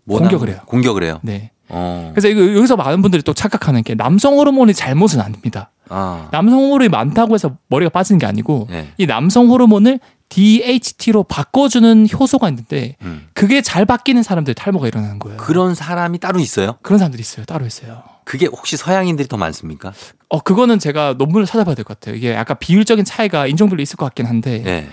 공격을 0.07 0.49
해요. 0.49 0.59
공격을 0.65 1.03
해요. 1.03 1.19
네. 1.23 1.51
어. 1.69 2.11
그래서 2.13 2.27
이거 2.27 2.41
여기서 2.55 2.75
많은 2.75 3.01
분들이 3.01 3.21
또 3.23 3.33
착각하는 3.33 3.83
게 3.83 3.95
남성 3.95 4.37
호르몬이 4.37 4.73
잘못은 4.73 5.19
아닙니다. 5.21 5.71
아. 5.89 6.27
남성 6.31 6.59
호르몬이 6.59 6.89
많다고 6.89 7.33
해서 7.33 7.57
머리가 7.67 7.89
빠지는 7.89 8.19
게 8.19 8.25
아니고 8.25 8.67
네. 8.69 8.89
이 8.97 9.05
남성 9.07 9.49
호르몬을 9.49 9.99
DHT로 10.29 11.23
바꿔주는 11.23 12.07
효소가 12.11 12.49
있는데 12.49 12.95
음. 13.03 13.27
그게 13.33 13.61
잘 13.61 13.85
바뀌는 13.85 14.23
사람들 14.23 14.53
탈모가 14.53 14.87
일어나는 14.87 15.19
거예요. 15.19 15.37
그런 15.37 15.75
사람이 15.75 16.19
따로 16.19 16.39
있어요? 16.39 16.77
그런 16.81 16.97
사람들이 16.99 17.21
있어요. 17.21 17.45
따로 17.45 17.65
있어요. 17.65 18.03
그게 18.23 18.47
혹시 18.47 18.75
서양인들이 18.77 19.27
더 19.27 19.37
많습니까? 19.37 19.93
어 20.29 20.39
그거는 20.41 20.79
제가 20.79 21.15
논문을 21.17 21.45
찾아봐야 21.45 21.75
될 21.75 21.85
것 21.85 21.99
같아요. 21.99 22.15
이게 22.15 22.33
약간 22.33 22.57
비율적인 22.59 23.05
차이가 23.05 23.45
인종별로 23.47 23.81
있을 23.81 23.97
것 23.97 24.05
같긴 24.05 24.25
한데 24.25 24.61
네. 24.63 24.87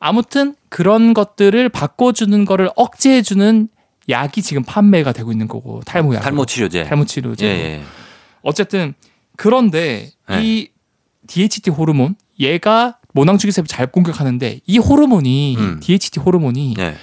아무튼 0.00 0.56
그런 0.68 1.14
것들을 1.14 1.68
바꿔주는 1.68 2.44
거를 2.44 2.68
억제해주는 2.74 3.68
약이 4.08 4.42
지금 4.42 4.62
판매가 4.64 5.12
되고 5.12 5.30
있는 5.32 5.48
거고 5.48 5.80
탈모 5.84 6.14
약. 6.14 6.22
탈모 6.22 6.46
치료제. 6.46 6.84
탈모 6.84 7.04
치료제. 7.04 7.46
예, 7.46 7.50
예. 7.50 7.82
어쨌든 8.42 8.94
그런데 9.36 10.10
네. 10.28 10.42
이 10.42 10.68
DHT 11.26 11.70
호르몬 11.70 12.16
얘가 12.40 12.98
모낭주기세포 13.12 13.66
잘 13.66 13.86
공격하는데 13.86 14.60
이 14.66 14.78
호르몬이 14.78 15.56
음. 15.56 15.80
DHT 15.80 16.20
호르몬이 16.20 16.74
예. 16.78 16.96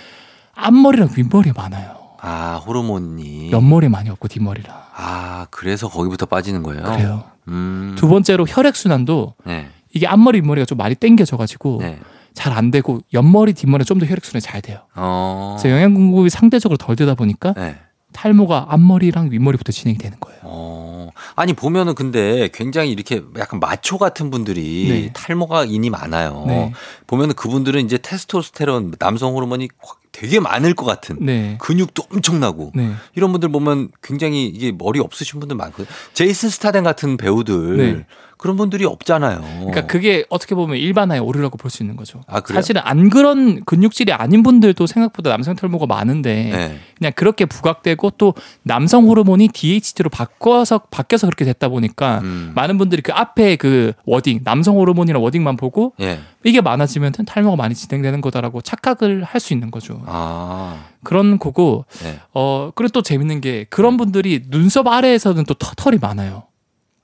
앞머리랑 0.56 1.10
윗머리에 1.16 1.54
많아요. 1.56 1.96
아, 2.22 2.62
호르몬이. 2.66 3.50
옆머리 3.52 3.88
많이 3.88 4.10
없고 4.10 4.28
뒷머리라. 4.28 4.88
아, 4.94 5.48
그래서 5.52 5.88
거기부터 5.88 6.26
빠지는 6.26 6.64
거예요? 6.64 6.84
그래요. 6.84 7.24
음. 7.48 7.96
두 7.98 8.10
번째로 8.10 8.46
혈액 8.48 8.76
순환도 8.76 9.36
네. 9.46 9.70
이게 9.94 10.06
앞머리 10.06 10.40
윗머리가 10.40 10.66
좀 10.66 10.78
많이 10.78 10.96
당겨져가지고 10.96 11.78
네. 11.82 12.00
잘 12.34 12.54
안 12.54 12.72
되고 12.72 13.00
옆머리 13.14 13.54
뒷머리 13.54 13.86
좀 13.86 14.00
더 14.00 14.06
혈액 14.06 14.24
순환이 14.26 14.42
잘 14.42 14.62
돼요. 14.62 14.80
어. 14.96 15.56
그래서 15.60 15.76
영양 15.76 15.94
공급이 15.94 16.30
상대적으로 16.30 16.78
덜 16.78 16.96
되다 16.96 17.16
보니까 17.16 17.54
네. 17.54 17.76
탈모가 18.14 18.68
앞머리랑 18.70 19.30
윗머리부터 19.32 19.72
진행이 19.72 19.98
되는 19.98 20.20
거예요. 20.20 20.40
어. 20.44 21.10
아니 21.36 21.54
보면은 21.54 21.96
근데 21.96 22.50
굉장히 22.54 22.92
이렇게 22.92 23.22
약간 23.38 23.60
마초 23.60 23.98
같은 23.98 24.30
분들이 24.32 24.88
네. 24.90 25.14
탈모가 25.14 25.66
인이 25.66 25.90
많아요. 25.90 26.44
네. 26.48 26.74
보면은 27.08 27.36
그분들은 27.36 27.84
이제 27.86 27.98
테스토스테론 27.98 28.96
남성 29.00 29.36
호르몬이 29.36 29.70
확 29.80 30.00
되게 30.20 30.42
많을 30.42 30.74
것 30.74 30.86
같은 30.86 31.16
네. 31.22 31.56
근육도 31.60 32.04
엄청나고 32.12 32.74
네. 32.76 32.92
이런 33.16 33.32
분들 33.32 33.50
보면 33.50 33.88
굉장히 34.04 34.48
이게 34.48 34.74
머리 34.78 35.00
없으신 35.00 35.40
분들 35.40 35.56
많거든요. 35.56 35.88
제이슨 36.14 36.50
스타뎀 36.50 36.84
같은 36.84 37.16
배우들 37.16 37.78
네. 37.78 38.06
그런 38.38 38.56
분들이 38.56 38.86
없잖아요. 38.86 39.42
그러니까 39.60 39.86
그게 39.86 40.26
어떻게 40.30 40.56
보면 40.56 40.78
일반화의 40.78 41.20
오류라고 41.20 41.58
볼 41.58 41.70
수 41.70 41.84
있는 41.84 41.96
거죠. 41.98 42.22
아? 42.28 42.42
사실은 42.46 42.82
안 42.84 43.10
그런 43.10 43.64
근육질이 43.66 44.12
아닌 44.12 44.44
분들도 44.44 44.88
생각보다 44.88 45.30
남성 45.30 45.56
탈모가 45.56 45.86
많은데 45.86 46.50
네. 46.52 46.80
그냥 46.98 47.14
그렇게 47.16 47.46
부각되고 47.46 48.12
또 48.18 48.34
남성 48.64 49.08
호르몬이 49.08 49.50
DHT로 49.50 50.10
바꿔서 50.10 50.80
바뀌어서 50.90 51.28
그렇게 51.28 51.46
됐다 51.46 51.68
보니까 51.70 52.20
음. 52.24 52.52
많은 52.56 52.78
분들이 52.78 53.02
그 53.02 53.12
앞에 53.14 53.56
그 53.58 53.94
wording 54.06 54.42
남성 54.44 54.78
호르몬이라는 54.78 55.22
wording만 55.22 55.56
보고 55.58 55.94
예. 56.00 56.20
이게 56.46 56.62
많아지면 56.62 57.12
탈모가 57.26 57.56
많이 57.58 57.76
진행되는 57.76 58.22
거다라고 58.22 58.62
착각을 58.62 59.24
할 59.24 59.40
수 59.42 59.54
있는 59.54 59.72
거죠. 59.72 60.02
아. 60.06 60.86
그런 61.04 61.38
거고 61.40 61.86
네. 62.04 62.20
어 62.34 62.72
그리고 62.76 62.92
또 62.92 63.02
재밌는 63.02 63.42
게 63.42 63.66
그런 63.70 63.98
분들이 63.98 64.44
눈썹 64.50 64.88
아래에서는 64.88 65.44
또 65.46 65.54
터- 65.54 65.72
털이 65.76 65.98
많아요. 66.00 66.44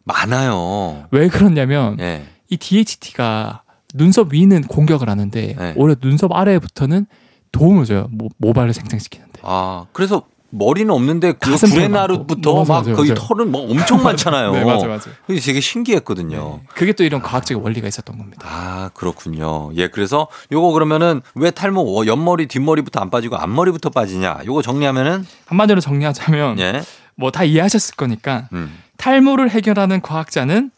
많아요. 0.06 1.06
왜 1.12 1.28
그러냐면 1.28 1.98
예. 2.00 2.26
이 2.50 2.58
DHT가 2.58 3.64
눈썹 3.94 4.34
위는 4.34 4.62
공격을 4.64 5.10
하는데 5.10 5.56
네. 5.58 5.74
오히려 5.76 5.96
눈썹 6.02 6.32
아래부터는 6.34 7.06
도움을 7.52 7.86
줘요. 7.86 8.08
모, 8.12 8.28
모발을 8.38 8.74
생성시키는데. 8.74 9.40
아, 9.44 9.86
그래서 9.94 10.24
머리는 10.52 10.90
없는데 10.94 11.34
그 11.34 11.56
구레나루부터 11.58 12.64
많고. 12.64 12.66
막 12.74 12.86
맞아요, 12.86 12.96
맞아요. 12.96 13.14
털은 13.16 13.52
뭐 13.52 13.70
엄청 13.70 14.02
많잖아요. 14.04 14.52
네, 14.52 14.64
맞아요, 14.64 14.84
맞아요. 14.88 15.00
그게 15.28 15.40
되게 15.40 15.60
신기했거든요. 15.60 16.62
그게 16.76 16.94
또 16.94 17.04
이런 17.04 17.22
과학적인 17.22 17.62
원리가 17.62 17.88
있었던 17.88 18.18
겁니다. 18.18 18.48
아, 18.50 18.90
그렇군요. 18.94 19.72
예, 19.76 19.88
그래서 19.88 20.28
요거 20.52 20.72
그러면은 20.72 21.22
왜 21.36 21.52
탈모 21.52 21.82
어, 22.02 22.06
옆머리, 22.06 22.48
뒷머리부터 22.48 23.00
안 23.02 23.10
빠지고 23.10 23.36
앞머리부터 23.38 23.90
빠지냐? 23.90 24.40
요거 24.46 24.62
정리하면은 24.62 25.26
한마디로 25.48 25.82
정리하자면 25.82 26.60
예. 26.60 26.84
뭐다 27.16 27.44
이해하셨을 27.44 27.96
거니까 27.96 28.48
음. 28.54 28.78
탈모를 28.98 29.50
해결하는 29.50 30.02
과학자는 30.02 30.72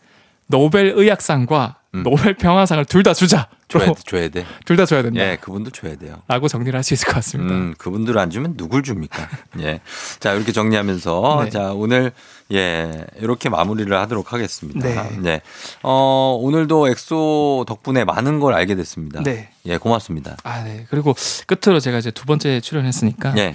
노벨 0.47 0.93
의학상과 0.95 1.75
음. 1.97 2.03
노벨 2.03 2.33
평화상을 2.35 2.83
둘 2.85 3.03
다 3.03 3.13
주자. 3.13 3.47
줘야, 3.67 3.91
줘야 4.05 4.29
돼. 4.29 4.45
둘 4.65 4.77
다 4.77 4.85
줘야 4.85 5.01
된다. 5.03 5.19
예, 5.19 5.37
그분들 5.41 5.71
줘야 5.73 5.95
돼요. 5.97 6.21
라고 6.29 6.47
정리를 6.47 6.75
할 6.77 6.83
수 6.83 6.93
있을 6.93 7.05
것 7.07 7.15
같습니다. 7.15 7.53
음, 7.53 7.73
그분들 7.77 8.17
안 8.17 8.29
주면 8.29 8.55
누굴 8.55 8.81
줍니까? 8.83 9.27
예. 9.59 9.81
자, 10.19 10.33
이렇게 10.33 10.51
정리하면서 10.53 11.41
네. 11.45 11.49
자, 11.49 11.73
오늘 11.73 12.11
예, 12.53 13.05
이렇게 13.19 13.49
마무리를 13.49 13.93
하도록 13.99 14.31
하겠습니다. 14.31 14.79
네. 14.79 15.17
네. 15.19 15.41
어, 15.83 16.37
오늘도 16.41 16.87
엑소 16.87 17.65
덕분에 17.67 18.05
많은 18.05 18.39
걸 18.39 18.53
알게 18.53 18.75
됐습니다. 18.75 19.21
네. 19.23 19.49
예, 19.65 19.77
고맙습니다. 19.77 20.37
아, 20.43 20.63
네. 20.63 20.85
그리고 20.89 21.13
끝으로 21.45 21.81
제가 21.81 21.97
이제 21.97 22.09
두 22.11 22.25
번째 22.25 22.61
출연했으니까 22.61 23.33
예. 23.37 23.53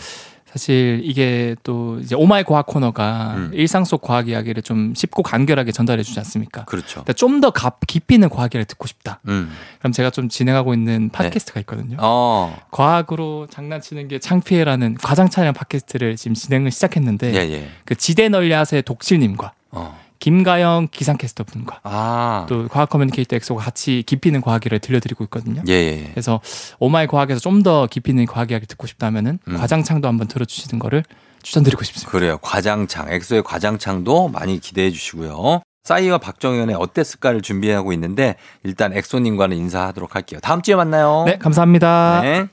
사실 0.52 1.00
이게 1.02 1.56
또 1.62 1.98
이제 2.00 2.14
오마이 2.14 2.44
과학 2.44 2.66
코너가 2.66 3.34
음. 3.36 3.50
일상 3.54 3.86
속 3.86 4.02
과학 4.02 4.28
이야기를 4.28 4.62
좀 4.62 4.92
쉽고 4.94 5.22
간결하게 5.22 5.72
전달해 5.72 6.02
주지 6.02 6.18
않습니까? 6.20 6.66
그렇죠. 6.66 7.04
좀더 7.16 7.52
깊이 7.86 8.14
있는 8.14 8.28
과학 8.28 8.44
이야기를 8.44 8.66
듣고 8.66 8.86
싶다. 8.86 9.20
음. 9.28 9.50
그럼 9.78 9.92
제가 9.92 10.10
좀 10.10 10.28
진행하고 10.28 10.74
있는 10.74 11.08
팟캐스트가 11.08 11.60
있거든요. 11.60 11.96
어. 12.00 12.54
과학으로 12.70 13.46
장난치는 13.50 14.08
게 14.08 14.18
창피해라는 14.18 14.98
과장창이란 15.00 15.54
팟캐스트를 15.54 16.16
지금 16.16 16.34
진행을 16.34 16.70
시작했는데 16.70 17.32
예, 17.34 17.50
예. 17.50 17.68
그 17.86 17.94
지대넓얕의 17.94 18.82
독실님과 18.82 19.52
어. 19.70 20.01
김가영 20.22 20.86
기상캐스터 20.92 21.42
분과 21.42 21.80
아. 21.82 22.46
또 22.48 22.68
과학 22.68 22.88
커뮤니케이터 22.88 23.34
엑소가 23.34 23.60
같이 23.64 24.04
깊이 24.06 24.28
있는 24.28 24.40
과학 24.40 24.62
이야기를 24.62 24.78
들려드리고 24.78 25.24
있거든요. 25.24 25.62
예, 25.66 25.72
예. 25.72 26.10
그래서 26.12 26.40
오마이 26.78 27.08
과학에서 27.08 27.40
좀 27.40 27.62
더 27.62 27.86
깊이 27.88 28.10
있는 28.10 28.26
과학 28.26 28.50
이야기 28.50 28.66
듣고 28.66 28.86
싶다면은 28.88 29.38
음. 29.46 29.56
과장창도 29.56 30.08
한번 30.08 30.26
들어주시는 30.26 30.80
거를 30.80 31.04
추천드리고 31.42 31.84
싶습니다. 31.84 32.10
그래요. 32.10 32.38
과장창, 32.38 33.12
엑소의 33.12 33.42
과장창도 33.44 34.28
많이 34.28 34.58
기대해 34.58 34.90
주시고요. 34.90 35.62
싸이와 35.84 36.18
박정현의 36.18 36.76
어땠을까를 36.76 37.40
준비하고 37.42 37.92
있는데 37.92 38.36
일단 38.62 38.92
엑소님과는 38.92 39.56
인사하도록 39.56 40.14
할게요. 40.14 40.38
다음 40.42 40.62
주에 40.62 40.76
만나요. 40.76 41.24
네, 41.26 41.38
감사합니다. 41.38 42.20
네. 42.22 42.46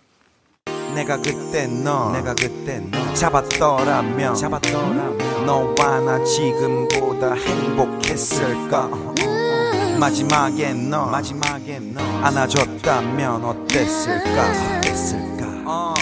내가 0.96 1.18
그때 1.18 1.68
너 1.68 2.12
내가 2.12 2.34
그때 2.34 2.82
너 2.92 3.14
잡았더라면 3.14 4.36
잡았더라면 4.36 5.46
너와 5.46 6.00
나 6.02 6.24
지금보다 6.24 7.34
행복했을까? 7.34 8.90
마지막에 10.00 10.74
너 10.74 11.06
마지막에 11.08 11.80
너 11.94 12.02
안아줬다면 12.24 13.44
어땠을까? 13.44 14.78
어땠을까? 14.78 15.46
어. 15.66 15.94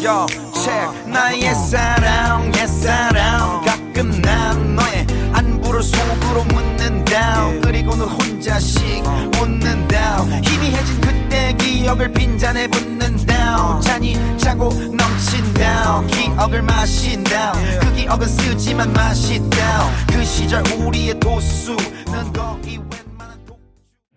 Yo, 0.00 0.26
check. 0.54 1.10
나의 1.12 1.54
사랑 1.54 2.52
옛사랑. 2.54 3.62
가끔 3.64 4.22
난 4.22 4.76
너의 4.76 5.06
안부를 5.32 5.82
속으로 5.82 6.44
묻는다 6.44 7.50
그리고는 7.62 8.06
혼 8.06 8.27
자씩 8.48 9.04
웃는다 9.40 10.24
희미해진 10.42 11.00
그때 11.02 11.52
기억을 11.58 12.10
빈잔에 12.10 12.66
붓는다 12.68 13.78
잔이 13.80 14.16
차고 14.38 14.70
넘친다 14.70 16.02
기억을 16.06 16.62
마신다 16.62 17.52
그 17.80 17.94
기억은 17.94 18.26
쓰지만 18.26 18.90
마시다 18.94 19.90
그 20.10 20.24
시절 20.24 20.62
우리의 20.80 21.20
도수는 21.20 22.32
거의. 22.32 22.80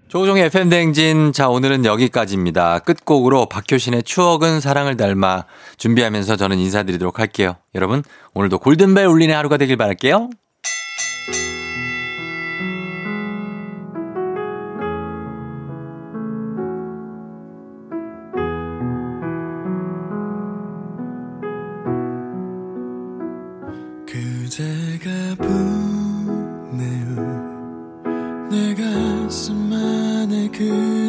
조종의 0.07 0.43
대행진. 0.67 1.31
자, 1.31 1.47
오늘은 1.47 1.85
여기까지입니다. 1.85 2.79
끝곡으로 2.79 3.45
박효신의 3.45 4.03
추억은 4.03 4.59
사랑을 4.59 4.97
닮아 4.97 5.45
준비하면서 5.77 6.35
저는 6.35 6.57
인사드리도록 6.59 7.19
할게요. 7.19 7.55
여러분, 7.75 8.03
오늘도 8.33 8.59
골든벨 8.59 9.05
울리는 9.05 9.33
하루가 9.33 9.55
되길 9.55 9.77
바랄게요. 9.77 10.29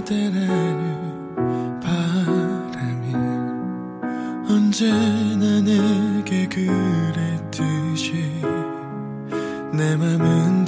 그대라는 0.05 1.81
바람이 1.81 3.15
언제나 4.49 5.61
내게 5.61 6.49
그랬듯이 6.49 8.15
내 9.73 9.97
맘을 9.97 10.62